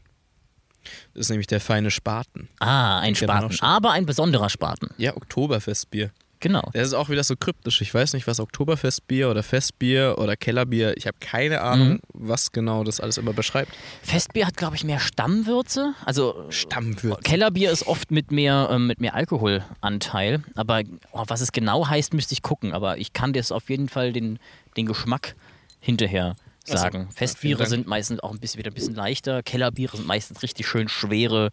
[1.14, 2.50] Das ist nämlich der feine Spaten.
[2.60, 3.58] Ah, ein Spaten.
[3.62, 4.90] Aber ein besonderer Spaten.
[4.98, 6.12] Ja, Oktoberfestbier.
[6.40, 6.70] Genau.
[6.74, 7.82] Das ist auch wieder so kryptisch.
[7.82, 10.96] Ich weiß nicht, was Oktoberfestbier oder Festbier oder Kellerbier.
[10.96, 12.00] Ich habe keine Ahnung, Mhm.
[12.14, 13.72] was genau das alles immer beschreibt.
[14.04, 15.96] Festbier hat, glaube ich, mehr Stammwürze.
[16.06, 17.22] Also Stammwürze.
[17.24, 20.44] Kellerbier ist oft mit mehr, ähm, mit mehr Alkoholanteil.
[20.56, 22.72] Aber oh, was es genau heißt, müsste ich gucken.
[22.72, 24.38] Aber ich kann dir auf jeden Fall den,
[24.78, 25.36] den Geschmack
[25.80, 26.36] hinterher.
[26.68, 26.98] Sagen.
[27.04, 29.44] Vielen Festbiere sind meistens auch ein bisschen, wieder ein bisschen leichter.
[29.44, 31.50] Kellerbiere sind meistens richtig schön schwere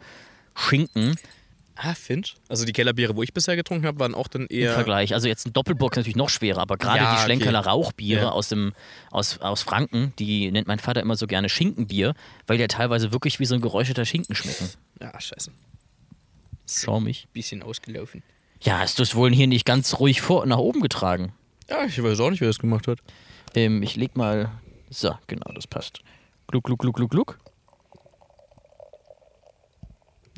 [0.54, 1.16] Schinken
[1.76, 2.36] Ah, Finch.
[2.48, 4.74] Also die Kellerbiere, wo ich bisher getrunken habe, waren auch dann im eher.
[4.74, 5.12] Vergleich.
[5.12, 7.24] Also jetzt ein Doppelbock ist natürlich noch schwerer, aber gerade Ja, die okay.
[7.24, 8.30] Schlenkerler Rauchbiere Ja.
[8.30, 8.74] aus, dem,
[9.10, 12.14] aus, aus Franken, die nennt mein Vater immer so gerne Schinkenbier,
[12.46, 14.68] weil die ja teilweise wirklich wie so ein geräucherter Schinken schmecken.
[15.00, 15.50] Ja, scheiße.
[16.68, 17.26] Schau mich.
[17.32, 18.22] Bisschen ausgelaufen.
[18.62, 21.32] Ja, hast du es wohl hier nicht ganz ruhig vor nach oben getragen?
[21.68, 22.98] Ja, ich weiß auch nicht, wer das gemacht hat.
[23.56, 24.50] Ähm, ich leg mal.
[24.94, 26.02] So, genau, das passt.
[26.46, 27.38] Gluck, gluck, gluck, gluck, gluck.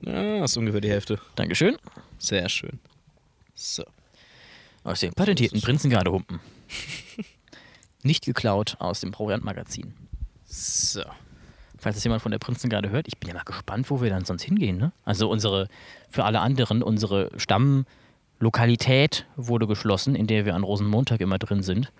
[0.03, 1.21] Ja, ist ungefähr die Hälfte.
[1.35, 1.77] Dankeschön.
[2.17, 2.79] Sehr schön.
[3.55, 3.85] So.
[4.83, 6.41] Aus dem patentierten Prinzengardehumpen.
[8.03, 9.93] Nicht geklaut aus dem Proviantmagazin.
[10.47, 11.03] So.
[11.77, 14.25] Falls das jemand von der Prinzengarde hört, ich bin ja mal gespannt, wo wir dann
[14.25, 14.79] sonst hingehen.
[14.79, 14.93] Ne?
[15.05, 15.69] Also unsere,
[16.09, 21.93] für alle anderen, unsere Stammlokalität wurde geschlossen, in der wir an Rosenmontag immer drin sind.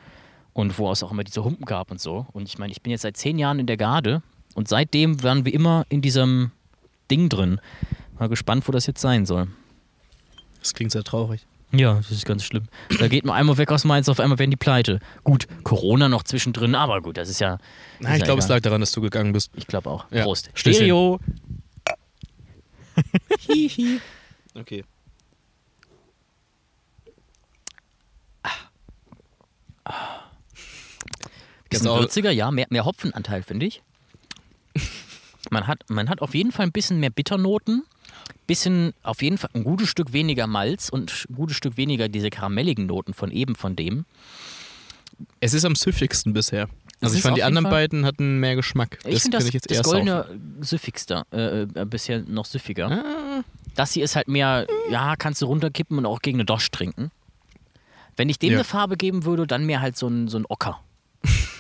[0.57, 2.25] Und wo es auch immer diese Humpen gab und so.
[2.33, 4.23] Und ich meine, ich bin jetzt seit zehn Jahren in der Garde
[4.55, 6.51] und seitdem waren wir immer in diesem
[7.11, 7.61] Ding drin.
[8.19, 9.49] Mal gespannt, wo das jetzt sein soll.
[10.61, 11.47] Das klingt sehr traurig.
[11.73, 12.69] Ja, das ist ganz schlimm.
[12.99, 15.01] Da geht man einmal weg aus Mainz, auf einmal werden die pleite.
[15.25, 17.59] Gut, Corona noch zwischendrin, aber gut, das ist ja.
[18.01, 19.51] Nein, ich ja glaube, es lag daran, dass du gegangen bist.
[19.57, 20.07] Ich glaube auch.
[20.11, 20.23] Ja.
[20.23, 20.49] Prost.
[20.55, 21.21] Stereo.
[24.55, 24.85] Okay.
[31.79, 32.01] Bisschen Genau.
[32.01, 33.83] würziger, ja, mehr, mehr Hopfenanteil, finde ich.
[35.51, 37.85] Man hat, man hat auf jeden Fall ein bisschen mehr Bitternoten,
[38.49, 42.31] bisschen, auf jeden Fall ein gutes Stück weniger Malz und ein gutes Stück weniger diese
[42.31, 44.07] karamelligen Noten von eben von dem.
[45.39, 46.69] Es ist am süffigsten bisher.
[47.01, 48.99] Also ist ich fand, die anderen Fall- beiden hatten mehr Geschmack.
[49.05, 50.27] Ich finde kann das, ich jetzt das goldene
[50.61, 52.91] süffigster, äh, äh, bisher noch süffiger.
[52.91, 53.45] Ah,
[53.77, 57.13] Das hier ist halt mehr, ja, kannst du runterkippen und auch gegen eine Dosch trinken.
[58.17, 58.57] Wenn ich dem Ja.
[58.59, 60.81] eine Farbe geben würde, dann mehr halt so ein, so ein Ocker.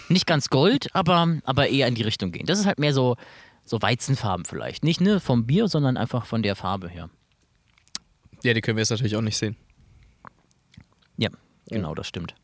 [0.09, 2.47] Nicht ganz Gold, aber, aber eher in die Richtung gehen.
[2.47, 3.17] Das ist halt mehr so,
[3.65, 4.85] so Weizenfarben vielleicht.
[4.85, 7.11] Nicht ne, vom Bier, sondern einfach von der Farbe her.
[8.43, 9.57] ja, die können wir jetzt natürlich auch nicht sehen.
[11.17, 11.31] Ja,
[11.69, 12.35] genau, das stimmt.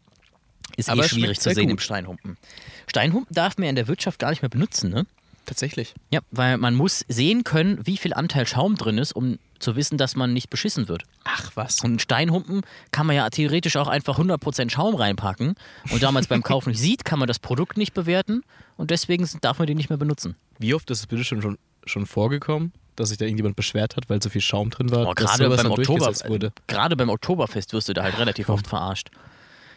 [0.76, 1.82] Ist Aber eh schwierig zu sehen im gut.
[1.82, 2.38] Steinhumpen.
[2.86, 5.06] Steinhumpen darf man in der Wirtschaft gar nicht mehr benutzen, ne?
[5.46, 5.94] Tatsächlich.
[6.10, 9.98] Ja, weil man muss sehen können, wie viel Anteil Schaum drin ist, um zu wissen,
[9.98, 11.02] dass man nicht beschissen wird.
[11.24, 11.80] Ach was.
[11.80, 15.54] Und einen Steinhumpen kann man ja theoretisch auch einfach 100% Schaum reinpacken.
[15.90, 18.42] Und da man es beim Kauf nicht sieht, kann man das Produkt nicht bewerten.
[18.76, 20.36] Und deswegen darf man den nicht mehr benutzen.
[20.58, 24.08] Wie oft ist es bitte schon, schon, schon vorgekommen, dass sich da irgendjemand beschwert hat,
[24.10, 26.52] weil so viel Schaum drin war, Oh, gerade, beim Oktober, wurde?
[26.66, 29.10] gerade beim Oktoberfest wirst du da halt relativ oft verarscht.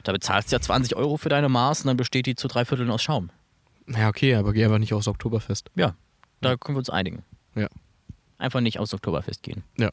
[0.04, 2.66] Da bezahlst du ja 20 Euro für deine Maß und dann besteht die zu drei
[2.66, 3.30] Vierteln aus Schaum.
[3.88, 5.70] Ja, okay, aber geh einfach nicht aufs Oktoberfest.
[5.76, 5.96] Ja,
[6.42, 7.24] da können wir uns einigen.
[7.56, 7.68] Ja.
[8.38, 9.64] Einfach nicht aufs Oktoberfest gehen.
[9.78, 9.92] Ja.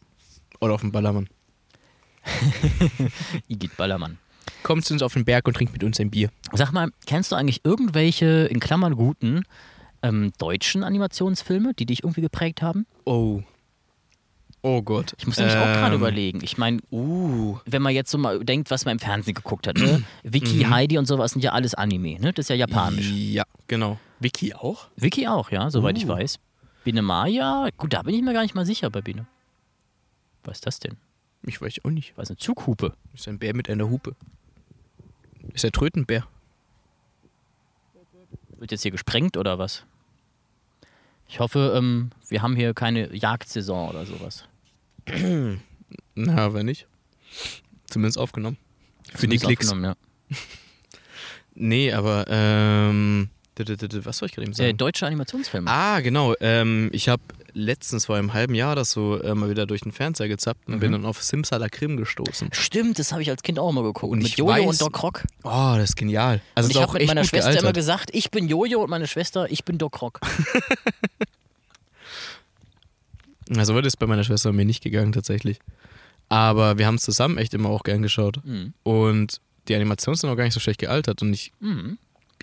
[0.61, 1.29] Oder auf den Ballermann.
[3.49, 4.19] Igitt Ballermann.
[4.63, 6.31] Kommt zu uns auf den Berg und trinkt mit uns ein Bier.
[6.53, 9.45] Sag mal, kennst du eigentlich irgendwelche, in Klammern guten,
[10.03, 12.87] ähm, deutschen Animationsfilme, die dich irgendwie geprägt haben?
[13.05, 13.43] Oh.
[14.65, 15.15] Oh Gott.
[15.19, 16.41] Ich muss nämlich auch gerade Ähm, überlegen.
[16.45, 17.59] Ich meine, Uh.
[17.67, 20.05] wenn man jetzt so mal denkt, was man im Fernsehen geguckt hat, ne?
[20.23, 20.71] Vicky, Mhm.
[20.71, 22.33] Heidi und sowas sind ja alles Anime, ne?
[22.33, 23.11] Das ist ja japanisch.
[23.11, 23.99] Ja, genau.
[24.21, 24.87] Vicky auch?
[24.97, 26.11] Vicky auch, ja, soweit ich Uh.
[26.11, 26.39] weiß.
[26.85, 29.27] Biene Maya, gut, da bin ich mir gar nicht mal sicher bei Biene.
[30.45, 30.97] Was ist das denn?
[31.45, 32.13] Ich weiß auch nicht.
[32.17, 32.95] Was ist eine Zughupe?
[33.15, 34.15] Ist ein Bär mit einer Hupe.
[35.53, 36.25] Ist der Trötenbär?
[38.59, 39.85] Wird jetzt hier gesprengt oder was?
[41.29, 44.45] Ich hoffe, ähm, wir haben hier keine Jagdsaison oder sowas.
[46.15, 46.87] Na, wenn nicht.
[47.87, 48.57] Zumindest aufgenommen.
[49.15, 49.67] Für die Zumindest Klicks.
[49.69, 49.97] aufgenommen,
[50.31, 50.37] Ja.
[51.55, 53.29] Nee, aber ähm,
[53.59, 54.71] was soll ich gerade eben sagen?
[54.71, 55.71] Äh, deutsche Animationsfilme.
[55.71, 56.35] Ah, genau.
[56.41, 57.23] Ähm, ich habe
[57.53, 60.77] letztens vor einem halben Jahr das so äh, mal wieder durch den Fernseher gezappt und
[60.77, 60.81] Mhm.
[60.81, 62.49] bin dann auf Simsalakrim gestoßen.
[62.53, 64.11] Stimmt, das habe ich als Kind auch immer geguckt.
[64.11, 65.25] Und mit Jojo weiß- und Doc Rock.
[65.45, 66.41] Oh, das ist genial.
[66.55, 67.75] Also und ich habe mit meiner Schwester immer gealtert.
[67.77, 70.21] gesagt, ich bin Jojo und meine Schwester, ich bin Doc Rock.
[73.57, 75.59] Also wird es bei meiner Schwester und mir nicht gegangen tatsächlich.
[76.29, 78.41] Aber wir haben es zusammen echt immer auch gern geschaut.
[78.45, 78.73] Mhm.
[78.83, 81.23] Und die Animationen sind auch gar nicht so schlecht gealtert.
[81.23, 81.99] Und ich, Mhm.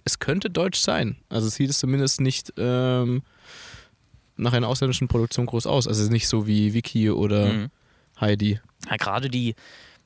[0.06, 1.16] es könnte deutsch sein.
[1.30, 3.24] Also es sieht es zumindest nicht ähm,
[4.38, 5.88] nach einer ausländischen Produktion groß aus.
[5.88, 7.68] Also es ist nicht so wie Vicky oder Mhm.
[8.22, 8.60] Heidi.
[8.90, 9.56] Ja, gerade die,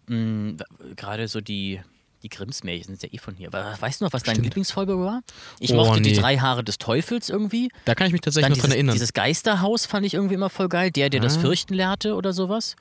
[0.08, 0.64] mh,
[0.96, 1.82] gerade so die,
[2.24, 3.52] die Grimms-Märchen sind ja eh von hier.
[3.54, 4.46] We- Weißt du noch, was deine Stimmt.
[4.46, 5.22] Lieblingsfolge war?
[5.60, 6.18] Ich Oh, mochte die nee.
[6.18, 7.70] drei Haare des Teufels irgendwie.
[7.86, 8.94] Da kann ich mich tatsächlich Dann noch dieses, dran erinnern.
[8.96, 10.90] dieses Geisterhaus fand ich irgendwie immer voll geil.
[10.92, 11.42] Der, der das Ah.
[11.42, 12.76] Fürchten lehrte oder sowas.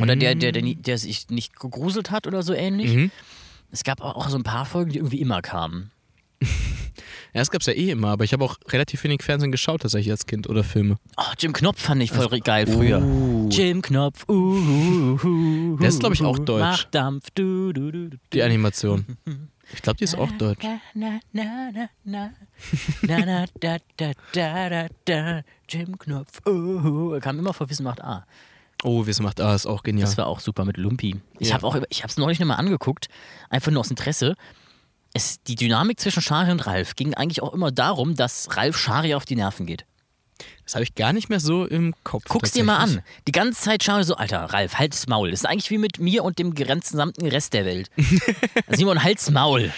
[0.00, 2.92] Oder der, der, der, nie- der sich nicht gegruselt hat oder so ähnlich.
[2.94, 3.10] Mhm.
[3.70, 5.90] Es gab auch so ein paar Folgen, die irgendwie immer kamen.
[7.34, 9.82] Ja, das gab es ja eh immer, aber ich habe auch relativ wenig Fernsehen geschaut
[9.82, 10.98] tatsächlich als Kind oder Filme.
[11.16, 13.02] Oh, Jim Knopf fand ich voll geil früher.
[13.02, 13.48] Uh.
[13.50, 16.60] Jim Knopf, uh, uh, uh, Der ist, glaub ich, auch uh, deutsch.
[16.62, 18.16] Macht Dampf, du, du, du, du.
[18.32, 19.04] Die Animation.
[19.72, 20.64] Ich glaube, die ist auch deutsch.
[20.64, 22.30] Na, na, na, na, na.
[23.02, 25.40] Na, na, da, da, da, da, da.
[25.68, 27.12] Jim Knopf, uh, uh.
[27.14, 28.26] Er kam immer vor Wissen macht A.
[28.84, 30.04] Oh, wie es macht A ist auch genial.
[30.06, 31.16] Das war auch super mit Lumpi.
[31.40, 31.54] Ich Ja.
[31.54, 33.08] habe auch, ich habe es neulich nochmal angeguckt,
[33.50, 34.36] einfach nur aus Interesse.
[35.14, 39.14] Es, die Dynamik zwischen Shari und Ralf ging eigentlich auch immer darum, dass Ralf Shari
[39.14, 39.86] auf die Nerven geht.
[40.64, 42.24] Das habe ich gar nicht mehr so im Kopf.
[42.26, 43.02] Guck's dir mal an.
[43.28, 45.30] Die ganze Zeit schaue ich so, Alter, Ralf, halt's Maul.
[45.30, 47.90] Das ist eigentlich wie mit mir und dem gesamten Rest der Welt.
[48.68, 49.72] Simon, halt's Maul.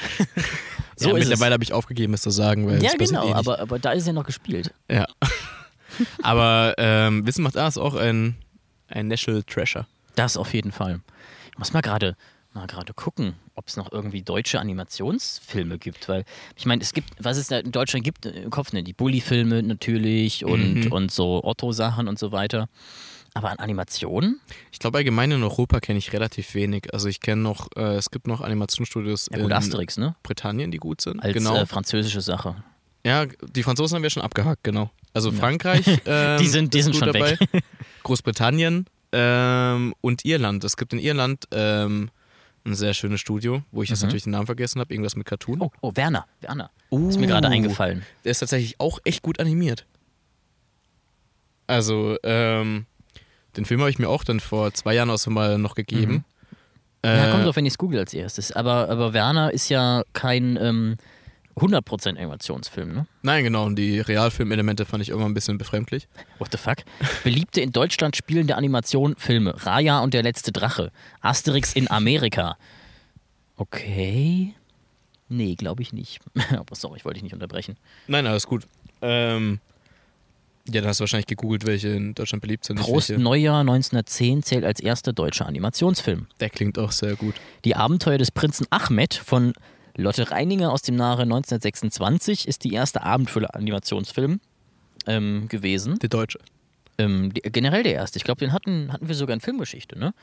[0.96, 3.78] so ja, mittlerweile habe ich aufgegeben, es zu sagen, weil Ja, genau, eh aber, aber
[3.78, 4.72] da ist ja noch gespielt.
[4.90, 5.06] Ja.
[6.22, 8.36] aber ähm, Wissen macht A ist auch ein,
[8.88, 9.86] ein National Treasure.
[10.14, 11.00] Das auf jeden Fall.
[11.52, 12.16] Ich muss mal gerade
[12.54, 16.24] mal gerade gucken, ob es noch irgendwie deutsche Animationsfilme gibt, weil
[16.56, 19.62] ich meine, es gibt, was es in Deutschland gibt äh, im Kopf, ne, die Bully-Filme
[19.62, 20.92] natürlich und, Mhm.
[20.92, 22.68] und so Otto-Sachen und so weiter.
[23.34, 24.40] Aber an Animationen?
[24.72, 26.92] Ich glaube, allgemein in Europa kenne ich relativ wenig.
[26.94, 30.16] Also ich kenne noch, äh, es gibt noch Animationsstudios Ja gut, in Asterix, ne?
[30.22, 31.20] Britannien, die gut sind.
[31.22, 31.54] Als genau.
[31.56, 32.56] äh, französische Sache.
[33.04, 34.90] ja, die Franzosen haben wir schon abgehakt, genau.
[35.12, 35.36] Also Ja.
[35.36, 37.38] Frankreich, ähm, Die sind- die sind schon dabei.
[37.38, 37.62] weg.
[38.04, 40.64] Großbritannien ähm, und Irland.
[40.64, 42.10] Es gibt in Irland ähm,
[42.66, 44.06] ein sehr schönes Studio, wo ich jetzt Mhm.
[44.08, 45.60] natürlich den Namen vergessen habe, irgendwas mit Cartoon.
[45.62, 46.70] Oh, oh, Werner, Werner.
[46.90, 47.50] Ist mir gerade Uh.
[47.52, 48.02] eingefallen.
[48.24, 49.86] Der ist tatsächlich auch echt gut animiert.
[51.66, 52.86] Also, ähm,
[53.56, 56.12] den Film habe ich mir auch dann vor zwei Jahren aus mal noch gegeben.
[56.12, 56.24] Mhm.
[57.04, 58.52] Ja, Äh, kommt drauf, wenn ich es google als erstes.
[58.52, 60.96] Aber, aber Werner ist ja kein ähm,
[61.56, 63.06] 100% Animationsfilm, ne?
[63.22, 66.06] Nein, genau, und die Realfilmelemente fand ich immer ein bisschen befremdlich.
[66.38, 66.78] What the fuck?
[67.24, 69.64] Beliebte in Deutschland spielende Animation-Filme.
[69.64, 70.92] Raya und der letzte Drache.
[71.22, 72.58] Asterix in Amerika.
[73.56, 74.54] Okay.
[75.28, 76.20] Nee, glaube ich nicht.
[76.52, 77.76] Aber sorry, ich wollte dich nicht unterbrechen.
[78.06, 78.66] Nein, alles gut.
[79.00, 79.60] Ähm,
[80.68, 82.80] ja, dann hast du wahrscheinlich gegoogelt, welche in Deutschland beliebt sind.
[82.80, 83.10] Prost.
[83.10, 86.26] Neujahr 1910 zählt als erster deutscher Animationsfilm.
[86.40, 87.34] Der klingt auch sehr gut.
[87.64, 89.52] Die Abenteuer des Prinzen Ahmed von
[89.96, 94.40] Lotte Reininger aus dem Jahre 1926 ist die erste Abendfüller-Animationsfilm
[95.06, 95.98] ähm, gewesen.
[95.98, 96.38] Der Deutsche.
[96.98, 98.18] Ähm, die, generell der erste.
[98.18, 100.14] Ich glaube, den hatten, hatten wir sogar in Filmgeschichte, ne?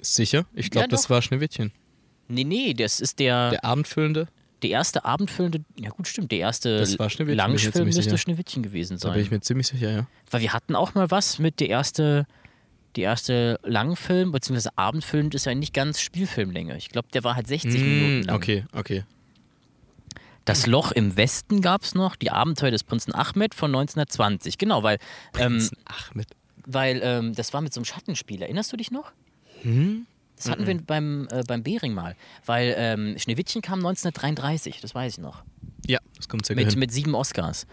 [0.00, 0.46] Sicher?
[0.54, 1.72] Ich glaube, Ja, das war Schneewittchen.
[2.28, 4.28] Nee, nee, das ist der, Der Abendfüllende,
[4.62, 8.18] der erste abendfüllende, ja gut, stimmt, der erste Langfilm müsste sicher.
[8.18, 9.36] Schneewittchen gewesen da bin ich sein.
[9.36, 10.06] mir ziemlich sicher, ja.
[10.30, 12.26] Weil wir hatten auch mal was mit der erste,
[12.96, 16.76] die erste Langfilm, beziehungsweise Abendfilm ist ja nicht ganz Spielfilmlänge.
[16.76, 18.36] Ich glaube, der war halt 60 Minuten Mm, lang.
[18.36, 19.04] okay, okay.
[20.44, 24.58] Das Loch im Westen gab es noch, die Abenteuer des Prinzen Ahmed von 1920.
[24.58, 24.98] Genau, weil,
[25.38, 26.28] ähm, Ahmed.
[26.66, 28.42] weil ähm, das war mit so einem Schattenspiel.
[28.42, 29.12] Erinnerst du dich noch?
[29.62, 30.06] Hm?
[30.36, 32.14] Das hatten wir beim, äh, beim Bering mal.
[32.44, 35.44] Weil ähm, Schneewittchen kam 1933, das weiß ich noch.
[35.86, 36.78] Ja, das kommt sehr Mit, hin.
[36.78, 37.66] mit sieben Oscars.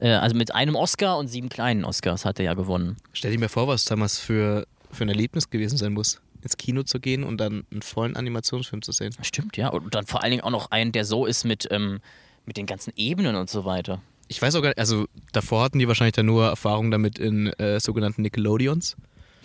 [0.00, 2.96] Äh, also mit einem Oscar und sieben kleinen Oscars hat er ja gewonnen.
[3.12, 6.82] Stell dir mir vor, was damals für, für ein Erlebnis gewesen sein muss, ins Kino
[6.82, 9.14] zu gehen und dann einen vollen Animationsfilm zu sehen.
[9.22, 9.68] Stimmt, ja.
[9.68, 12.00] Und dann vor allen Dingen auch noch einen, der so ist mit, ähm,
[12.46, 14.00] mit den ganzen Ebenen und so weiter.
[14.28, 17.48] Ich weiß auch gar nicht, also davor hatten die wahrscheinlich dann nur Erfahrung damit in
[17.58, 18.96] äh, sogenannten Nickelodeons.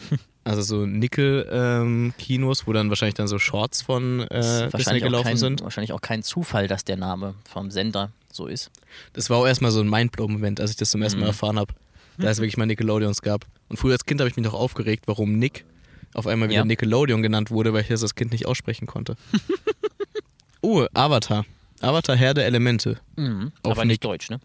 [0.45, 5.61] Also so Nickel-Kinos, wo dann wahrscheinlich dann so Shorts von äh, Disney gelaufen kein, sind.
[5.61, 8.71] wahrscheinlich auch kein Zufall, dass der Name vom Sender so ist.
[9.13, 11.29] Das war auch erstmal so ein Mindblow-Moment, als ich das zum ersten Mal Mhm.
[11.31, 11.73] erfahren habe,
[12.17, 13.45] da es wirklich mal Nickelodeons gab.
[13.69, 15.65] Und früher als Kind habe ich mich noch aufgeregt, warum Nick
[16.13, 16.65] auf einmal wieder Ja.
[16.65, 19.15] Nickelodeon genannt wurde, weil ich das als Kind nicht aussprechen konnte.
[20.63, 21.45] uh, Avatar.
[21.81, 22.99] Avatar Herr der Elemente.
[23.15, 23.51] Mhm.
[23.63, 24.39] Auf Aber nicht deutsch, ne?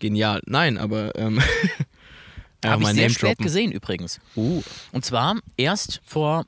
[0.00, 0.40] genial.
[0.46, 1.40] Nein, aber ähm,
[2.64, 3.44] Habe ich mal sehr Name spät droppen.
[3.44, 4.18] gesehen übrigens.
[4.36, 4.62] Uh,
[4.92, 6.46] Und zwar erst vor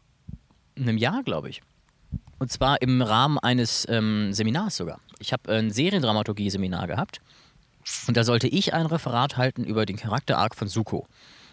[0.76, 1.62] einem Jahr, glaube ich.
[2.38, 5.00] Und zwar im Rahmen eines ähm, Seminars sogar.
[5.22, 7.20] Ich habe ein Seriendramaturgie-Seminar gehabt
[8.08, 11.06] und da sollte ich ein Referat halten über den Charakter-Arc von Suko.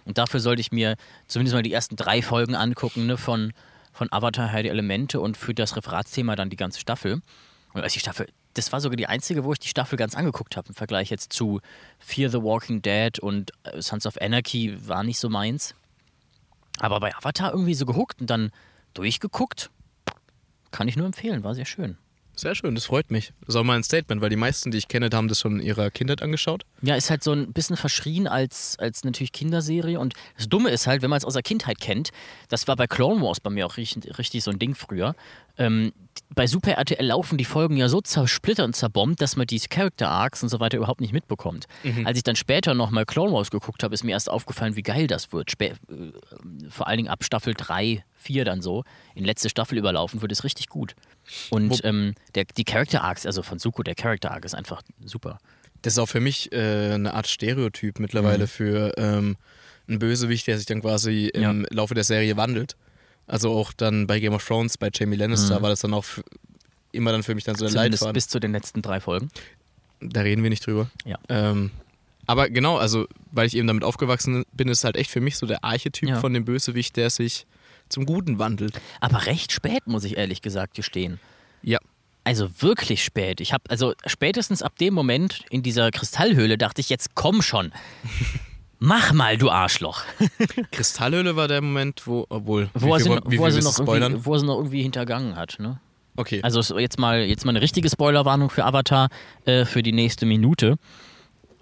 [0.05, 0.95] Und dafür sollte ich mir
[1.27, 3.53] zumindest mal die ersten drei Folgen angucken ne, von,
[3.93, 7.21] von Avatar Herr Elemente und für das Referatsthema dann die ganze Staffel.
[7.73, 10.57] Und als die Staffel, das war sogar die einzige, wo ich die Staffel ganz angeguckt
[10.57, 11.61] habe im Vergleich jetzt zu
[11.99, 15.75] Fear the Walking Dead und äh, Sons of Anarchy war nicht so meins.
[16.79, 18.51] Aber bei Avatar irgendwie so gehuckt und dann
[18.95, 19.69] durchgeguckt.
[20.71, 21.97] Kann ich nur empfehlen, war sehr schön.
[22.39, 23.33] Sehr schön, das freut mich.
[23.41, 25.59] Das ist auch mal ein Statement, weil die meisten, die ich kenne, haben das schon
[25.59, 26.63] in ihrer Kindheit angeschaut.
[26.81, 29.99] Ja, ist halt so ein bisschen verschrien als, als natürlich Kinderserie.
[29.99, 32.11] Und das Dumme ist halt, wenn man es aus der Kindheit kennt,
[32.47, 35.15] das war bei Clone Wars bei mir auch richtig, richtig so ein Ding früher.
[35.57, 35.91] Ähm,
[36.33, 40.09] bei Super RTL laufen die Folgen ja so zersplittert und zerbombt, dass man die Character
[40.09, 41.65] Arcs und so weiter überhaupt nicht mitbekommt.
[42.05, 45.07] Als ich dann später nochmal Clone Wars geguckt habe, ist mir erst aufgefallen, wie geil
[45.07, 45.51] das wird.
[45.51, 45.75] Spä äh,
[46.69, 48.83] vor allen Dingen ab Staffel 3, 4 dann so,
[49.15, 50.95] in letzte Staffel überlaufen, wird es richtig gut.
[51.49, 55.37] Und ähm, der, die Character Arcs, also von Suko, der Character Arc ist einfach super.
[55.81, 58.47] Das ist auch für mich äh, eine Art Stereotyp mittlerweile Mhm.
[58.47, 59.37] für ähm,
[59.87, 62.75] einen Bösewicht, der sich dann quasi im Laufe der Serie wandelt.
[63.29, 66.03] Also auch dann bei Game of Thrones, bei Jamie Lannister war das dann auch
[66.91, 67.75] immer dann für mich dann so der Mhm.
[67.75, 68.13] Zumindest Leitfaden.
[68.13, 69.29] bis zu den letzten drei Folgen.
[70.01, 70.89] Da reden wir nicht drüber.
[71.05, 71.17] Ja.
[71.29, 71.71] Ähm,
[72.25, 75.45] aber genau, also weil ich eben damit aufgewachsen bin, ist halt echt für mich so
[75.45, 76.19] der Archetyp Ja.
[76.19, 77.45] von dem Bösewicht, der sich
[77.89, 78.79] zum Guten wandelt.
[78.99, 81.19] Aber recht spät, muss ich ehrlich gesagt gestehen.
[81.61, 81.79] Ja.
[82.23, 83.41] Also wirklich spät.
[83.41, 87.71] Ich habe, also spätestens ab dem Moment in dieser Kristallhöhle dachte ich, jetzt komm schon.
[88.79, 90.03] Mach mal, du Arschloch.
[90.71, 94.25] Kristallhöhle war der Moment, wo, obwohl, Wo er sie, viel, noch- wo er sie irgendwie,
[94.25, 95.57] wo er sie noch irgendwie hintergangen hat.
[95.59, 95.79] Ne?
[96.15, 96.39] Okay.
[96.43, 99.09] Also so jetzt mal, jetzt mal eine richtige Spoilerwarnung für Avatar
[99.45, 100.75] äh, für die nächste Minute.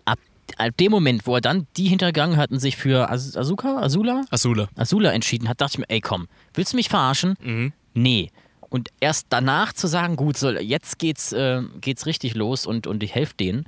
[0.05, 0.19] Ab,
[0.57, 4.23] ab dem Moment, wo er dann die hintergangen hat und sich für As Asuka, Azula,
[4.29, 4.67] Asula.
[4.75, 7.33] Azula entschieden hat, dachte ich mir, ey komm, willst du mich verarschen?
[7.43, 7.73] Mhm.
[7.95, 8.29] Nee.
[8.69, 13.01] Und erst danach zu sagen, gut, so, jetzt geht's, äh, geht's richtig los und, und
[13.01, 13.65] ich helfe denen.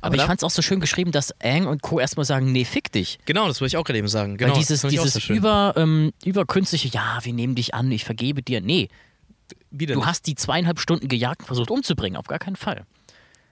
[0.00, 2.00] Aber, Aber ich da- fand's auch so schön geschrieben, dass Aang und Co.
[2.00, 3.18] erstmal sagen, nee, fick dich.
[3.26, 4.36] Genau, das wollte ich auch gerade eben sagen.
[4.38, 8.04] Genau, Weil dieses, fand dieses so über, ähm, überkünstliche, ja, wir nehmen dich an, ich
[8.04, 8.60] vergebe dir.
[8.60, 8.88] Nee,
[9.70, 10.08] Wieder du nicht.
[10.08, 12.84] hast die zweieinhalb Stunden gejagt und versucht umzubringen, auf gar keinen Fall.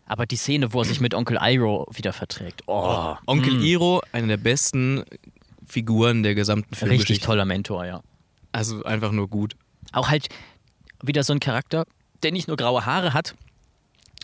[0.06, 4.26] Aber die Szene, wo er sich mit Onkel Iroh wieder verträgt, oh, Onkel Iro, eine
[4.26, 5.04] der besten
[5.66, 7.26] Figuren der gesamten richtig Filmgeschichte.
[7.26, 8.00] toller Mentor, ja.
[8.52, 9.54] Also einfach nur gut.
[9.92, 10.28] auch halt
[11.02, 11.84] wieder so ein Charakter,
[12.22, 13.34] der nicht nur graue Haare hat,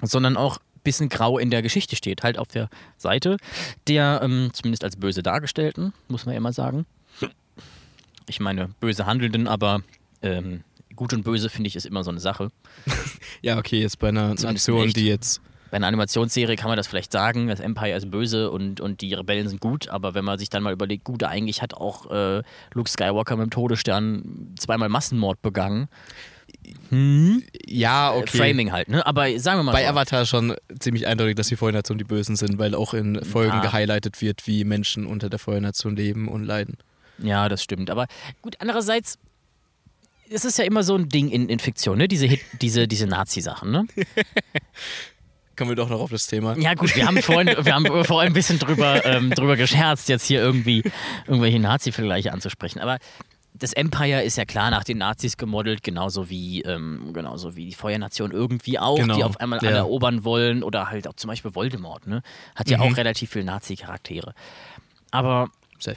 [0.03, 2.23] sondern auch bisschen grau in der Geschichte steht.
[2.23, 3.39] Halt auf der Seite
[3.89, 6.87] der, ähm, zumindest als böse Dargestellten, muss man ja immer sagen.
[8.29, 9.83] Ich meine, böse Handelnden, aber
[10.23, 10.63] ähm,
[10.97, 12.51] gut und böse finde ich ist immer so eine Sache.
[13.43, 15.43] Ja, okay, jetzt bei einer Zumindest Nation, die jetzt.
[15.71, 19.13] Bei einer Animationsserie kann man das vielleicht sagen, das Empire ist böse und, und die
[19.13, 22.43] Rebellen sind gut, aber wenn man sich dann mal überlegt, gut, eigentlich hat auch äh,
[22.73, 25.89] Luke Skywalker mit dem Todesstern zweimal Massenmord begangen.
[27.67, 28.37] Ja, okay.
[28.39, 29.05] Framing halt, ne?
[29.07, 29.89] Aber sagen wir mal Bei so.
[29.91, 33.61] Avatar schon ziemlich eindeutig, dass die Feuernation die Bösen sind, weil auch in Folgen Ja.
[33.63, 36.77] gehighlightet wird, wie Menschen unter der Feuernation leben und leiden.
[37.19, 37.91] Ja, das stimmt.
[37.91, 38.07] Aber
[38.43, 39.19] gut, andererseits,
[40.31, 42.07] es ist ja immer so ein Ding in, in Fiktion, ne?
[42.09, 43.87] Diese, Hit, diese, diese Nazi-Sachen, ne?
[45.57, 46.57] Kommen wir doch noch auf das Thema.
[46.59, 50.27] Ja, gut, wir haben vorhin, wir haben vorhin ein bisschen drüber, ähm, drüber gescherzt, jetzt
[50.27, 50.83] hier irgendwie
[51.29, 52.81] irgendwelche Nazi-Vergleiche anzusprechen.
[52.81, 52.99] Aber
[53.57, 57.75] das Empire ist ja klar nach den Nazis gemodelt, genauso wie, ähm, genauso wie die
[57.75, 59.69] Feuernation irgendwie auch, Genau, die auf einmal ja.
[59.69, 60.63] alle erobern wollen.
[60.65, 62.23] Oder halt auch zum Beispiel Voldemort, ne?
[62.57, 62.83] Hat ja Mhm.
[62.83, 64.35] auch relativ viele Nazi-Charaktere.
[65.11, 65.49] Aber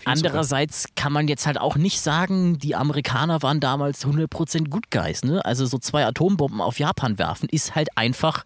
[0.05, 5.23] Andererseits kann man jetzt halt auch nicht sagen, die Amerikaner waren damals 100% Good Guys.
[5.23, 5.43] Ne?
[5.45, 8.43] Also so zwei Atombomben auf Japan werfen ist halt einfach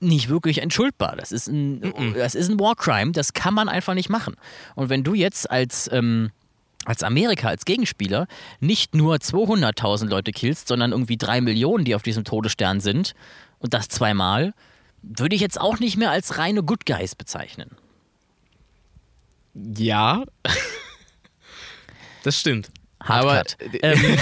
[0.00, 1.16] nicht wirklich entschuldbar.
[1.16, 4.36] Das ist ein, das ist ein Warcrime, das kann man einfach nicht machen.
[4.74, 6.30] Und wenn du jetzt als, ähm,
[6.84, 8.26] als Amerika, als Gegenspieler
[8.60, 13.14] nicht nur 200.000 Leute killst, sondern irgendwie drei Millionen, die auf diesem Todesstern sind
[13.58, 14.52] und das zweimal,
[15.02, 17.70] würde ich jetzt auch nicht mehr als reine Good Guys bezeichnen.
[19.54, 20.24] Ja.
[22.22, 22.70] das stimmt.
[22.98, 23.56] Aber Hardcut.
[23.82, 24.18] ähm,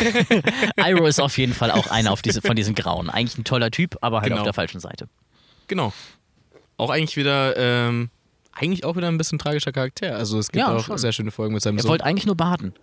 [0.77, 3.11] Iroh ist auf jeden Fall auch einer diese, von diesen Grauen.
[3.11, 4.41] Eigentlich ein toller Typ, aber halt Genau.
[4.41, 5.09] auf der falschen Seite.
[5.69, 5.93] genau.
[6.79, 8.11] Auch eigentlich wieder, ähm,
[8.53, 10.17] eigentlich auch wieder ein bisschen tragischer Charakter.
[10.17, 10.99] Also es gibt Ja, auch schon.
[10.99, 11.91] sehr schöne Folgen mit seinem Er Sohn.
[11.91, 12.75] wollte eigentlich nur baden.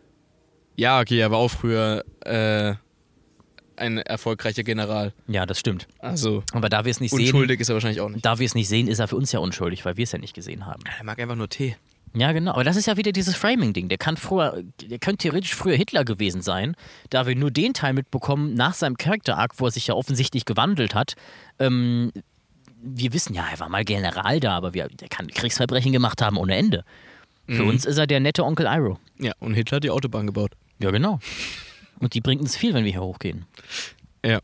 [0.76, 2.74] Ja, okay, er war auch früher äh,
[3.76, 5.14] ein erfolgreicher General.
[5.28, 5.88] Ja, das stimmt.
[6.00, 8.26] Also Aber da wir es nicht sehen, unschuldig ist er wahrscheinlich auch nicht.
[8.26, 10.20] da wir es nicht sehen, ist er für uns ja unschuldig, weil wir es ja
[10.20, 10.82] nicht gesehen haben.
[10.98, 11.76] Er mag einfach nur Tee.
[12.16, 12.54] Ja, genau.
[12.54, 13.88] Aber das ist ja wieder dieses Framing-Ding.
[13.88, 16.76] Der kann früher, der könnte theoretisch früher Hitler gewesen sein,
[17.12, 20.96] da wir nur den Teil mitbekommen nach seinem Character-Arc, wo er sich ja offensichtlich gewandelt
[20.96, 21.14] hat.
[21.60, 22.12] Ähm,
[22.82, 26.38] wir wissen ja, er war mal General da, aber wir, der kann Kriegsverbrechen gemacht haben
[26.38, 26.84] ohne Ende.
[27.48, 27.70] Für Mhm.
[27.70, 29.00] uns ist er der nette Onkel Iro.
[29.20, 30.52] Ja, und Hitler hat die Autobahn gebaut.
[30.80, 31.20] Ja, genau.
[32.00, 33.46] Und die bringt uns viel, wenn wir hier hochgehen.
[34.26, 34.40] Ja.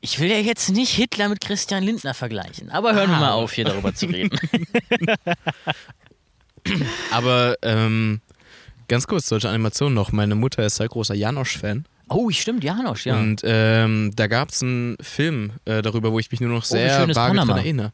[0.00, 3.52] Ich will ja jetzt nicht Hitler mit Christian Lindner vergleichen, aber hören wir mal auf,
[3.52, 4.38] hier darüber zu reden.
[7.10, 8.20] Aber ähm,
[8.88, 10.12] ganz kurz, solche Animationen noch.
[10.12, 11.86] Meine Mutter ist sehr großer Janosch-Fan.
[12.08, 13.18] Oh, stimmt, Janosch, ja.
[13.18, 16.66] Und ähm, da gab es einen Film äh, darüber, wo ich mich nur noch Oh,
[16.66, 17.92] sehr schön ist vage dran erinnere.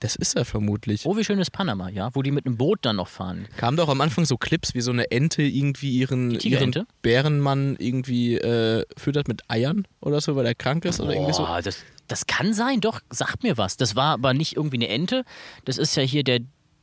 [0.00, 1.06] Das ist er vermutlich.
[1.06, 3.46] Oh, wie schön ist Panama, ja, wo die mit einem Boot dann noch fahren.
[3.56, 8.34] Kam doch am Anfang so Clips, wie so eine Ente irgendwie ihren, ihren Bärenmann irgendwie
[8.36, 11.46] äh, füttert mit Eiern oder so, weil er krank ist oder irgendwie so.
[11.46, 13.78] Boah, das, das kann sein, doch, sagt mir was.
[13.78, 15.24] Das war aber nicht irgendwie eine Ente.
[15.64, 16.40] Das ist ja hier der,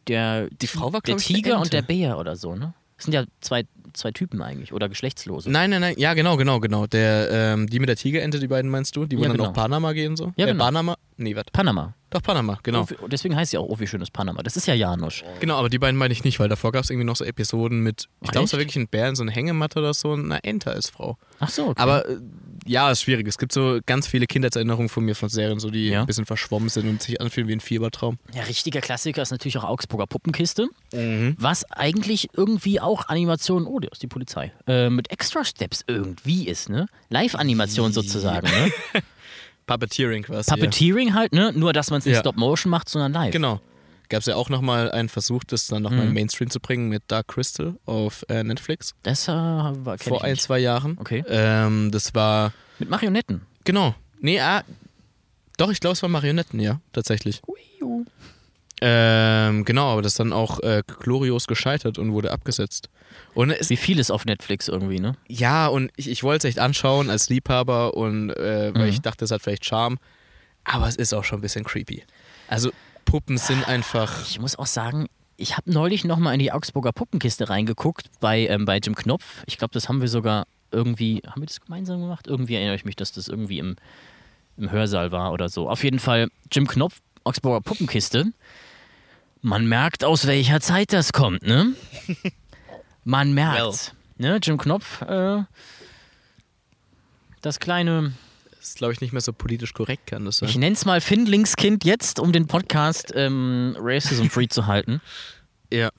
[0.07, 2.73] der, Die Frau war, der Tiger und der Bär oder so, ne?
[2.97, 5.49] Das sind ja zwei, zwei Typen eigentlich oder Geschlechtslose.
[5.51, 6.87] Nein, nein, nein, ja, genau, genau, genau.
[6.87, 9.05] Der, ähm, die mit der Tigerente, die beiden meinst du?
[9.05, 9.49] Die wollen Ja, dann genau.
[9.49, 10.33] auf Panama gehen so?
[10.35, 10.63] Ja, äh, genau.
[10.63, 10.97] Panama?
[11.17, 11.45] Nee, was?
[11.51, 11.93] Panama.
[12.11, 12.89] Doch, Panama, genau.
[12.89, 14.43] Wie- deswegen heißt sie auch, oh, wie schön ist Panama.
[14.43, 15.23] Das ist ja Janosch.
[15.39, 17.79] Genau, aber die beiden meine ich nicht, weil davor gab es irgendwie noch so Episoden
[17.81, 20.25] mit, ich glaube, es war wirklich ein Bär in so eine Hängematte oder so und
[20.25, 21.17] eine Ente als Frau.
[21.39, 21.81] Ach so, okay.
[21.81, 22.17] Aber äh,
[22.67, 23.27] ja, ist schwierig.
[23.27, 26.01] Es gibt so ganz viele Kindheitserinnerungen von mir von Serien, so die Ja.
[26.01, 28.19] ein bisschen verschwommen sind und sich anfühlen wie ein Fiebertraum.
[28.35, 30.67] Ja, richtiger Klassiker ist natürlich auch Augsburger Puppenkiste.
[30.93, 31.35] Mhm.
[31.39, 36.47] Was eigentlich irgendwie auch Animation, oh, der ist die Polizei, äh, mit Extra Steps irgendwie
[36.47, 36.87] ist, ne?
[37.09, 38.71] Live-Animation sozusagen, ne?
[39.71, 40.49] Puppeteering quasi.
[40.51, 41.51] Puppeteering halt, ne?
[41.53, 42.19] Nur, dass man es nicht Ja.
[42.21, 43.25] Stop-Motion macht, sondern live.
[43.25, 43.31] Ja.
[43.31, 43.59] Genau.
[44.09, 46.07] Gab es ja auch nochmal einen Versuch, das dann nochmal Mhm.
[46.09, 50.35] in Mainstream zu bringen mit Dark Crystal auf äh, Netflix Das äh, war vor ein,
[50.37, 50.97] zwei Jahren.
[50.99, 51.23] Okay.
[51.29, 53.41] Ähm, das war, Mit Marionetten.
[53.63, 53.95] genau.
[54.19, 54.63] Nee, ah,
[55.57, 57.41] doch, ich glaube, es war Marionetten, ja, tatsächlich.
[58.83, 62.89] Ähm, genau, aber das ist dann auch äh, glorios gescheitert und wurde abgesetzt.
[63.35, 65.13] Und es, Wie vieles auf Netflix irgendwie, ne?
[65.27, 68.89] ja, und ich, ich wollte es echt anschauen als Liebhaber und äh, weil Mhm.
[68.89, 69.97] ich dachte, es hat vielleicht Charme.
[70.63, 72.03] Aber es ist auch schon ein bisschen creepy.
[72.47, 72.71] Also
[73.05, 74.21] Puppen sind einfach.
[74.29, 75.07] Ich muss auch sagen,
[75.37, 79.43] ich habe neulich nochmal in die Augsburger Puppenkiste reingeguckt bei, ähm, bei Jim Knopf.
[79.47, 82.27] Ich glaube, das haben wir sogar irgendwie, haben wir das gemeinsam gemacht?
[82.27, 83.75] Irgendwie erinnere ich mich, dass das irgendwie im,
[84.57, 85.69] im Hörsaal war oder so.
[85.69, 88.31] Auf jeden Fall Jim Knopf, Augsburger Puppenkiste.
[89.41, 91.73] Man merkt, aus welcher Zeit das kommt, ne?
[93.03, 93.95] Man merkt.
[94.17, 94.39] Ne?
[94.41, 95.41] Jim Knopf, äh,
[97.41, 98.13] das kleine,
[98.51, 100.59] Das ist, glaube ich, nicht mehr so politisch korrekt, kann das ich sein.
[100.59, 105.01] nenne es mal Findlingskind jetzt, um den Podcast ähm, racism-free zu halten.
[105.73, 105.89] Ja.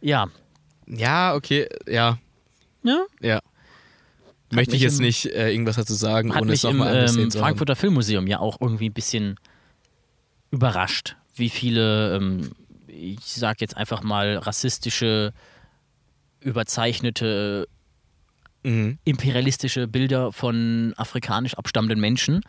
[0.00, 0.26] Ja.
[0.86, 2.18] Ja, okay, ja,
[2.82, 3.40] Ja, ja.
[4.50, 6.96] Möchte mich ich jetzt im- nicht äh, irgendwas dazu sagen, hat ohne es mich nochmal
[6.96, 7.38] angesehen ähm, zu.
[7.40, 9.38] Frankfurter Filmmuseum ja auch irgendwie ein bisschen
[10.50, 12.50] überrascht, wie viele, ähm,
[12.86, 15.32] ich sag jetzt einfach mal, rassistische,
[16.40, 17.68] überzeichnete,
[18.64, 18.98] Mhm.
[19.04, 22.42] imperialistische Bilder von afrikanisch abstammenden Menschen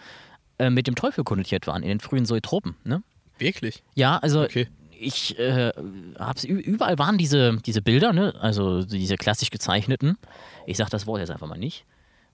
[0.59, 2.75] äh, mit dem Teufel konnotiert waren in den frühen Zoetropen.
[2.83, 3.01] Ne?
[3.39, 3.81] Wirklich?
[3.95, 4.67] Ja, also Okay.
[4.91, 5.71] ich äh,
[6.19, 8.35] hab's überall waren diese, diese Bilder, ne?
[8.39, 10.19] Also diese klassisch gezeichneten.
[10.67, 11.83] Ich sag das Wort jetzt einfach mal nicht.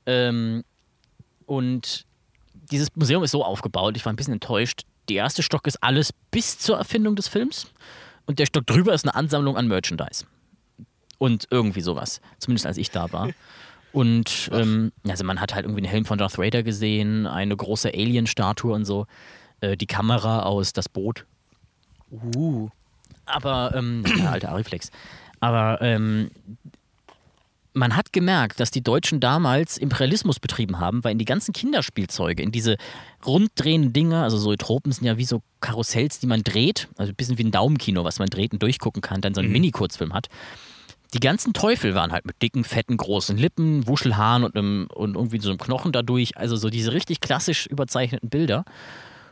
[0.06, 0.66] Ähm,
[1.46, 2.06] und
[2.70, 4.82] dieses Museum ist so aufgebaut, ich war ein bisschen enttäuscht.
[5.10, 7.68] Der erste Stock ist alles bis zur Erfindung des Films
[8.26, 10.26] und der Stock drüber ist eine Ansammlung an Merchandise.
[11.18, 12.22] Und irgendwie sowas.
[12.38, 13.30] Zumindest als ich da war.
[13.92, 17.90] Und ähm, also man hat halt irgendwie einen Helm von Darth Vader gesehen, eine große
[17.90, 19.08] Alien-Statue und so.
[19.62, 21.26] Äh, die Kamera aus Das Boot.
[22.12, 22.70] Uh.
[23.26, 24.92] Aber, ähm, ja, alter Ariflex.
[25.40, 26.30] Aber ähm,
[27.80, 32.44] man hat gemerkt, dass die Deutschen damals Imperialismus betrieben haben, weil in die ganzen Kinderspielzeuge,
[32.44, 32.78] in diese
[33.26, 37.16] runddrehenden Dinger, also so Tropen sind ja wie so Karussells, die man dreht, also ein
[37.16, 40.28] bisschen wie ein Daumenkino, was man dreht und durchgucken kann, dann so einen Mini-Kurzfilm hat.
[41.14, 45.40] Die ganzen Teufel waren halt mit dicken, fetten, großen Lippen, Wuschelhaaren und, einem, und irgendwie
[45.40, 46.38] so einem Knochen dadurch.
[46.38, 48.64] Also so diese richtig klassisch überzeichneten Bilder.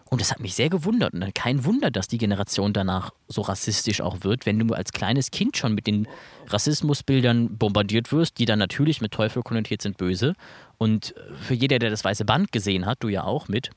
[0.09, 1.13] Und das hat mich sehr gewundert.
[1.13, 4.93] Und dann kein Wunder, dass die Generation danach so rassistisch auch wird, wenn du als
[4.93, 6.07] kleines Kind schon mit den
[6.47, 10.35] Rassismusbildern bombardiert wirst, die dann natürlich mit Teufel konnotiert sind, böse.
[10.77, 13.71] Und für jeder, der das weiße Band gesehen hat, du ja auch mit,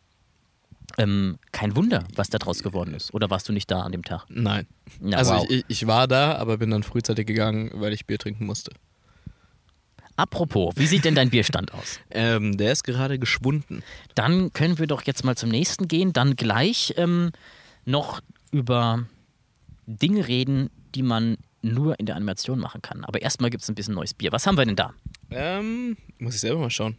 [0.98, 3.12] ähm, kein Wunder, was da draus geworden ist.
[3.14, 4.26] Oder warst du nicht da an dem Tag?
[4.28, 4.66] Nein.
[5.02, 5.46] Ja, also wow.
[5.48, 8.72] ich, ich, ich war da, aber bin dann frühzeitig gegangen, weil ich Bier trinken musste.
[10.20, 11.98] Apropos, wie sieht denn dein Bierstand aus?
[12.10, 13.82] Ähm, der ist gerade geschwunden.
[14.14, 16.12] Dann können wir doch jetzt mal zum nächsten gehen.
[16.12, 17.30] Dann gleich ähm,
[17.86, 19.06] noch über
[19.86, 23.04] Dinge reden, die man nur in der Animation machen kann.
[23.04, 24.32] Aber erstmal gibt es ein bisschen neues Bier.
[24.32, 24.92] Was haben wir denn da?
[25.30, 26.98] Ähm, muss ich selber mal schauen.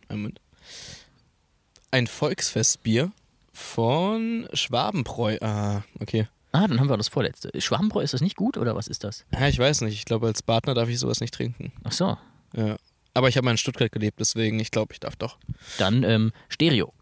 [1.92, 3.12] Ein Volksfestbier
[3.54, 5.38] von Schwabenbräu.
[5.42, 6.28] Ah, okay.
[6.54, 7.52] Ah, dann haben wir das vorletzte.
[7.62, 9.26] Schwabenbräu, ist das nicht gut oder was ist das?
[9.32, 9.94] Ja, ich weiß nicht.
[9.94, 11.72] Ich glaube, als Partner darf ich sowas nicht trinken.
[11.84, 12.18] Ach so,
[12.56, 12.78] Ja.
[13.14, 15.38] Aber ich habe mal in Stuttgart gelebt, deswegen, ich glaube, ich darf doch.
[15.78, 16.94] dann ähm, Stereo.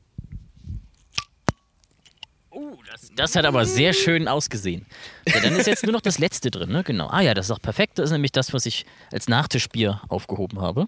[2.92, 4.86] Das, das hat aber sehr schön ausgesehen.
[5.28, 6.84] Ja, dann ist jetzt nur noch das letzte drin, ne?
[6.84, 7.08] Genau.
[7.08, 8.00] Ah ja, das ist auch perfekt.
[8.00, 10.88] Das ist nämlich das, was ich als Nachtischbier aufgehoben habe.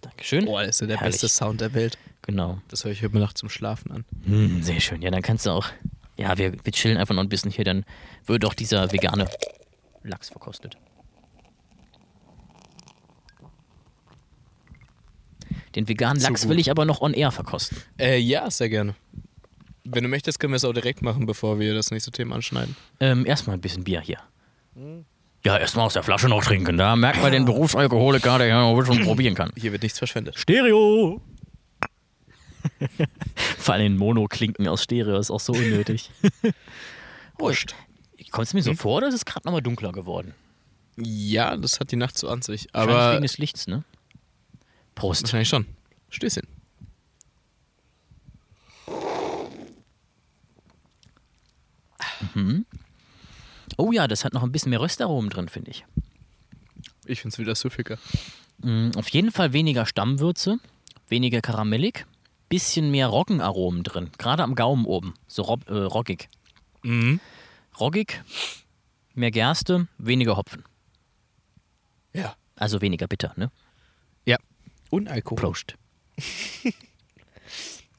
[0.00, 0.44] Dankeschön.
[0.44, 1.14] Boah, das ist ja der Herrlich.
[1.20, 1.98] beste Sound der Welt.
[2.22, 2.60] Genau.
[2.68, 4.04] Das höre ich heute Nacht zum Schlafen an.
[4.24, 5.02] Hm, sehr schön.
[5.02, 5.68] Ja, dann kannst du auch.
[6.16, 7.84] Ja, wir, wir chillen einfach noch ein bisschen hier, dann
[8.26, 9.28] wird auch dieser vegane
[10.02, 10.76] Lachs verkostet.
[15.74, 16.50] Den veganen Lachs gut.
[16.50, 17.78] will ich aber noch on air verkosten.
[17.98, 18.94] Äh, ja, sehr gerne.
[19.84, 22.76] Wenn du möchtest, können wir es auch direkt machen, bevor wir das nächste Thema anschneiden.
[23.00, 24.18] Ähm, erstmal ein bisschen Bier hier.
[25.44, 26.76] Ja, erstmal aus der Flasche noch trinken.
[26.76, 29.50] Da merkt man den Berufsalkoholiker, der ja noch schon probieren kann.
[29.56, 30.38] Hier wird nichts verschwendet.
[30.38, 31.20] Stereo!
[33.58, 36.10] Vor allem Mono-Klinken aus Stereo ist auch so unnötig.
[37.38, 37.74] Wurscht.
[38.30, 40.34] Kommt es mir so vor, oder ist es gerade nochmal dunkler geworden?
[40.96, 42.68] Ja, das hat die Nacht so an sich.
[42.74, 43.84] Aber wegen des Lichts, ne?
[44.94, 45.22] Prost.
[45.22, 45.66] wahrscheinlich schon.
[46.08, 46.46] Stößchen.
[53.76, 55.84] Oh ja, das hat noch ein bisschen mehr Röstaromen drin, finde ich.
[57.04, 57.98] Ich finde es wieder süffiger.
[58.58, 60.58] Mm, Auf jeden Fall weniger Stammwürze,
[61.08, 62.06] weniger karamellig,
[62.52, 66.28] bisschen mehr Roggenaromen drin, gerade am Gaumen oben, so rob, äh, roggig.
[66.82, 67.18] Mhm.
[67.80, 68.22] Roggig,
[69.14, 70.62] mehr Gerste, weniger Hopfen.
[72.12, 72.36] Ja.
[72.56, 73.50] Also weniger bitter, ne?
[74.26, 74.36] Ja.
[74.90, 75.40] Und Alkohol.
[75.40, 75.74] Prost.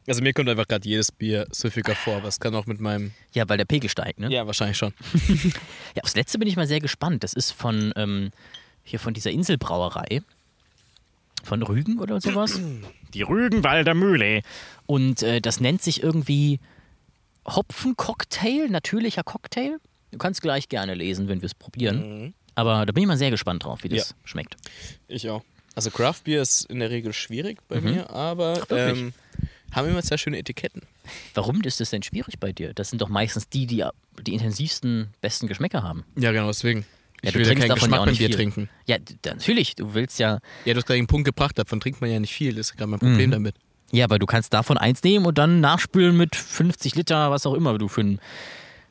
[0.06, 3.14] Also mir kommt einfach gerade jedes Bier süffiger vor, aber es kann auch mit meinem...
[3.32, 4.30] Ja, weil der Pegel steigt, ne?
[4.30, 4.94] Ja, wahrscheinlich schon.
[5.96, 7.24] Ja, aufs letzte bin ich mal sehr gespannt.
[7.24, 8.32] Das ist von ähm,
[8.84, 10.22] hier von dieser Inselbrauerei.
[11.44, 12.60] Von Rügen oder sowas.
[13.14, 14.42] Die Rügenwalder Mühle.
[14.86, 16.60] Und äh, das nennt sich irgendwie
[17.48, 19.78] Hopfencocktail, natürlicher Cocktail.
[20.12, 22.34] Du kannst gleich gerne lesen, wenn wir es probieren.
[22.56, 24.16] Aber da bin ich mal sehr gespannt drauf, wie das Ja.
[24.26, 24.56] schmeckt.
[25.08, 25.44] Ich auch.
[25.76, 29.12] Also Craft Beer ist in der Regel schwierig bei mir, aber Ach, ähm,
[29.72, 30.84] haben immer sehr schöne Etiketten.
[31.34, 32.76] Warum ist das denn schwierig bei dir?
[32.76, 33.84] Das sind doch meistens die, die
[34.22, 36.04] die intensivsten, besten Geschmäcker haben.
[36.16, 36.86] Ja, genau, deswegen.
[37.24, 38.36] Ja, Ich du will ja trinkst keinen davon Geschmack ja beim Bier viel.
[38.36, 38.70] trinken.
[38.86, 39.76] Ja, natürlich.
[39.76, 42.34] Du willst ja Ja, du hast gerade einen Punkt gebracht, davon trinkt man ja nicht
[42.34, 42.54] viel.
[42.54, 43.32] Das ist gerade mein Problem Mhm.
[43.32, 43.56] damit.
[43.92, 47.54] Ja, aber du kannst davon eins nehmen und dann nachspülen mit 50 Liter, was auch
[47.54, 48.20] immer du für einen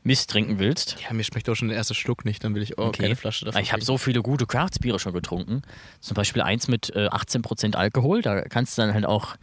[0.04, 0.96] Mist trinken willst.
[1.02, 3.44] Ja, mir schmeckt auch schon der erste Schluck nicht, dann will ich auch keine Flasche
[3.44, 5.62] davon Ich habe so viele gute Craftsbiere schon getrunken.
[6.00, 8.22] Zum Beispiel eins mit äh, 18% Alkohol.
[8.22, 9.36] Da kannst du dann halt auch.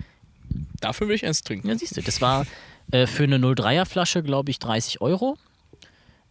[0.82, 1.68] Dafür will ich eins trinken.
[1.70, 2.46] Ja, siehst du, das war
[2.92, 5.38] äh, für eine 03er Flasche, glaube ich, 30 Euro.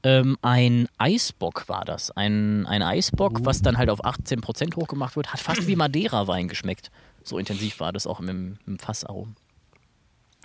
[0.04, 2.10] Ähm, ein Eisbock war das.
[2.12, 6.90] Ein, ein Eisbock, was dann halt auf 18% hochgemacht wird, hat fast wie Madeira-Wein geschmeckt.
[7.24, 9.34] So intensiv war das auch im, im Fassarom.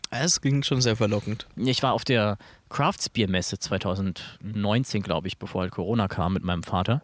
[0.10, 1.48] Es klingt schon sehr verlockend.
[1.56, 2.38] Ich war auf der
[2.70, 7.02] Craftsbiermesse 2019, glaube ich, bevor halt Corona kam mit meinem Vater.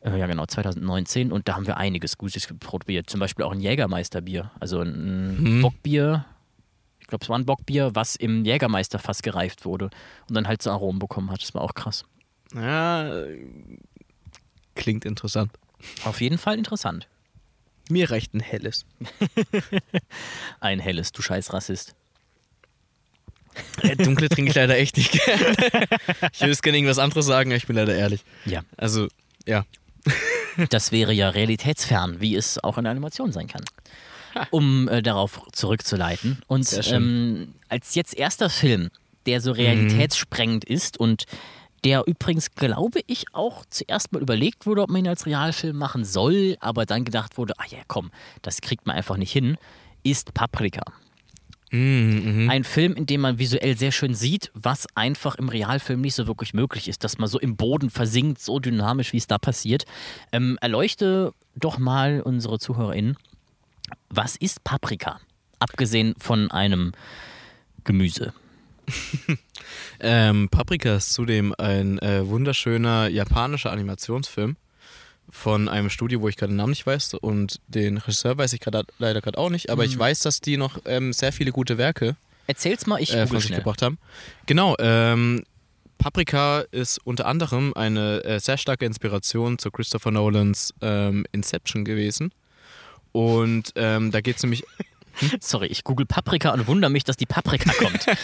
[0.00, 1.32] Äh, ja, genau, 2019.
[1.32, 3.10] Und da haben wir einiges Gutes probiert.
[3.10, 4.50] Zum Beispiel auch ein Jägermeisterbier.
[4.60, 5.62] Also ein Mhm.
[5.62, 6.24] Bockbier.
[7.10, 9.86] Ich glaube, es war ein Bockbier, was im Jägermeisterfass gereift wurde
[10.28, 11.42] und dann halt so Aromen bekommen hat.
[11.42, 12.04] Das war auch krass.
[12.54, 13.46] Ja, äh,
[14.76, 15.50] klingt interessant.
[16.04, 17.08] Auf jeden Fall interessant.
[17.90, 18.86] Mir reicht ein helles.
[20.60, 21.96] Ein helles, du scheiß Rassist.
[23.82, 25.56] Äh, Dunkle trinke ich leider echt nicht gerne.
[26.32, 28.22] Ich würde gerne irgendwas anderes sagen, aber ich bin leider ehrlich.
[28.44, 29.08] Ja, Also,
[29.46, 29.64] ja.
[30.68, 33.64] das wäre ja realitätsfern, wie es auch in der Animation sein kann.
[34.50, 36.38] Um äh, darauf zurückzuleiten.
[36.46, 38.90] Und ähm, als jetzt erster Film,
[39.26, 41.24] der so realitätssprengend ist und
[41.84, 46.04] der übrigens, glaube ich, auch zuerst mal überlegt wurde, ob man ihn als Realfilm machen
[46.04, 48.10] soll, aber dann gedacht wurde, ah ja, komm,
[48.42, 49.56] das kriegt man einfach nicht hin,
[50.02, 50.82] ist Paprika.
[51.70, 56.16] Mhm, Ein Film, in dem man visuell sehr schön sieht, was einfach im Realfilm nicht
[56.16, 59.38] so wirklich möglich ist, dass man so im Boden versinkt, so dynamisch, wie es da
[59.38, 59.84] passiert.
[60.32, 63.16] Ähm, erleuchte doch mal unsere ZuhörerInnen,
[64.08, 65.20] was ist Paprika?
[65.58, 66.92] Abgesehen von einem
[67.84, 68.32] Gemüse.
[70.00, 74.56] Ähm, Paprika ist zudem ein äh, wunderschöner japanischer Animationsfilm
[75.28, 78.60] von einem Studio, wo ich gerade den Namen nicht weiß und den Regisseur weiß ich
[78.60, 81.78] gerade leider gerade auch nicht, aber ich weiß, dass die noch ähm, sehr viele gute
[81.78, 82.16] Werke
[82.46, 83.98] Erzähl's mal, ich äh, von sich gebracht haben.
[84.46, 85.44] Genau, ähm,
[85.98, 92.32] Paprika ist unter anderem eine äh, sehr starke Inspiration zu Christopher Nolans ähm, Inception gewesen.
[93.12, 94.64] Und ähm, da geht es nämlich
[95.40, 98.06] Sorry, ich google Paprika und wundere mich, dass die Paprika kommt.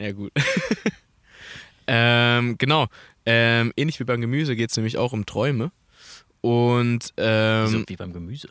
[0.00, 0.32] Ja, gut.
[1.86, 2.86] ähm, genau.
[3.26, 5.72] Ähm, ähnlich wie beim Gemüse geht es nämlich auch um Träume.
[6.40, 8.48] Und, ähm, so wie beim Gemüse.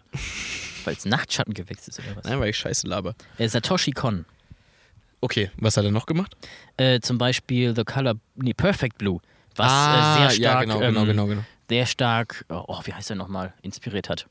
[0.86, 2.26] Weil es Nachtschattengewächs ist oder was?
[2.26, 3.16] nein, weil ich scheiße laber.
[3.40, 4.26] Äh, Satoshi Kon.
[5.22, 6.38] Okay, was hat er noch gemacht?
[6.78, 9.20] Äh, zum Beispiel The Color, nee, Perfect Blue.
[9.60, 11.42] Was Ah, äh, sehr stark ja, genau, genau, ähm, genau, genau.
[11.70, 14.26] sehr stark, oh, wie heißt er nochmal, inspiriert hat.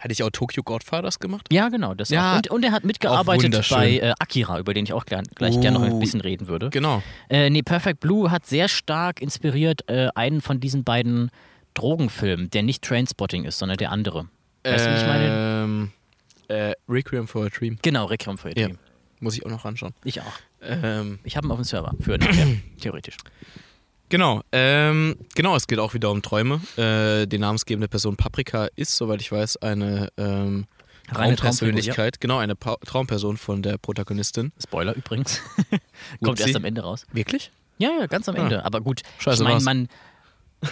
[0.00, 1.46] Hatte ich auch Tokyo Godfathers gemacht?
[1.52, 1.92] Ja, genau.
[1.94, 2.36] Das Ja.
[2.36, 5.78] Und, und er hat mitgearbeitet bei äh, Akira, über den ich auch gern, gleich gerne
[5.78, 6.70] noch ein Oh, bisschen reden würde.
[6.70, 7.02] Genau.
[7.28, 11.30] Äh, nee, Perfect Blue hat sehr stark inspiriert äh, einen von diesen beiden
[11.74, 14.26] Drogenfilmen, der nicht Trainspotting ist, sondern der andere.
[14.64, 15.26] Weißt du, wie ich meine?
[15.64, 15.92] Ähm,
[16.48, 17.78] äh, Requiem for a Dream.
[17.82, 18.68] Genau, Requiem for a Ja.
[19.20, 19.92] Muss ich auch noch anschauen.
[20.04, 20.32] Ich auch.
[20.62, 22.46] Ähm, Ich habe ihn auf dem Server für nachher,
[22.80, 23.16] theoretisch.
[24.08, 24.42] genau.
[24.52, 26.60] Ähm, genau, es geht auch wieder um Träume.
[26.76, 30.66] Äh, die namensgebende Person Paprika ist, soweit ich weiß, eine ähm,
[31.12, 32.20] Traumpersönlichkeit.
[32.20, 34.52] Genau, eine pa Traumperson von der Protagonistin.
[34.62, 35.40] Spoiler übrigens.
[36.22, 37.06] Kommt erst am Ende raus.
[37.12, 37.50] Wirklich?
[37.78, 38.40] Ja, ja, ganz am Ah.
[38.42, 38.64] Ende.
[38.64, 39.88] Aber gut, Scheiße ich meine, man.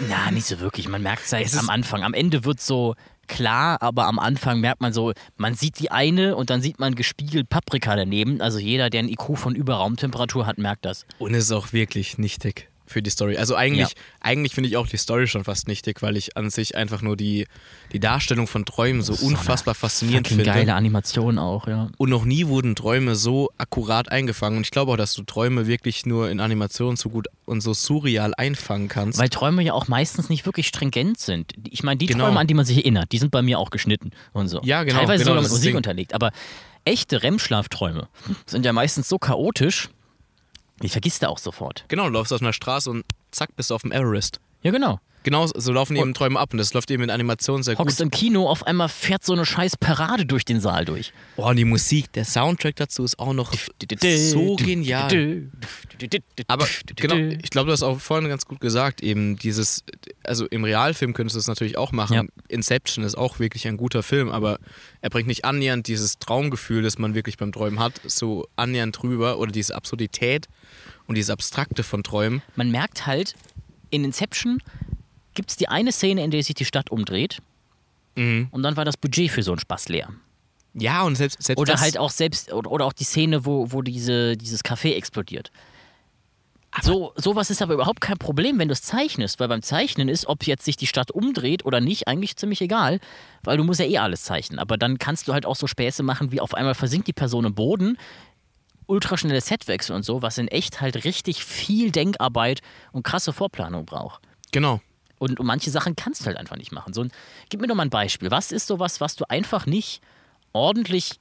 [0.09, 0.89] Ja, nicht so wirklich.
[0.89, 2.03] Man merkt es ja Es am Anfang.
[2.03, 2.95] Am Ende wird so
[3.27, 6.95] klar, aber am Anfang merkt man so, man sieht die eine und dann sieht man
[6.95, 8.41] gespiegelt Paprika daneben.
[8.41, 11.07] Also jeder, der ein IQ von Überraumtemperatur hat, merkt das.
[11.19, 13.37] Und es ist auch wirklich nichtig für die Story.
[13.37, 16.75] Also eigentlich, eigentlich finde ich auch die Story schon fast nichtig, weil ich an sich
[16.77, 17.47] einfach nur die,
[17.93, 20.45] die Darstellung von Träumen so, unfassbar faszinierend finde.
[20.45, 21.89] geile Animation auch, ja.
[21.99, 24.57] Und noch nie wurden Träume so akkurat eingefangen.
[24.59, 27.75] Und ich glaube auch, dass du Träume wirklich nur in Animationen so gut und so
[27.75, 29.19] surreal einfangen kannst.
[29.19, 31.53] Weil Träume ja auch meistens nicht wirklich stringent sind.
[31.71, 32.25] Ich meine, die Genau.
[32.25, 34.61] Träume, an die man sich erinnert, die sind bei mir auch geschnitten und so.
[34.65, 35.77] Ja, genau, Teilweise genau, sogar mit Musik Ding.
[35.77, 36.15] unterlegt.
[36.15, 36.33] Aber
[36.85, 38.09] echte REM-Schlafträume
[38.47, 39.91] sind ja meistens so chaotisch,
[40.83, 41.85] die vergisst du auch sofort.
[41.89, 44.41] genau, du läufst auf einer Straße und zack, bist du auf dem Everest.
[44.63, 45.01] Ja, genau.
[45.25, 48.05] Genau so laufen eben Träume ab und das läuft eben in Animationen sehr Hockst gut.
[48.05, 51.13] im Kino, auf einmal fährt so eine scheiß Parade durch den Saal durch.
[51.37, 55.43] Oh, und die Musik, der Soundtrack dazu ist auch noch so genial.
[56.47, 56.67] Aber
[56.97, 59.85] genau, ich glaube, du hast auch vorhin ganz gut gesagt, eben dieses,
[60.25, 62.15] also im Realfilm könntest du es natürlich auch machen.
[62.15, 62.25] Ja.
[62.49, 64.59] Inception ist auch wirklich ein guter Film, aber
[65.03, 69.39] er bringt nicht annähernd dieses Traumgefühl, das man wirklich beim Träumen hat, so annähernd drüber
[69.39, 70.47] oder diese Absurdität
[71.09, 72.43] und dieses Abstrakte von Träumen.
[72.55, 73.35] Man merkt halt,
[73.91, 74.63] in Inception
[75.35, 77.39] gibt es die eine Szene, in der sich die Stadt umdreht
[78.17, 78.49] Mhm.
[78.51, 80.09] und dann war das Budget für so einen Spaß leer.
[80.75, 83.81] Ja, und selbst, selbst Oder halt auch selbst, oder, oder auch die Szene, wo, wo
[83.83, 85.51] diese, dieses Café explodiert.
[86.83, 90.27] So, sowas ist aber überhaupt kein Problem, wenn du es zeichnest, weil beim Zeichnen ist,
[90.27, 93.01] ob jetzt sich die Stadt umdreht oder nicht, eigentlich ziemlich egal,
[93.43, 94.59] weil du musst ja eh alles zeichnen.
[94.59, 97.47] Aber dann kannst du halt auch so Späße machen, wie auf einmal versinkt die Person
[97.47, 97.97] im Boden,
[98.89, 102.61] ultraschnelle Setwechsel und so, was in echt halt richtig viel Denkarbeit
[102.91, 104.23] und krasse Vorplanung braucht.
[104.51, 104.81] Genau.
[105.19, 106.93] Und, und manche Sachen kannst du halt einfach nicht machen.
[106.93, 107.13] So ein,
[107.49, 108.31] gib mir doch mal ein Beispiel.
[108.31, 110.01] Was ist sowas, was du einfach nicht
[110.53, 111.21] ordentlich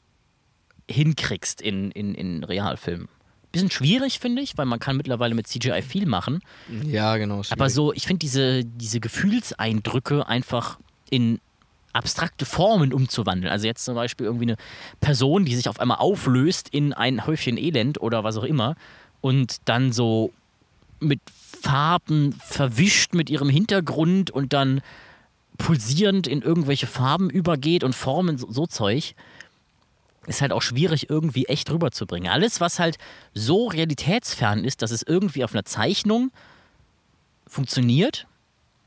[0.89, 3.09] hinkriegst in, in, in Realfilmen?
[3.51, 6.41] Bisschen schwierig, finde ich, weil man kann mittlerweile mit CGI viel machen.
[6.83, 7.37] Ja, genau.
[7.37, 7.73] Aber schwierig.
[7.73, 11.39] so, ich finde diese, diese Gefühlseindrücke einfach in
[11.93, 13.51] abstrakte Formen umzuwandeln.
[13.51, 14.57] Also jetzt zum Beispiel irgendwie eine
[14.99, 18.75] Person, die sich auf einmal auflöst in ein Häufchen Elend oder was auch immer
[19.21, 20.31] und dann so
[20.99, 21.19] mit
[21.61, 24.81] Farben verwischt mit ihrem Hintergrund und dann
[25.57, 29.15] pulsierend in irgendwelche Farben übergeht und Formen, so, so Zeug,
[30.27, 32.29] ist halt auch schwierig irgendwie echt rüberzubringen.
[32.31, 32.97] Alles, was halt
[33.33, 36.31] so realitätsfern ist, dass es irgendwie auf einer Zeichnung
[37.47, 38.27] funktioniert,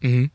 [0.00, 0.30] Mhm.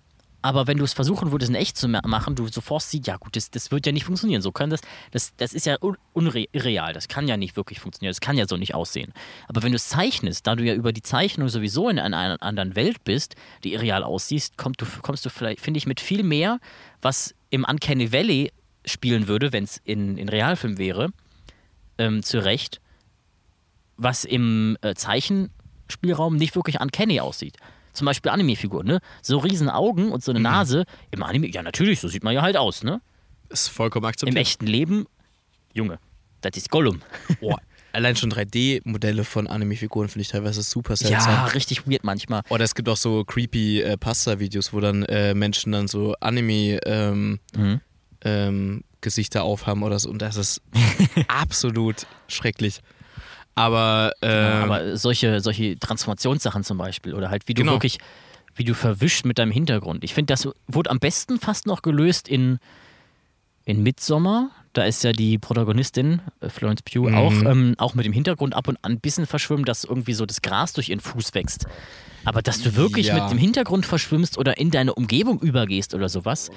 [0.45, 3.17] Aber wenn du es versuchen würdest, in echt zu ma- machen, du sofort siehst, ja
[3.17, 4.43] gut, das, das wird ja nicht funktionieren.
[4.43, 6.93] So kann das, das, das ist ja un- unre- irreal.
[6.93, 8.11] Das kann ja nicht wirklich funktionieren.
[8.11, 9.11] Das kann ja so nicht aussehen.
[9.47, 12.43] Aber wenn du es zeichnest, da du ja über die Zeichnung sowieso in einer, einer
[12.43, 13.33] anderen Welt bist,
[13.63, 16.59] die irreal aussieht, kommst du, kommst du vielleicht, finde ich, mit viel mehr,
[17.01, 18.51] was im Uncanny Valley
[18.85, 21.09] spielen würde, wenn es in, in Realfilm wäre,
[21.97, 22.81] ähm, zurecht,
[23.97, 27.57] was im äh, Zeichenspielraum nicht wirklich uncanny aussieht.
[27.95, 28.99] Zum Beispiel Anime-Figuren, ne?
[29.21, 30.37] So riesen Augen und so Mhm.
[30.37, 30.85] eine Nase.
[31.11, 33.01] Im Anime, ja natürlich, so sieht man ja halt aus, ne?
[33.49, 34.37] Ist vollkommen Im akzeptiert.
[34.37, 35.05] echten Leben,
[35.73, 35.99] Junge,
[36.41, 37.01] das ist Gollum.
[37.39, 37.57] Boah,
[37.93, 41.31] allein schon 3D-Modelle von Anime-Figuren finde ich teilweise super seltsam.
[41.33, 42.41] Ja, richtig weird manchmal.
[42.49, 47.11] Oder es gibt auch so creepy äh, Pasta-Videos, wo dann äh, Menschen dann so Anime-Gesichter
[47.11, 47.81] ähm, Mhm.
[48.23, 50.09] ähm, Gesichter aufhaben oder so.
[50.09, 50.61] Und das ist
[51.27, 52.81] absolut schrecklich.
[53.55, 57.73] Aber, äh, Ja, aber solche, solche Transformationssachen zum Beispiel oder halt wie du Genau.
[57.73, 57.99] wirklich,
[58.55, 60.03] wie du verwischt mit deinem Hintergrund.
[60.03, 62.59] Ich finde, das wurde am besten fast noch gelöst in,
[63.63, 64.49] in Midsommar.
[64.73, 67.15] Da ist ja die Protagonistin, äh, Florence Pugh, Mhm.
[67.15, 70.25] auch, ähm, auch mit dem Hintergrund ab und an ein bisschen verschwimmen, dass irgendwie so
[70.25, 71.65] das Gras durch ihren Fuß wächst.
[72.25, 73.13] Aber dass du wirklich Ja.
[73.21, 76.49] mit dem Hintergrund verschwimmst oder in deine Umgebung übergehst oder sowas,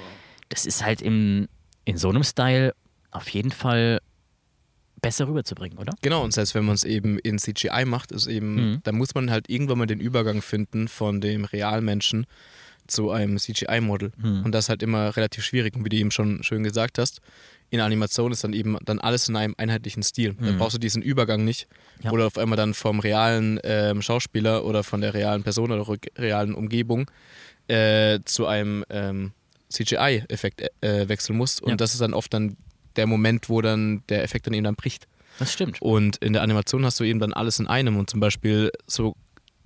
[0.49, 1.47] das ist halt im,
[1.85, 2.73] in so einem Style
[3.11, 3.99] auf jeden Fall
[5.01, 5.93] besser rüberzubringen, oder?
[6.01, 8.79] Genau, und selbst wenn man es eben in CGI macht, ist eben, Mhm.
[8.83, 12.25] da muss man halt irgendwann mal den Übergang finden von dem Realmenschen
[12.87, 14.11] zu einem CGI-Model.
[14.19, 14.43] Hm.
[14.45, 15.75] Und das ist halt immer relativ schwierig.
[15.75, 17.21] Und wie du eben schon schön gesagt hast,
[17.69, 20.33] in Animation ist dann eben dann alles in einem einheitlichen Stil.
[20.33, 21.67] Dann brauchst du diesen Übergang nicht.
[22.01, 22.11] Ja.
[22.11, 25.85] wo du auf einmal dann vom realen ähm, Schauspieler oder von der realen Person oder
[26.17, 27.11] realen Umgebung
[27.67, 29.33] äh, zu einem ähm,
[29.69, 31.61] CGI-Effekt äh, wechseln musst.
[31.61, 31.75] Und Ja.
[31.75, 32.57] das ist dann oft dann
[32.95, 35.07] der Moment, wo dann der Effekt dann eben dann bricht.
[35.39, 35.81] Das stimmt.
[35.81, 39.15] Und in der Animation hast du eben dann alles in einem und zum Beispiel so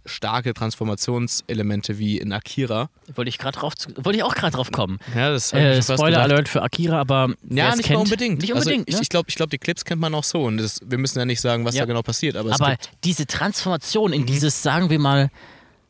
[0.05, 2.89] starke Transformationselemente wie in Akira.
[3.15, 4.99] Wollte ich gerade drauf, wollte ich auch gerade drauf kommen.
[5.15, 6.21] Ja, das Äh, Spoiler.
[6.21, 8.41] Alert für Akira, aber Ja, nicht kennt, unbedingt.
[8.41, 8.89] Nicht also unbedingt.
[8.89, 9.01] ich ne?
[9.01, 10.43] ich glaube, ich glaub, die Clips kennt man auch so.
[10.43, 11.83] Und das, wir müssen ja nicht sagen, was Ja.
[11.83, 12.35] da genau passiert.
[12.35, 15.29] Aber, aber diese Transformation in dieses, sagen wir mal,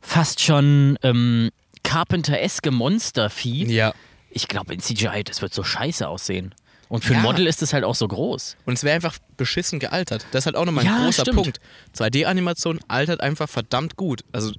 [0.02, 1.50] fast schon ähm,
[1.84, 3.94] Carpenter-eske Monstervieh, ja.
[4.30, 6.54] ich glaube in CGI, das wird so scheiße aussehen.
[6.90, 7.20] Und für Ja.
[7.20, 8.58] ein Model ist es halt auch so groß.
[8.66, 10.26] Und es wäre einfach beschissen gealtert.
[10.32, 11.38] Das ist halt auch nochmal ein Ja, großer stimmt.
[11.38, 11.60] Punkt.
[11.98, 14.22] 2D-Animation altert einfach verdammt gut.
[14.32, 14.52] Also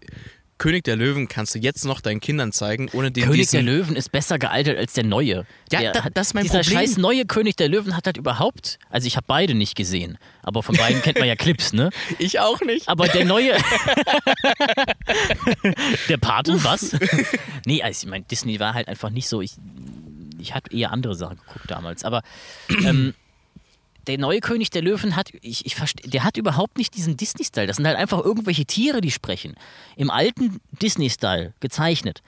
[0.56, 3.96] König der Löwen kannst du jetzt noch deinen Kindern zeigen, ohne den König der Löwen
[3.96, 5.46] ist besser gealtert als der neue.
[5.72, 6.78] Ja, der da- hat, das ist mein dieser Problem.
[6.78, 10.62] scheiß neue König der Löwen hat halt überhaupt, also ich habe beide nicht gesehen, aber
[10.62, 11.90] von beiden kennt man ja Clips, ne?
[12.20, 12.88] Ich auch nicht.
[12.88, 13.56] Aber der neue.
[16.08, 16.96] der Pate, was?
[17.66, 19.40] nee, also ich meine, Disney war halt einfach nicht so.
[19.40, 19.54] Ich,
[20.44, 22.04] ich hatte eher andere Sachen geguckt damals.
[22.04, 22.22] Aber
[22.84, 23.14] ähm,
[24.06, 27.66] der neue König der Löwen hat, ich, ich verste- der hat überhaupt nicht diesen Disney-Style.
[27.66, 29.54] Das sind halt einfach irgendwelche Tiere, die sprechen.
[29.96, 32.22] Im alten Disney-Style gezeichnet.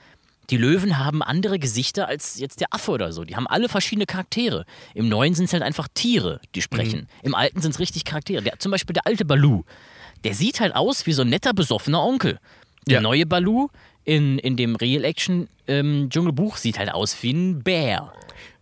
[0.49, 3.25] Die Löwen haben andere Gesichter als jetzt der Affe oder so.
[3.25, 4.65] Die haben alle verschiedene Charaktere.
[4.95, 7.07] Im neuen sind es halt einfach Tiere, die sprechen.
[7.21, 8.41] Im alten sind es richtig Charaktere.
[8.41, 9.63] Der, zum Beispiel der alte Baloo.
[10.23, 12.39] Der sieht halt aus wie so ein netter, besoffener Onkel.
[12.87, 13.01] Der Ja.
[13.01, 13.67] neue Baloo
[14.07, 14.75] in, in dem
[15.67, 18.11] Real-Action-Dschungelbuch sieht halt aus wie ein Bär.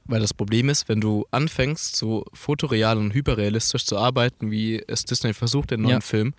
[0.05, 5.05] Weil das Problem ist, wenn du anfängst, so fotoreal und hyperrealistisch zu arbeiten, wie es
[5.05, 6.01] Disney versucht in neuen Ja.
[6.01, 6.33] Filmen,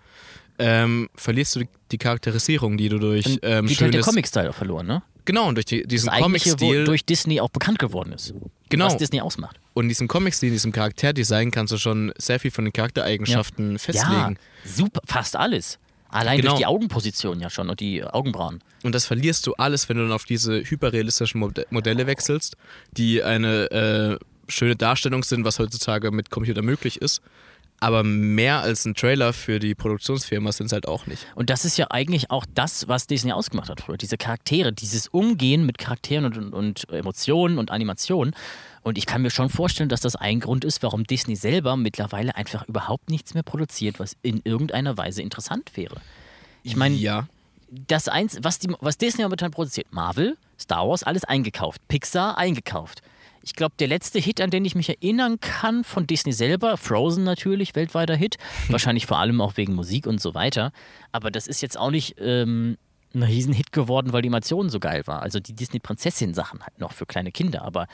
[0.59, 4.05] ähm, verlierst du die- die Charakterisierung, die du durch Dann ähm, geht halt der schönes...
[4.05, 5.03] Comic-Style verloren, ne?
[5.25, 8.33] genau, und durch die, diesen Comic-Stil durch Disney auch bekannt geworden ist.
[8.69, 8.85] Genau.
[8.85, 9.59] Was Disney ausmacht.
[9.73, 14.37] und diesen Comic-Stil, diesem Charakterdesign kannst du schon sehr viel von den Charaktereigenschaften Ja, festlegen.
[14.65, 15.77] super, fast alles.
[16.09, 16.51] Allein Genau.
[16.51, 18.61] durch die Augenposition ja schon und die Augenbrauen.
[18.83, 22.55] Und das verlierst du alles, wenn du dann auf diese hyperrealistischen Mod Modelle wechselst,
[22.91, 27.21] die eine äh, schöne Darstellung sind, was heutzutage mit Computer möglich ist.
[27.79, 31.27] Aber mehr als ein Trailer für die Produktionsfirma sind es halt auch nicht.
[31.35, 33.97] Und das ist ja eigentlich auch das, was Disney ausgemacht hat früher.
[33.97, 38.35] Diese Charaktere, dieses Umgehen mit Charakteren und, und, und Emotionen und Animationen.
[38.87, 42.37] Und ich kann mir schon vorstellen, dass das ein Grund ist, warum Disney selber mittlerweile
[42.37, 45.97] einfach überhaupt nichts mehr produziert, was in irgendeiner Weise interessant wäre.
[46.63, 47.27] Ich meine, ja.
[47.69, 51.85] das eins, was, die, was Disney momentan produziert, Marvel, Star Wars, alles eingekauft.
[51.89, 53.01] Pixar eingekauft.
[53.43, 57.25] Ich glaube, der letzte Hit, an den ich mich erinnern kann, von Disney selber, Frozen
[57.25, 58.37] natürlich, weltweiter Hit.
[58.69, 60.71] Wahrscheinlich vor allem auch wegen Musik und so weiter.
[61.11, 62.77] Aber das ist jetzt auch nicht ähm,
[63.13, 65.21] ein Riesenhit geworden, weil die Animation so geil war.
[65.21, 67.63] Also die Disney-Prinzessin-Sachen halt noch für kleine Kinder.
[67.63, 67.87] Aber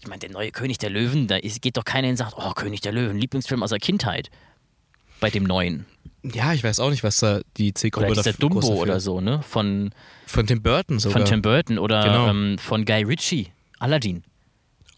[0.00, 2.34] ich meine, der neue König der Löwen, da ist, geht doch keiner hin und sagt,
[2.36, 4.30] oh, König der Löwen, Lieblingsfilm aus der Kindheit.
[5.20, 5.86] Bei dem neuen.
[6.22, 9.20] Ja, ich weiß auch nicht, was da die Zielgruppe Oder dafür- groß Dumbo oder so,
[9.20, 9.42] ne?
[9.42, 9.90] Von,
[10.26, 11.18] Von Tim Burton sogar.
[11.20, 12.28] von Tim Burton oder Genau.
[12.28, 14.22] ähm, von Guy Ritchie, Aladdin.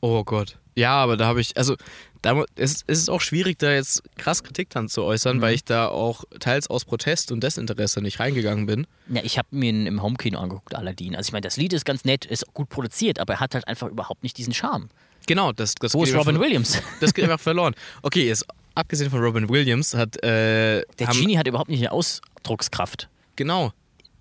[0.00, 0.58] Oh Gott.
[0.76, 1.76] Ja, aber da habe ich, also
[2.22, 5.40] da, es ist auch schwierig, da jetzt krass Kritik dran zu äußern, Mhm.
[5.42, 8.86] weil ich da auch teils aus Protest und Desinteresse nicht reingegangen bin.
[9.08, 11.16] Ja, ich habe mir ihn im Homekino angeguckt, Aladdin.
[11.16, 13.66] Also ich meine, das Lied ist ganz nett, ist gut produziert, aber er hat halt
[13.68, 14.88] einfach überhaupt nicht diesen Charme.
[15.26, 16.80] Genau, das, das Wo ist Robin Williams?
[17.00, 17.74] Das geht einfach verloren.
[18.02, 18.44] Okay, jetzt
[18.74, 23.08] abgesehen von Robin Williams hat äh, Der Genie hat überhaupt nicht die Ausdruckskraft.
[23.36, 23.72] genau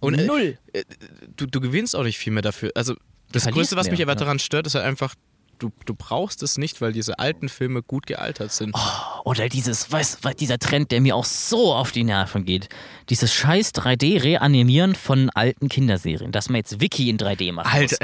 [0.02, 0.57] und äh, Null.
[0.72, 0.84] äh,
[1.36, 2.72] du, du gewinnst auch nicht viel mehr dafür.
[2.76, 2.95] Also
[3.34, 5.14] das Größte, was mich aber daran stört, ist halt einfach
[5.60, 8.76] du, du brauchst es nicht, weil diese alten Filme gut gealtert sind.
[9.26, 12.69] Oder dieses, weißt du, dieser Trend, der mir auch so auf die Nerven geht.
[13.10, 16.31] Dieses scheiß 3D-Reanimieren von alten Kinderserien.
[16.31, 17.73] Dass man jetzt Wiki in 3D macht.
[17.73, 17.98] Alter.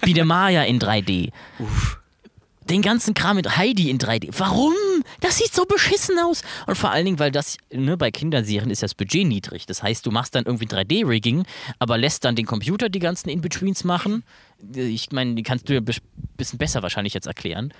[0.00, 1.32] Biedemaya in 3D.
[2.70, 4.30] Den ganzen Kram mit Heidi in 3D.
[4.38, 4.72] Warum?
[5.20, 6.42] Das sieht so beschissen aus.
[6.66, 9.66] Und vor allen Dingen, weil das, ne, bei Kinderserien ist das Budget niedrig.
[9.66, 11.44] Das heißt, du machst dann irgendwie 3D-Rigging,
[11.78, 14.24] aber lässt dann den Computer die ganzen In-Betweens machen.
[14.74, 17.72] Ich meine, die kannst du ja ein bisschen besser wahrscheinlich jetzt erklären.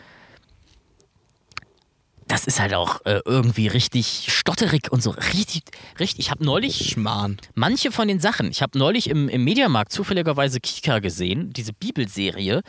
[2.28, 5.10] Das ist halt auch äh, irgendwie richtig stotterig und so.
[5.10, 5.62] Richtig,
[6.00, 6.26] richtig.
[6.26, 7.36] Ich habe neulich Schmarrn.
[7.54, 12.62] manche von den Sachen, ich habe neulich im, im Mediamarkt zufälligerweise Kika gesehen, diese Bibelserie.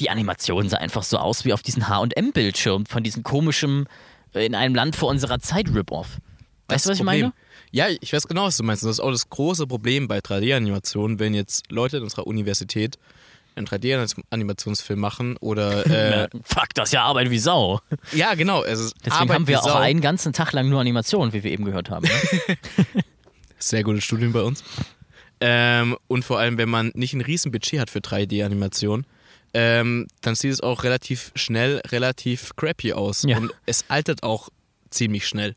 [0.00, 3.88] Die Animation sah einfach so aus wie auf diesen HM-Bildschirm von diesem komischen
[4.34, 6.18] äh, in einem Land vor unserer Zeit Rip-Off.
[6.68, 7.32] Weißt du, was ich meine?
[7.70, 8.82] Ja, ich weiß genau, was du meinst.
[8.82, 12.98] Das ist auch das große Problem bei 3D-Animationen, wenn jetzt Leute in unserer Universität
[13.56, 15.86] einen 3D-Animationsfilm machen oder
[16.24, 17.80] äh, Fuck, das ist ja Arbeit wie Sau.
[18.12, 19.74] ja genau, Deswegen Arbeit haben wir auch Sau.
[19.74, 22.06] einen ganzen Tag lang nur Animationen, wie wir eben gehört haben.
[22.06, 22.56] Ne?
[23.58, 24.62] sehr gutes Studium bei uns.
[25.40, 29.04] Ähm, und vor allem, wenn man nicht ein riesen Budget hat für 3D-Animation,
[29.54, 33.22] ähm, dann sieht es auch relativ schnell relativ crappy aus.
[33.26, 33.38] Ja.
[33.38, 34.48] Und es altert auch
[34.90, 35.54] ziemlich schnell.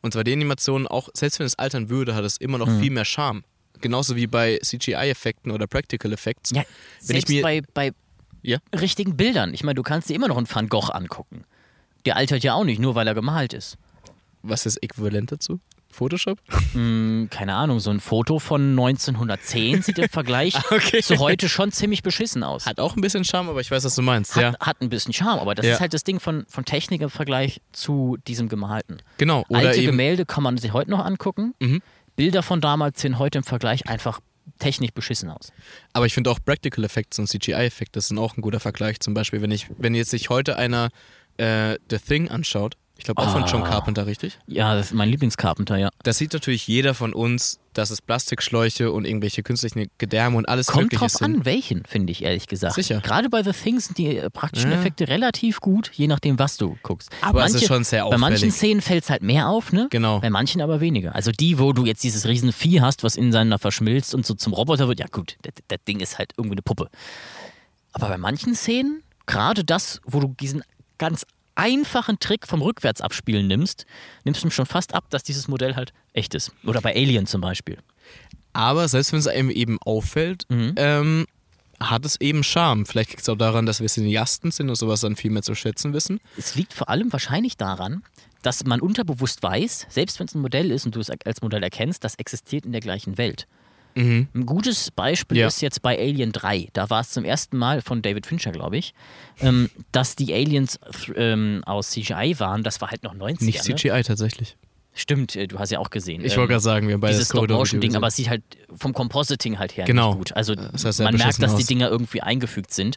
[0.00, 2.80] Und 2D-Animationen, auch selbst wenn es altern würde, hat es immer noch Mhm.
[2.80, 3.44] viel mehr Charme.
[3.80, 6.50] Genauso wie bei CGI-Effekten oder Practical Effects.
[6.50, 6.62] Ja,
[7.00, 7.92] Wenn selbst mir- bei, bei
[8.42, 8.58] Ja?
[8.78, 9.54] richtigen Bildern.
[9.54, 11.44] Ich meine, du kannst dir immer noch einen Van Gogh angucken.
[12.06, 13.76] Der altert ja auch nicht, nur weil er gemalt ist.
[14.42, 15.60] Was ist äquivalent dazu?
[15.90, 16.38] Photoshop?
[16.72, 21.00] Hm, keine Ahnung, so ein Foto von 1910 sieht im Vergleich Okay.
[21.02, 22.66] zu heute schon ziemlich beschissen aus.
[22.66, 24.36] Hat auch ein bisschen Charme, aber ich weiß, was du meinst.
[24.36, 25.74] Hat, ja, hat ein bisschen Charme, aber das Ja.
[25.74, 28.98] ist halt das Ding von, von Technik im Vergleich zu diesem Gemalten.
[29.16, 29.44] genau.
[29.48, 31.54] Oder Alte Gemälde kann man sich heute noch angucken.
[31.60, 31.82] Mhm.
[32.16, 34.20] Bilder von damals sehen heute im Vergleich einfach
[34.58, 35.52] technisch beschissen aus.
[35.92, 38.98] aber ich finde auch Practical Effects und CGI-Effekte sind auch ein guter Vergleich.
[39.00, 40.88] Zum Beispiel, wenn ich, wenn jetzt sich heute einer
[41.36, 43.68] äh, The Thing anschaut, ich glaube auch von John Ah.
[43.68, 44.38] Carpenter, richtig?
[44.48, 45.88] Ja, das ist mein Lieblingscarpenter, ja.
[46.02, 50.66] Da sieht natürlich jeder von uns, dass es Plastikschläuche und irgendwelche künstlichen Gedärme und alles
[50.66, 51.36] Kommt Mögliche drauf sind.
[51.38, 52.74] an, welchen, finde ich ehrlich gesagt.
[52.74, 53.00] Sicher.
[53.00, 54.78] Gerade bei The Things sind die äh, praktischen Ja.
[54.78, 57.10] Effekte relativ gut, je nachdem, was du guckst.
[57.22, 58.54] Aber es ist schon sehr Bei manchen auffällig.
[58.54, 59.86] Szenen fällt es halt mehr auf, ne?
[59.90, 60.18] Genau.
[60.18, 61.14] Bei manchen aber weniger.
[61.14, 64.34] Also die, wo du jetzt dieses riesen Vieh hast, was in seiner verschmilzt und so
[64.34, 66.88] zum Roboter wird, ja gut, das, das Ding ist halt irgendwie eine Puppe.
[67.92, 70.62] Aber bei manchen Szenen, gerade das, wo du diesen
[70.98, 71.24] ganz
[71.58, 73.84] einfachen Trick vom Rückwärtsabspielen nimmst,
[74.24, 76.52] nimmst du schon fast ab, dass dieses Modell halt echt ist.
[76.64, 77.78] Oder bei Alien zum Beispiel.
[78.52, 80.74] Aber selbst wenn es einem eben auffällt, Mhm.
[80.76, 81.26] ähm,
[81.80, 82.86] hat es eben Charme.
[82.86, 85.54] Vielleicht liegt es auch daran, dass wir Cineasten sind und sowas dann viel mehr zu
[85.54, 86.18] schätzen wissen.
[86.36, 88.02] Es liegt vor allem wahrscheinlich daran,
[88.42, 91.62] dass man unterbewusst weiß, selbst wenn es ein Modell ist und du es als Modell
[91.62, 93.46] erkennst, das existiert in der gleichen Welt.
[93.98, 95.46] Ein gutes Beispiel Ja.
[95.48, 96.68] ist jetzt bei Alien 3.
[96.72, 98.94] Da war es zum ersten Mal von David Fincher, glaube ich,
[99.40, 100.78] ähm, dass die Aliens
[101.16, 102.62] ähm, aus CGI waren.
[102.62, 103.44] Das war halt noch 90er.
[103.44, 103.74] Nicht Ne?
[103.76, 104.56] CGI tatsächlich.
[104.94, 106.24] Stimmt, äh, du hast ja auch gesehen.
[106.24, 108.42] Ich wollte gerade sagen, wir haben beide dieses Stop-Motion-Ding, aber es sieht halt
[108.76, 110.08] vom Compositing halt her Genau.
[110.08, 110.32] nicht gut.
[110.32, 111.64] Also Das sehr man merkt, dass die.
[111.64, 112.96] Dinger irgendwie eingefügt sind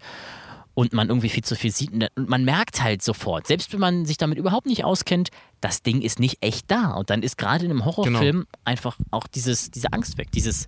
[0.74, 1.92] und man irgendwie viel zu viel sieht.
[1.92, 5.30] Und man merkt halt sofort, selbst wenn man sich damit überhaupt nicht auskennt,
[5.60, 6.94] das Ding ist nicht echt da.
[6.94, 8.46] Und dann ist gerade in einem Horrorfilm Genau.
[8.64, 10.66] einfach auch dieses, diese Angst weg, dieses,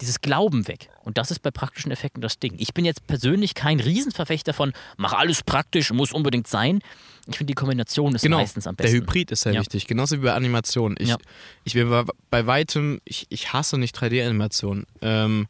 [0.00, 0.90] dieses Glauben weg.
[1.04, 2.54] Und das ist bei praktischen Effekten das Ding.
[2.58, 6.80] Ich bin jetzt persönlich kein Riesenverfechter von, mach alles praktisch, muss unbedingt sein.
[7.26, 8.98] Ich finde, die Kombination ist Genau, meistens am der besten.
[8.98, 9.60] Hybrid ist sehr Ja.
[9.60, 9.86] wichtig.
[9.86, 10.94] Genauso wie bei Animation.
[10.98, 11.16] Ich, Ja.
[11.64, 14.86] ich bin bei, bei weitem, ich, ich hasse nicht 3D-Animationen.
[15.02, 15.48] Ähm,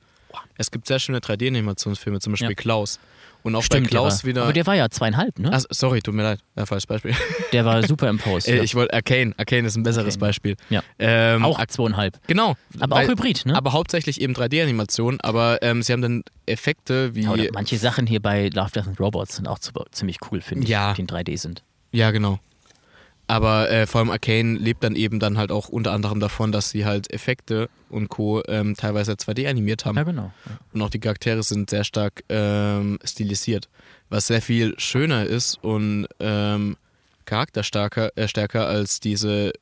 [0.56, 2.54] es gibt sehr schöne 3D-Animationsfilme, zum Beispiel Ja.
[2.54, 2.98] Klaus.
[3.47, 4.43] Und auch Stimmt, bei Klaus wieder.
[4.43, 5.51] Aber der war ja zweieinhalb, ne?
[5.52, 6.40] Ach, sorry, tut mir leid.
[6.56, 7.14] Ja, falsches Beispiel.
[7.52, 8.48] Der war super im Post.
[8.56, 8.62] Äh, ja.
[8.64, 9.35] ich wollte Arcane.
[9.36, 10.20] Arcane ist ein besseres Arcane.
[10.28, 10.56] Beispiel.
[10.68, 10.82] Ja.
[10.98, 12.18] Ähm, auch zweieinhalb.
[12.27, 12.56] Genau.
[12.81, 13.55] Aber auch Hybrid, ne?
[13.55, 17.28] Aber hauptsächlich eben 3D-Animation, aber ähm, sie haben dann Effekte wie.
[17.28, 19.60] Oder manche Sachen hier bei Love, Death and Robots sind auch
[19.93, 20.93] ziemlich cool, finde ich, Ja.
[20.94, 21.62] die in 3D sind.
[21.93, 22.40] Ja, genau.
[23.28, 26.70] Aber äh, vor allem Arcane lebt dann eben dann halt auch unter anderem davon, dass
[26.70, 28.42] sie halt Effekte und Co.
[28.46, 29.96] Ähm, teilweise 2D animiert haben.
[29.96, 30.32] Ja, genau.
[30.72, 33.68] Und auch die Charaktere sind sehr stark ähm, stilisiert.
[34.08, 36.76] Was sehr viel schöner ist und ähm,
[37.24, 39.52] charakterstärker äh, stärker als diese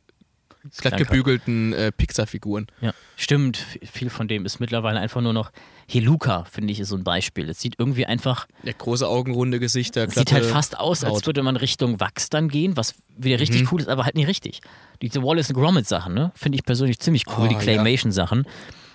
[0.79, 2.67] glatt gebügelten äh, Pixar-Figuren.
[2.81, 3.65] Ja, stimmt.
[3.83, 5.51] Viel von dem ist mittlerweile einfach nur noch.
[5.87, 7.49] Hier Luca, finde ich, ist so ein Beispiel.
[7.49, 11.43] Es sieht irgendwie einfach, Ja, große Augen, runde Gesichter, sieht halt fast aus, als würde
[11.43, 13.69] man Richtung Wachs dann gehen, was wieder richtig Mhm.
[13.73, 14.61] cool ist, aber halt nicht richtig.
[15.03, 17.61] Diese Wallace and Gromit Sachen, ne, finde ich persönlich ziemlich cool, Oh, die ja.
[17.61, 18.47] Claymation-Sachen.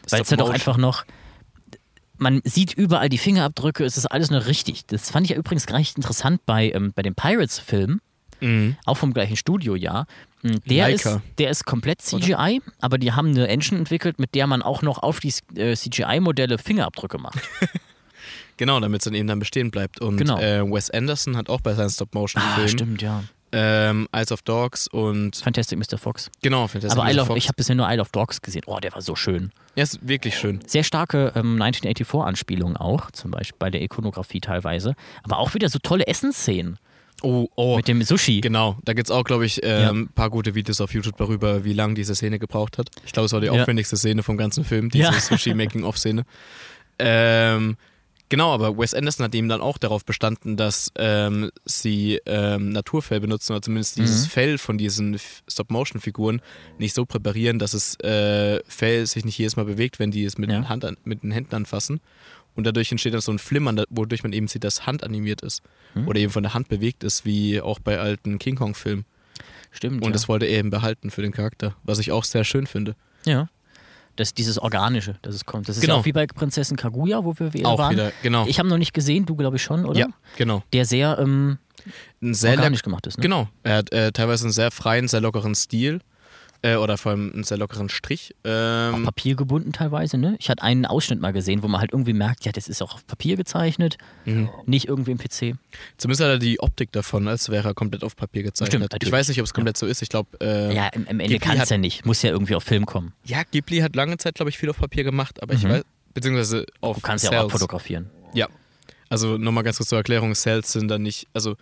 [0.09, 1.05] Weil es halt auch einfach noch.
[2.17, 4.85] Man sieht überall die Fingerabdrücke, es ist alles nur richtig.
[4.87, 8.01] Das fand ich ja übrigens gar nicht interessant bei, ähm, bei dem Pirates-Film.
[8.41, 8.75] Mhm.
[8.85, 10.05] auch vom gleichen Studio, ja.
[10.41, 11.07] Mm, Der ist,
[11.37, 14.99] der ist komplett CGI, aber die haben eine Engine entwickelt, mit der man auch noch
[15.03, 17.39] auf die äh, CGI-Modelle Fingerabdrücke macht.
[18.57, 20.01] Genau, damit es dann eben dann bestehen bleibt.
[20.01, 20.37] Und Genau.
[20.37, 23.23] äh, Wes Anderson hat auch bei seinen ah, Stop-Motion-Filmen stimmt, ja.
[23.53, 25.97] ähm, Eyes of Dogs und Fantastic Mr.
[25.97, 26.29] Fox.
[26.41, 27.11] genau, Fantastic aber Mr.
[27.13, 27.37] Isle of, Fox.
[27.37, 28.63] ich habe bisher nur Isle of Dogs gesehen.
[28.65, 29.53] Oh, der war so schön.
[29.75, 30.59] Ja, ist wirklich schön.
[30.67, 34.93] Sehr starke ähm, 1984-Anspielungen auch, zum Beispiel bei der Ikonografie teilweise.
[35.23, 36.79] Aber auch wieder so tolle Essensszenen
[37.21, 37.75] Oh, oh.
[37.77, 38.41] mit dem Sushi.
[38.41, 39.89] Genau, da gibt es auch, glaube ich, Ja.
[39.91, 42.89] ein paar gute Videos auf YouTube darüber, wie lange diese Szene gebraucht hat.
[43.05, 43.53] Ich glaube, es war die Ja.
[43.53, 45.11] aufwendigste Szene vom ganzen Film, diese Ja.
[45.19, 46.23] Sushi-Making-of-Szene.
[46.99, 47.77] Ähm,
[48.29, 53.19] genau, aber Wes Anderson hat eben dann auch darauf bestanden, dass ähm, sie ähm, Naturfell
[53.19, 54.29] benutzen oder zumindest dieses Mhm.
[54.29, 55.17] Fell von diesen
[55.47, 56.41] Stop-Motion-Figuren
[56.77, 60.37] nicht so präparieren, dass das äh, Fell sich nicht jedes Mal bewegt, wenn die es
[60.37, 60.57] mit, Ja.
[60.59, 62.01] den Hand an, mit den Händen anfassen.
[62.59, 65.63] Und dadurch entsteht dann so ein Flimmern, wodurch man eben sieht, dass Hand animiert ist.
[65.95, 66.07] Mhm.
[66.07, 69.05] Oder eben von der Hand bewegt ist, wie auch bei alten King Kong-Filmen.
[69.71, 70.01] Stimmt.
[70.01, 70.11] Und ja.
[70.11, 72.95] das wollte er eben behalten für den Charakter, was ich auch sehr schön finde.
[73.25, 73.47] ja.
[74.15, 75.69] Das, dieses Organische, das es kommt.
[75.69, 75.93] Das ist Genau.
[75.93, 77.93] ja auch wie bei Prinzessin Kaguya, wo wir wieder auch waren.
[77.93, 78.45] wieder, genau.
[78.47, 79.97] Ich habe noch nicht gesehen, du glaube ich schon, oder?
[79.97, 80.61] ja, genau.
[80.73, 81.57] Der sehr ähm,
[82.19, 83.17] sehr organisch gemacht ist.
[83.17, 83.21] Ne?
[83.21, 83.47] Genau.
[83.63, 86.01] Er hat äh, teilweise einen sehr freien, sehr lockeren Stil.
[86.61, 88.35] Äh, oder vor allem einen sehr lockeren Strich.
[88.43, 90.35] Ähm, Auf Papier gebunden teilweise, ne?
[90.39, 92.95] Ich hatte einen Ausschnitt mal gesehen, wo man halt irgendwie merkt, ja, das ist auch
[92.95, 94.49] auf Papier gezeichnet, Mhm.
[94.65, 95.55] nicht irgendwie im PC.
[95.97, 98.73] Zumindest hat er die Optik davon, als wäre er komplett auf Papier gezeichnet.
[98.73, 99.11] Stimmt, ich natürlich.
[99.13, 100.01] weiß nicht, ob es komplett so ist.
[100.01, 102.05] Ich glaube, äh, Ja, im, im Ende kann es ja nicht.
[102.05, 103.13] Muss ja irgendwie auf Film kommen.
[103.23, 105.69] ja, Ghibli hat lange Zeit, glaube ich, viel auf Papier gemacht, aber ich Mhm.
[105.69, 105.83] weiß,
[106.13, 107.41] beziehungsweise auf Du kannst ja Cells.
[107.41, 108.09] auch abfotografieren.
[108.33, 108.47] Ja.
[109.07, 111.55] Also nochmal ganz kurz zur Erklärung, Cells sind dann nicht, also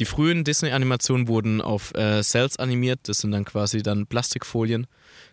[0.00, 4.86] die frühen Disney-Animationen wurden auf äh, Cells animiert, das sind dann quasi dann Plastikfolien,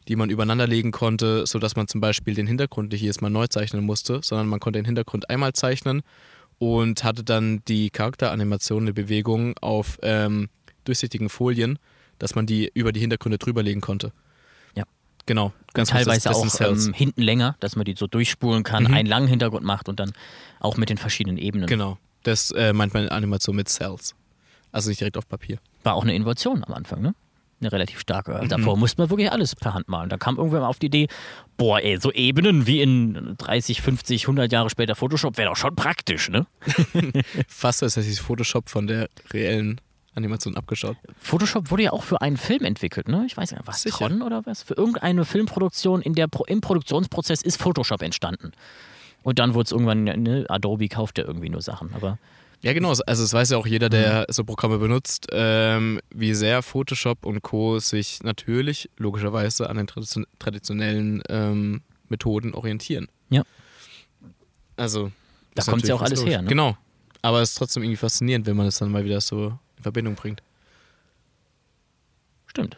[0.07, 3.47] die man übereinander legen konnte, sodass man zum Beispiel den Hintergrund nicht jedes Mal neu
[3.47, 6.01] zeichnen musste, sondern man konnte den Hintergrund einmal zeichnen
[6.59, 10.49] und hatte dann die Charakteranimation, eine Bewegung auf ähm,
[10.83, 11.79] durchsichtigen Folien,
[12.19, 14.11] dass man die über die Hintergründe drüberlegen konnte.
[14.75, 14.83] Ja.
[15.25, 15.53] Genau.
[15.73, 18.83] Ganz kurz, Teilweise das, das auch ähm, hinten länger, dass man die so durchspulen kann,
[18.83, 18.93] Mhm.
[18.93, 20.11] einen langen Hintergrund macht und dann
[20.59, 21.65] auch mit den verschiedenen Ebenen.
[21.67, 21.97] Genau.
[22.23, 24.13] Das äh, meint man in Animation mit Cells.
[24.71, 25.57] Also nicht direkt auf Papier.
[25.83, 27.15] War auch eine Innovation am Anfang, ne?
[27.59, 28.39] Eine relativ starke.
[28.41, 28.49] Mhm.
[28.49, 30.09] Davor musste man wirklich alles per Hand malen.
[30.09, 31.07] Da kam irgendwer mal auf die Idee,
[31.57, 35.75] boah, ey, so Ebenen wie in 30, 50, 100 Jahre später Photoshop wäre doch schon
[35.75, 36.47] praktisch, ne?
[37.47, 39.79] Fast so, als hätte ich Photoshop von der reellen
[40.15, 40.97] Animation abgeschaut.
[41.17, 43.25] Photoshop wurde ja auch für einen Film entwickelt, ne?
[43.27, 44.07] Ich weiß nicht, was Sicher.
[44.09, 44.63] Tron oder was?
[44.63, 48.51] Für irgendeine Filmproduktion in der Pro im Produktionsprozess ist Photoshop entstanden.
[49.23, 52.17] Und dann wurde es irgendwann, ne, Adobe kauft ja irgendwie nur Sachen, aber
[52.63, 52.89] Ja, genau.
[52.89, 57.41] Also es weiß ja auch jeder, der so Programme benutzt, ähm, wie sehr Photoshop und
[57.41, 57.79] Co.
[57.79, 63.07] sich natürlich logischerweise an den tradition traditionellen ähm, Methoden orientieren.
[63.29, 63.43] Ja.
[64.77, 65.11] Also
[65.55, 66.33] Da ist kommt's ja auch alles logisch.
[66.33, 66.47] her, ne?
[66.49, 66.77] Genau.
[67.23, 70.15] Aber es ist trotzdem irgendwie faszinierend, wenn man es dann mal wieder so in Verbindung
[70.15, 70.41] bringt.
[72.47, 72.77] stimmt.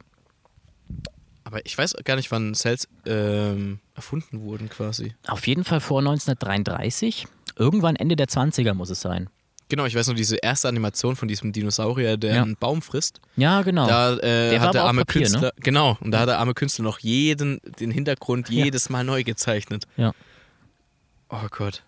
[1.46, 5.14] Aber ich weiß gar nicht, wann Cells ähm, erfunden wurden quasi.
[5.28, 7.28] Auf jeden Fall vor 1933.
[7.58, 9.30] Irgendwann Ende der 20er muss es sein.
[9.70, 12.42] Genau, ich weiß noch, diese erste Animation von diesem Dinosaurier, der Ja.
[12.44, 13.20] einen Baum frisst.
[13.38, 13.88] Ja, genau.
[13.88, 15.28] Da äh, Der hat der arme Papier, ne?
[15.30, 19.24] Künstler, genau, und da hat der arme Künstler noch jeden, den Hintergrund jedes Mal neu
[19.24, 19.86] gezeichnet.
[19.98, 20.12] Ja.
[21.30, 21.84] Oh Gott.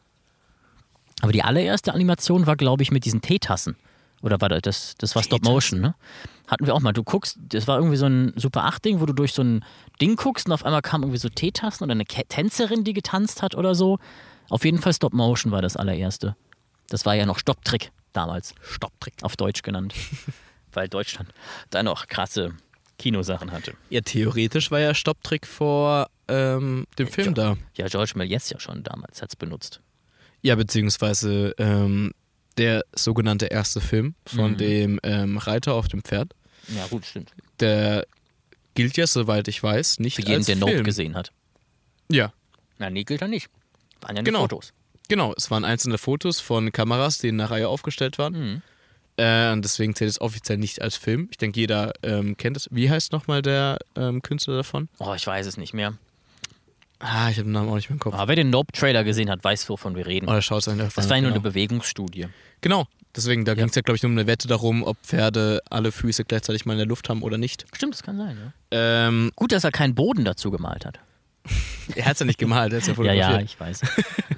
[1.21, 3.75] Aber die allererste Animation war, glaube ich, mit diesen Teetassen.
[4.21, 5.95] Oder war das, das, das war Stop Motion, ne?
[6.47, 6.93] Hatten wir auch mal.
[6.93, 9.63] Du guckst, das war irgendwie so ein Super 8-Ding, wo du durch so ein
[10.01, 13.55] Ding guckst und auf einmal kamen irgendwie so Teetassen oder eine Tänzerin, die getanzt hat
[13.55, 13.99] oder so.
[14.49, 16.35] Auf jeden Fall Stop Motion war das allererste.
[16.89, 18.53] Das war ja noch Stopptrick damals.
[18.61, 19.15] Stopptrick.
[19.21, 19.93] Auf Deutsch genannt.
[20.73, 21.29] Weil Deutschland
[21.69, 22.53] da noch krasse
[22.99, 23.73] Kinosachen hatte.
[23.89, 27.55] Ja, theoretisch war ja Stopptrick vor ähm, dem Film da.
[27.75, 29.81] Ja, George Méliès ja schon damals hat es benutzt.
[30.41, 32.11] Ja, beziehungsweise ähm,
[32.57, 34.57] der sogenannte erste Film von Mhm.
[34.57, 36.33] dem ähm, Reiter auf dem Pferd.
[36.69, 37.31] Ja, gut, stimmt.
[37.59, 38.05] Der
[38.75, 40.69] gilt ja, soweit ich weiß, nicht Für jeden, als der Film.
[40.71, 41.31] Nope gesehen hat.
[42.11, 42.33] Ja,
[42.77, 43.49] Na, nee, gilt er nicht.
[44.01, 44.39] Waren ja nur Genau.
[44.41, 44.73] Fotos.
[45.07, 45.33] Genau.
[45.37, 48.33] Es waren einzelne Fotos von Kameras, die in einer Reihe aufgestellt waren.
[48.33, 48.61] Mhm.
[49.17, 51.27] Äh, und deswegen zählt es offiziell nicht als Film.
[51.31, 52.67] Ich denke, jeder ähm, kennt es.
[52.71, 54.89] Wie heißt nochmal der ähm, Künstler davon?
[54.99, 55.93] Oh, ich weiß es nicht mehr.
[56.99, 58.13] Ah, ich habe den Namen auch nicht mehr im Kopf.
[58.13, 60.27] Aber wer den Nope-Trailer gesehen hat, weiß, wovon wir reden.
[60.27, 61.41] Oder schaut es einfach das war ja nur genau.
[61.41, 62.27] eine Bewegungsstudie.
[62.61, 62.87] Genau.
[63.15, 63.55] Deswegen, da Ja.
[63.55, 66.65] ging es ja, glaube ich, nur um eine Wette darum, ob Pferde alle Füße gleichzeitig
[66.65, 67.65] mal in der Luft haben oder nicht.
[67.73, 68.53] Stimmt, das kann sein, ja.
[69.07, 70.99] Ähm, Gut, dass er keinen Boden dazu gemalt hat.
[71.95, 73.31] er hat es ja nicht gemalt, er hat es ja Ja, fotografiert.
[73.31, 73.81] ja, ich weiß.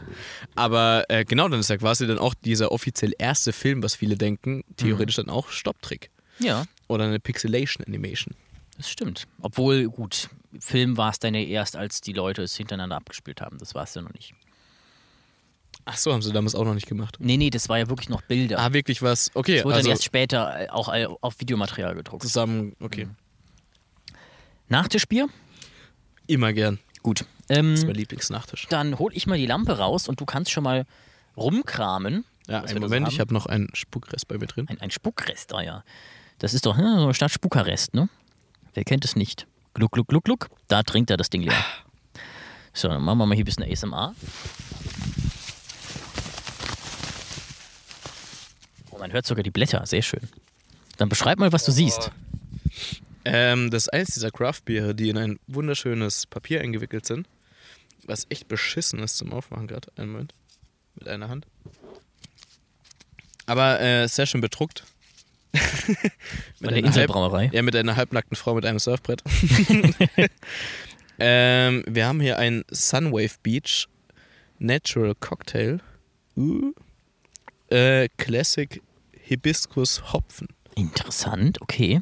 [0.56, 4.18] Aber äh, genau, dann ist ja quasi dann auch dieser offiziell erste Film, was viele
[4.18, 5.26] denken, theoretisch Mhm.
[5.28, 6.10] dann auch Stopptrick.
[6.40, 8.34] ja, Oder eine Pixelation Animation.
[8.78, 9.26] das stimmt.
[9.42, 10.30] Obwohl, gut,
[10.60, 13.58] Film war es dann ja erst, als die Leute es hintereinander abgespielt haben.
[13.60, 14.34] Das war es ja noch nicht.
[15.86, 17.16] Ach so, haben sie damals auch noch nicht gemacht.
[17.20, 18.60] Nee, nee, das war ja wirklich noch Bilder.
[18.60, 19.32] Ah, wirklich was?
[19.36, 22.24] Okay, das wurde also dann erst später äh, auch äh, auf Videomaterial gedruckt.
[22.24, 23.06] zusammen, okay.
[23.06, 23.16] Mhm.
[24.70, 25.28] Nachtischbier?
[26.28, 26.80] Immer gern.
[27.04, 27.26] Gut.
[27.48, 28.68] Das ist mein Ähm, Lieblingsnachtisch.
[28.70, 30.86] dann hol ich mal die Lampe raus und du kannst schon mal
[31.38, 32.26] rumkramen.
[32.48, 34.68] Ja, einen Moment, ich habe noch einen Spuckrest bei mir drin.
[34.70, 35.84] Ein, ein Spuckrest, ah ja.
[36.40, 38.10] Das ist doch hm, so eine Stadt Spuckerrest, ne?
[38.74, 39.48] Wer kennt es nicht?
[39.74, 40.50] Gluck, gluck, gluck, gluck.
[40.68, 41.54] Da trinkt er das Ding leer.
[42.74, 44.14] So, dann machen wir mal hier ein bisschen ASMR.
[48.92, 50.28] Oh, man hört sogar die Blätter, sehr schön.
[50.98, 52.12] Dann beschreib mal, was du siehst.
[53.34, 57.28] Ähm, das ist eins dieser Craft-Biere, die in ein wunderschönes Papier eingewickelt sind.
[58.06, 59.92] Was echt beschissen ist zum Aufmachen gerade.
[59.98, 60.34] Einen Moment.
[60.96, 61.46] Mit einer Hand.
[63.46, 64.86] Aber äh, sehr schön bedruckt.
[65.54, 65.60] mit
[66.62, 67.50] der halb, Inselbrauerei.
[67.54, 69.24] ja, mit einer halbnackten Frau mit einem Surfbrett.
[71.20, 73.88] ähm, wir haben hier ein Sunwave Beach
[74.60, 75.80] Natural Cocktail.
[76.36, 76.74] Uh.
[77.70, 78.82] Äh, Classic
[79.12, 80.48] Hibiskus Hopfen.
[80.78, 82.02] Interessant, okay.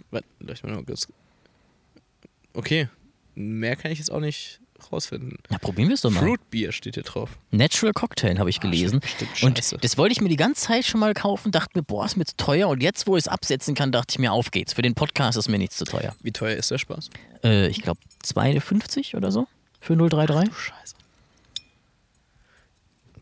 [2.54, 2.90] Okay,
[3.34, 4.60] mehr kann ich jetzt auch nicht
[4.92, 5.38] rausfinden.
[5.50, 6.20] Ja, probieren wir es doch mal.
[6.20, 7.38] Fruit Beer steht hier drauf.
[7.52, 9.00] Natural Cocktail habe ich gelesen.
[9.00, 9.78] bestimmt und scheiße.
[9.82, 12.26] das wollte ich mir die ganze Zeit schon mal kaufen, dachte mir, boah, ist mir
[12.26, 12.68] zu teuer.
[12.68, 14.74] Und jetzt, wo ich es absetzen kann, dachte ich mir, auf geht's.
[14.74, 16.14] Für den Podcast ist mir nichts zu teuer.
[16.22, 17.10] Wie teuer ist der Spaß?
[17.44, 19.48] Äh, ich glaube 2,50 oder so
[19.80, 20.54] für 033.
[20.54, 20.96] Scheiße.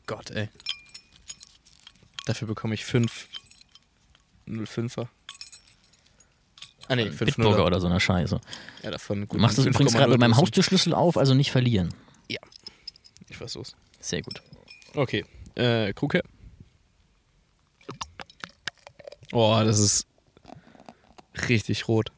[0.08, 0.50] Gott, ey.
[2.26, 3.28] Dafür bekomme ich 5
[4.48, 5.08] 05er.
[6.88, 8.40] Ah ne, 5 Bitburger oder so eine Scheiße.
[8.84, 9.38] Ja, davon gut.
[9.38, 11.94] Du machst das übrigens gerade mit meinem Haustürschlüssel auf, also nicht verlieren.
[12.30, 12.40] Ja.
[13.30, 13.76] Ich versuch's.
[14.00, 14.42] Sehr gut.
[14.96, 15.26] Okay.
[15.56, 16.24] Äh, Krug her.
[19.32, 20.08] Oh, das ist
[21.50, 22.12] richtig rot.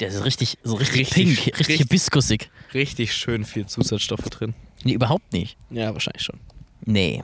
[0.00, 2.50] Der ist richtig, so richtig, Richtig- pink, richtig, richtig- hibiskusig.
[2.74, 4.54] Richtig schön viel Zusatzstoffe drin.
[4.82, 5.56] Nee, überhaupt nicht.
[5.70, 6.40] Ja, wahrscheinlich schon.
[6.84, 7.22] Nee.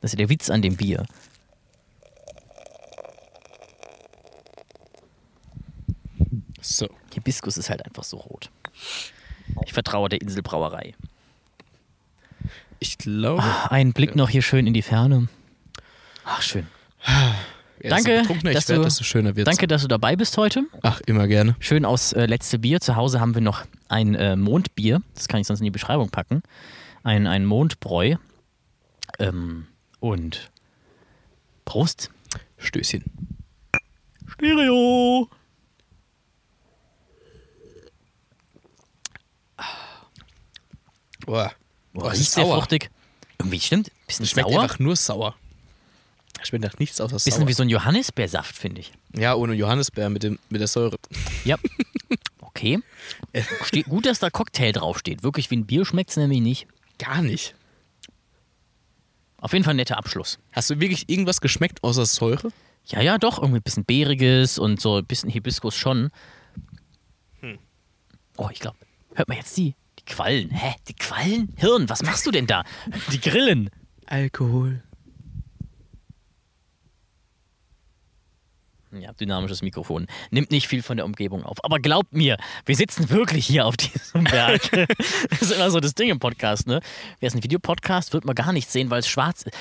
[0.00, 1.06] Das ist ja der Witz an dem Bier.
[6.68, 6.88] So.
[7.14, 8.50] Hibiskus ist halt einfach so rot.
[9.64, 10.94] Ich vertraue der Inselbrauerei.
[12.78, 13.42] Ich glaube.
[13.70, 15.28] Ein Blick noch hier schön in die Ferne.
[16.24, 16.66] Ach, schön.
[17.82, 19.46] je danke, betrunkener dass werde, du- desto schöner wird's.
[19.50, 20.64] Danke, dass du dabei bist heute.
[20.82, 21.56] Ach, immer gerne.
[21.58, 22.80] Schön aus äh, letzte Bier.
[22.80, 25.00] Zu Hause haben wir noch ein äh, Mondbier.
[25.14, 26.42] Das kann ich sonst in die Beschreibung packen.
[27.02, 28.16] Ein, ein Mondbräu.
[29.18, 29.66] Ähm,
[30.00, 30.50] und
[31.64, 32.10] Prost.
[32.58, 33.04] Stößchen.
[34.26, 35.28] Stereo.
[41.28, 41.52] Boah.
[41.92, 42.90] Boah, ist sehr fruchtig.
[43.38, 43.90] Irgendwie stimmt.
[44.06, 44.62] Bisschen Das schmeckt sauer.
[44.62, 45.34] einfach nur sauer.
[46.42, 47.48] Schmeckt nach nichts außer Bisschen sauer.
[47.48, 48.92] wie so ein Johannisbeersaft, finde ich.
[49.14, 50.96] ja, ohne Johannisbeer mit, dem, mit der Säure.
[51.44, 51.56] Ja.
[52.40, 52.78] Okay.
[53.64, 55.22] Steht, gut, dass da Cocktail draufsteht.
[55.22, 56.66] Wirklich wie ein Bier schmeckt es nämlich nicht.
[56.98, 57.54] Gar nicht.
[59.40, 60.38] Auf jeden Fall ein netter Abschluss.
[60.52, 62.48] Hast du wirklich irgendwas geschmeckt außer Säure?
[62.86, 63.38] Ja, ja, doch.
[63.38, 66.10] Irgendwie ein bisschen Beeriges und so ein bisschen Hibiskus schon.
[68.38, 68.76] Oh, ich glaube,
[69.14, 69.74] hört man jetzt die?
[70.08, 70.50] Quallen.
[70.50, 70.74] Hä?
[70.88, 71.54] Die Quallen?
[71.56, 72.64] Hirn, was machst du denn da?
[73.12, 73.70] Die Grillen.
[74.06, 74.82] Alkohol.
[78.90, 80.06] Ja, dynamisches Mikrofon.
[80.30, 81.62] Nimmt nicht viel von der Umgebung auf.
[81.62, 84.62] Aber glaubt mir, wir sitzen wirklich hier auf diesem Berg.
[85.30, 86.80] das ist immer so das Ding im Podcast, ne?
[87.20, 89.54] Wäre es ein Videopodcast, wird man gar nichts sehen, weil es schwarz ist.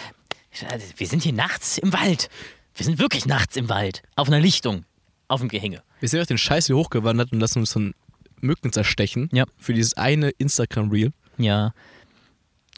[0.96, 2.30] Wir sind hier nachts im Wald.
[2.74, 4.02] Wir sind wirklich nachts im Wald.
[4.16, 4.86] Auf einer Lichtung.
[5.28, 5.84] Auf dem Gehänge.
[6.00, 7.94] Wir sind auf den Scheiß hier hochgewandert und lassen uns von
[8.42, 9.30] Mücken zerstechen.
[9.34, 9.46] Ja.
[9.58, 11.12] Für dieses eine Instagram-Reel.
[11.38, 11.74] Ja.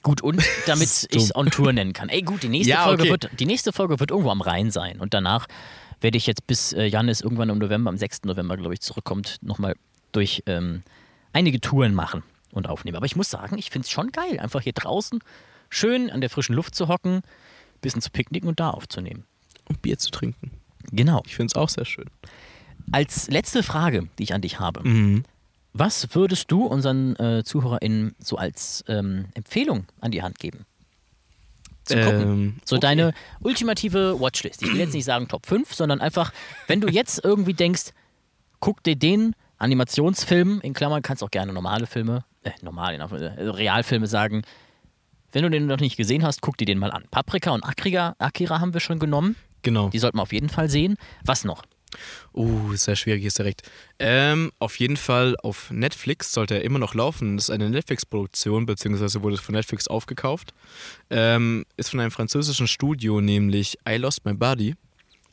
[0.02, 2.10] Gut, und damit ich es on Tour nennen kann.
[2.10, 3.11] Ey, gut, die nächste, Ja, Folge okay.
[3.11, 4.99] wird, die nächste Folge wird irgendwo am Rhein sein.
[4.99, 5.48] Und danach
[6.02, 8.23] werde ich jetzt bis äh, Janis irgendwann im November, am 6.
[8.23, 9.76] November, glaube ich, zurückkommt, nochmal
[10.11, 10.84] durch ähm,
[11.34, 12.95] einige Touren machen und aufnehmen.
[12.98, 15.19] Aber ich muss sagen, ich finde es schon geil, einfach hier draußen
[15.69, 17.22] schön an der frischen Luft zu hocken,
[17.81, 19.26] bisschen zu picknicken und da aufzunehmen.
[19.68, 20.52] Und Bier zu trinken.
[20.91, 21.22] Genau.
[21.26, 22.06] Ich finde es auch sehr schön.
[22.91, 24.88] Als letzte Frage, die ich an dich habe.
[24.88, 25.23] Mhm.
[25.74, 30.66] Was würdest du unseren äh, ZuhörerInnen so als ähm, Empfehlung an die Hand geben?
[31.84, 32.22] Zum Gucken.
[32.22, 32.82] Ähm, So okay.
[32.82, 34.62] deine ultimative Watchlist.
[34.62, 36.32] Ich will jetzt nicht sagen Top 5, sondern einfach,
[36.68, 37.91] wenn du jetzt irgendwie denkst,
[38.60, 43.40] guck dir den Animationsfilm, in Klammern kannst auch gerne normale Filme, äh, normal, in Anführungszeichen,
[43.40, 44.44] also Realfilme sagen,
[45.32, 47.06] wenn du den noch nicht gesehen hast, guck dir den mal an.
[47.12, 49.36] Paprika und Akira, Akira haben wir schon genommen.
[49.62, 49.90] Genau.
[49.90, 50.96] Die sollten wir auf jeden Fall sehen.
[51.24, 51.64] Was noch?
[52.34, 53.64] Uh, sehr schwierig ist direkt.
[53.99, 57.38] Ähm, auf jeden Fall auf Netflix sollte er immer noch laufen.
[57.38, 60.53] Das ist eine Netflix-Produktion, beziehungsweise wurde von Netflix aufgekauft.
[61.10, 64.76] Ähm, ist von einem französischen Studio, nämlich I Lost My Body.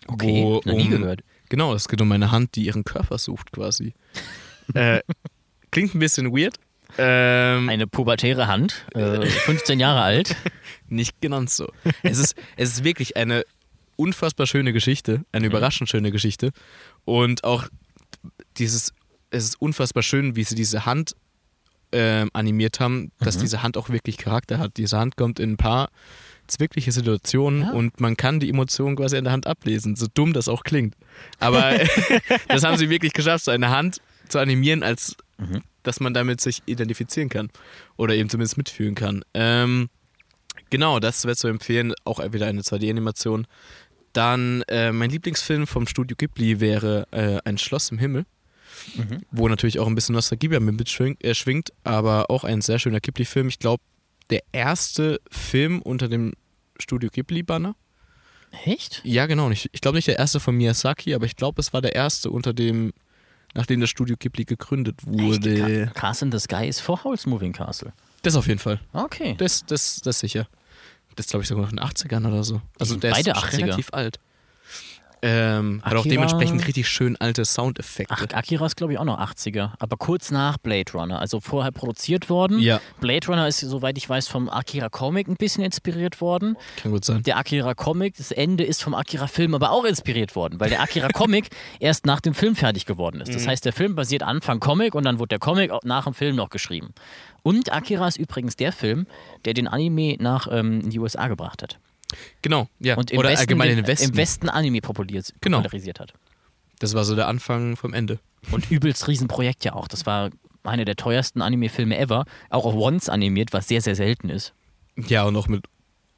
[0.08, 1.20] Okay, wo noch nie um- gehört.
[1.48, 3.94] Genau, es geht um eine Hand, die ihren Körper sucht, quasi.
[4.74, 5.00] äh,
[5.70, 6.56] klingt ein bisschen weird.
[6.98, 10.34] Ähm, Eine pubertäre Hand, äh, 15 Jahre alt.
[10.88, 11.70] Nicht genannt so.
[12.02, 13.44] es, ist, es ist wirklich eine
[13.96, 16.50] unfassbar schöne Geschichte, eine überraschend schöne Geschichte.
[17.04, 17.66] Und auch
[18.58, 18.92] dieses,
[19.30, 21.14] es ist unfassbar schön, wie sie diese Hand
[21.92, 24.76] ähm, animiert haben, dass diese Hand auch wirklich Charakter hat.
[24.76, 25.88] Diese Hand kommt in ein paar
[26.46, 27.70] zwickliche Situationen Ja.
[27.72, 30.94] und man kann die Emotionen quasi an der Hand ablesen, so dumm das auch klingt.
[31.38, 31.72] Aber
[32.48, 35.16] das haben sie wirklich geschafft, so eine Hand zu animieren, als
[35.82, 37.50] dass man damit sich identifizieren kann
[37.96, 39.24] oder eben zumindest mitfühlen kann.
[39.34, 39.88] Ähm,
[40.68, 41.94] Genau, das wäre zu empfehlen.
[42.04, 43.46] Auch wieder eine 2D-Animation.
[44.16, 48.24] Dann äh, mein Lieblingsfilm vom Studio Ghibli wäre äh, Ein Schloss im Himmel,
[49.30, 52.78] wo natürlich auch ein bisschen Nostalgie bei mir mitschwingt, äh, schwingt, aber auch ein sehr
[52.78, 53.48] schöner Ghibli-Film.
[53.48, 53.82] Ich glaube,
[54.30, 56.32] der erste Film unter dem
[56.78, 57.74] Studio Ghibli-Banner.
[58.64, 59.02] Echt?
[59.04, 59.50] Ja, genau.
[59.50, 62.30] Ich, ich glaube nicht der erste von Miyazaki, aber ich glaube, es war der erste
[62.30, 62.92] unter dem,
[63.54, 65.18] nachdem das Studio Ghibli gegründet Echt?
[65.20, 65.86] wurde.
[65.86, 67.92] Ca- Castle in the Sky ist vor Howl's Moving Castle.
[68.22, 68.80] Das auf jeden Fall.
[68.92, 69.34] Okay.
[69.36, 70.48] Das, das, das sicher.
[71.16, 72.60] Das glaube ich sogar noch in den 80ern oder so.
[72.78, 73.58] Also der beide ist 80er.
[73.58, 74.20] relativ alt.
[75.22, 78.14] Ähm, hat auch dementsprechend richtig schön alte Soundeffekte.
[78.14, 81.72] Ach, Akira ist, glaube ich, auch noch 80er, aber kurz nach Blade Runner, also vorher
[81.72, 82.60] produziert worden.
[82.60, 82.80] Ja.
[83.00, 86.56] Blade Runner ist, soweit ich weiß, vom Akira Comic ein bisschen inspiriert worden.
[86.82, 87.22] Kann gut sein.
[87.22, 90.82] Der Akira Comic, das Ende ist vom Akira Film aber auch inspiriert worden, weil der
[90.82, 91.48] Akira Comic
[91.80, 93.34] erst nach dem Film fertig geworden ist.
[93.34, 96.36] Das heißt, der Film basiert Anfang Comic und dann wurde der Comic nach dem Film
[96.36, 96.92] noch geschrieben.
[97.42, 99.06] Und Akira ist übrigens der Film,
[99.44, 101.78] der den Anime nach ähm, in die USA gebracht hat.
[102.42, 102.96] Genau, ja.
[102.96, 104.10] Und im Oder Westen, allgemein den, Westen.
[104.10, 105.58] im Westen Anime populiert, Genau.
[105.58, 106.14] popularisiert hat.
[106.78, 108.18] Das war so der Anfang vom Ende.
[108.52, 109.88] Und übelst Riesenprojekt ja auch.
[109.88, 110.30] Das war
[110.62, 112.24] einer der teuersten Anime-Filme ever.
[112.50, 114.52] Auch auf Once animiert, was sehr, sehr selten ist.
[114.96, 115.64] Ja, und auch mit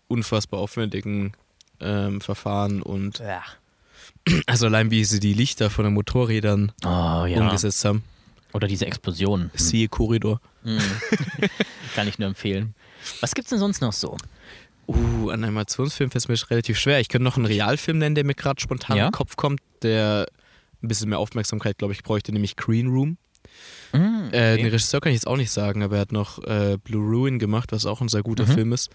[0.09, 1.33] unfassbar aufwendigen
[1.81, 3.43] ähm, Verfahren und Ja.
[4.47, 7.41] also allein wie sie die Lichter von den Motorrädern Oh ja.
[7.41, 8.03] umgesetzt haben.
[8.53, 9.51] Oder diese Explosion.
[9.55, 10.41] Siehe Korridor.
[11.95, 12.75] Kann ich nur empfehlen.
[13.21, 14.17] Was gibt's denn sonst noch so?
[14.89, 16.99] Uh, an Animationsfilm fällt es mir relativ schwer.
[17.01, 19.05] Ich könnte noch einen Realfilm nennen, der mir gerade spontan Ja?
[19.05, 20.27] in den Kopf kommt, der
[20.83, 23.19] ein bisschen mehr Aufmerksamkeit, glaube ich, bräuchte, nämlich Green Room.
[23.93, 24.65] Mm, Äh, den okay.
[24.67, 27.73] Regisseur kann ich jetzt auch nicht sagen, aber er hat noch äh, Blue Ruin gemacht,
[27.73, 28.53] was auch ein sehr guter Mhm.
[28.53, 28.91] Film ist.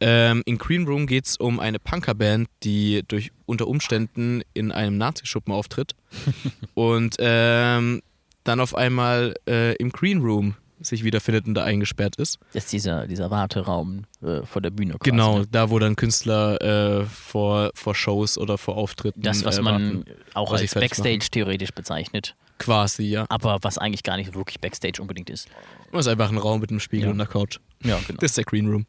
[0.00, 4.96] Ähm, in Green Room geht es um eine Punkerband, die durch unter Umständen in einem
[4.98, 5.94] Nazischuppen auftritt
[6.74, 8.02] und ähm,
[8.44, 12.38] dann auf einmal äh, im Green Room sich wiederfindet und da eingesperrt ist.
[12.52, 14.92] Das ist dieser, dieser Warteraum äh, vor der Bühne.
[14.94, 15.46] Quasi, Genau, Ne?
[15.50, 16.60] da wo dann Künstler
[17.00, 20.04] äh, vor, vor Shows oder vor Auftritten Das, was äh, man warten.
[20.34, 22.34] auch was als Backstage theoretisch bezeichnet.
[22.58, 23.26] Quasi, ja.
[23.28, 25.48] Aber was eigentlich gar nicht wirklich Backstage unbedingt ist.
[25.92, 27.10] Das ist einfach ein Raum mit einem Spiegel Ja.
[27.12, 27.58] und einer Couch.
[27.82, 28.18] Ja, genau.
[28.20, 28.86] Das ist der Green Room.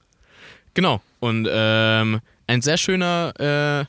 [0.74, 1.02] Genau.
[1.20, 3.86] Und ähm, ein sehr schöner äh,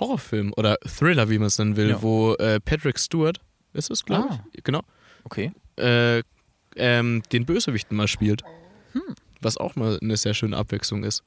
[0.00, 2.02] Horrorfilm oder Thriller, wie man es nennen will, Ja.
[2.02, 3.40] wo äh, Patrick Stewart,
[3.72, 4.40] ist es, glaube Ah.
[4.52, 4.82] ich, genau,
[5.24, 5.52] Okay.
[5.76, 6.22] äh,
[6.76, 8.42] ähm, den Bösewichten mal spielt.
[8.92, 9.02] Hm.
[9.40, 11.22] Was auch mal eine sehr schöne Abwechslung ist.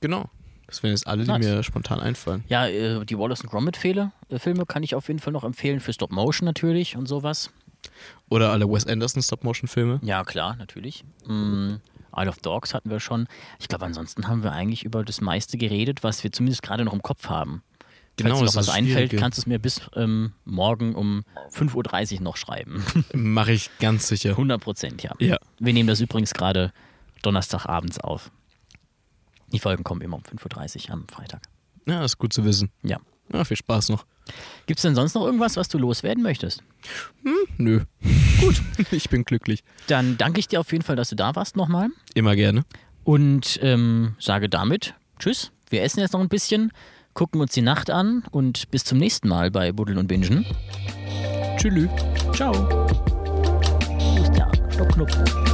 [0.00, 0.28] Genau.
[0.66, 1.46] Das wären jetzt alle, die Nice.
[1.46, 2.44] mir spontan einfallen.
[2.48, 5.80] Ja, äh, die Wallace und Gromit-Filme äh, Filme kann ich auf jeden Fall noch empfehlen.
[5.80, 7.50] Für Stop Motion natürlich und sowas.
[8.28, 10.00] Oder alle Wes Anderson Stop-Motion-Filme.
[10.02, 11.04] Ja, klar, natürlich.
[11.26, 11.74] Mm,
[12.16, 13.28] Isle of Dogs hatten wir schon.
[13.60, 16.92] Ich glaube, ansonsten haben wir eigentlich über das meiste geredet, was wir zumindest gerade noch
[16.94, 17.62] im Kopf haben.
[18.16, 19.16] Genau, Falls dir noch was einfällt, Schwierige.
[19.18, 22.82] kannst du es mir bis ähm, morgen um 5.30 Uhr noch schreiben.
[23.12, 24.30] Mache ich ganz sicher.
[24.30, 25.12] 100 Prozent, ja.
[25.18, 25.38] Ja.
[25.58, 26.72] Wir nehmen das übrigens gerade
[27.22, 28.30] Donnerstagabends auf.
[29.52, 31.42] Die Folgen kommen immer um 5.30 Uhr am Freitag.
[31.86, 32.70] Ja, ist gut zu wissen.
[32.82, 32.98] Ja.
[33.32, 34.06] Ja, viel Spaß noch.
[34.66, 36.62] Gibt es denn sonst noch irgendwas, was du loswerden möchtest?
[37.58, 37.82] Nö.
[38.40, 38.62] Gut.
[38.90, 39.62] ich bin glücklich.
[39.88, 41.88] Dann danke ich dir auf jeden Fall, dass du da warst nochmal.
[42.14, 42.64] Immer gerne.
[43.04, 45.52] Und ähm, sage damit Tschüss.
[45.70, 46.72] Wir essen jetzt noch ein bisschen,
[47.16, 50.44] gucken uns die Nacht an und bis zum nächsten Mal bei Buddeln und Bingen.
[51.56, 51.88] Tschüss.
[52.34, 52.52] Ciao.
[52.52, 55.45] Wo ist der Stoppknopf?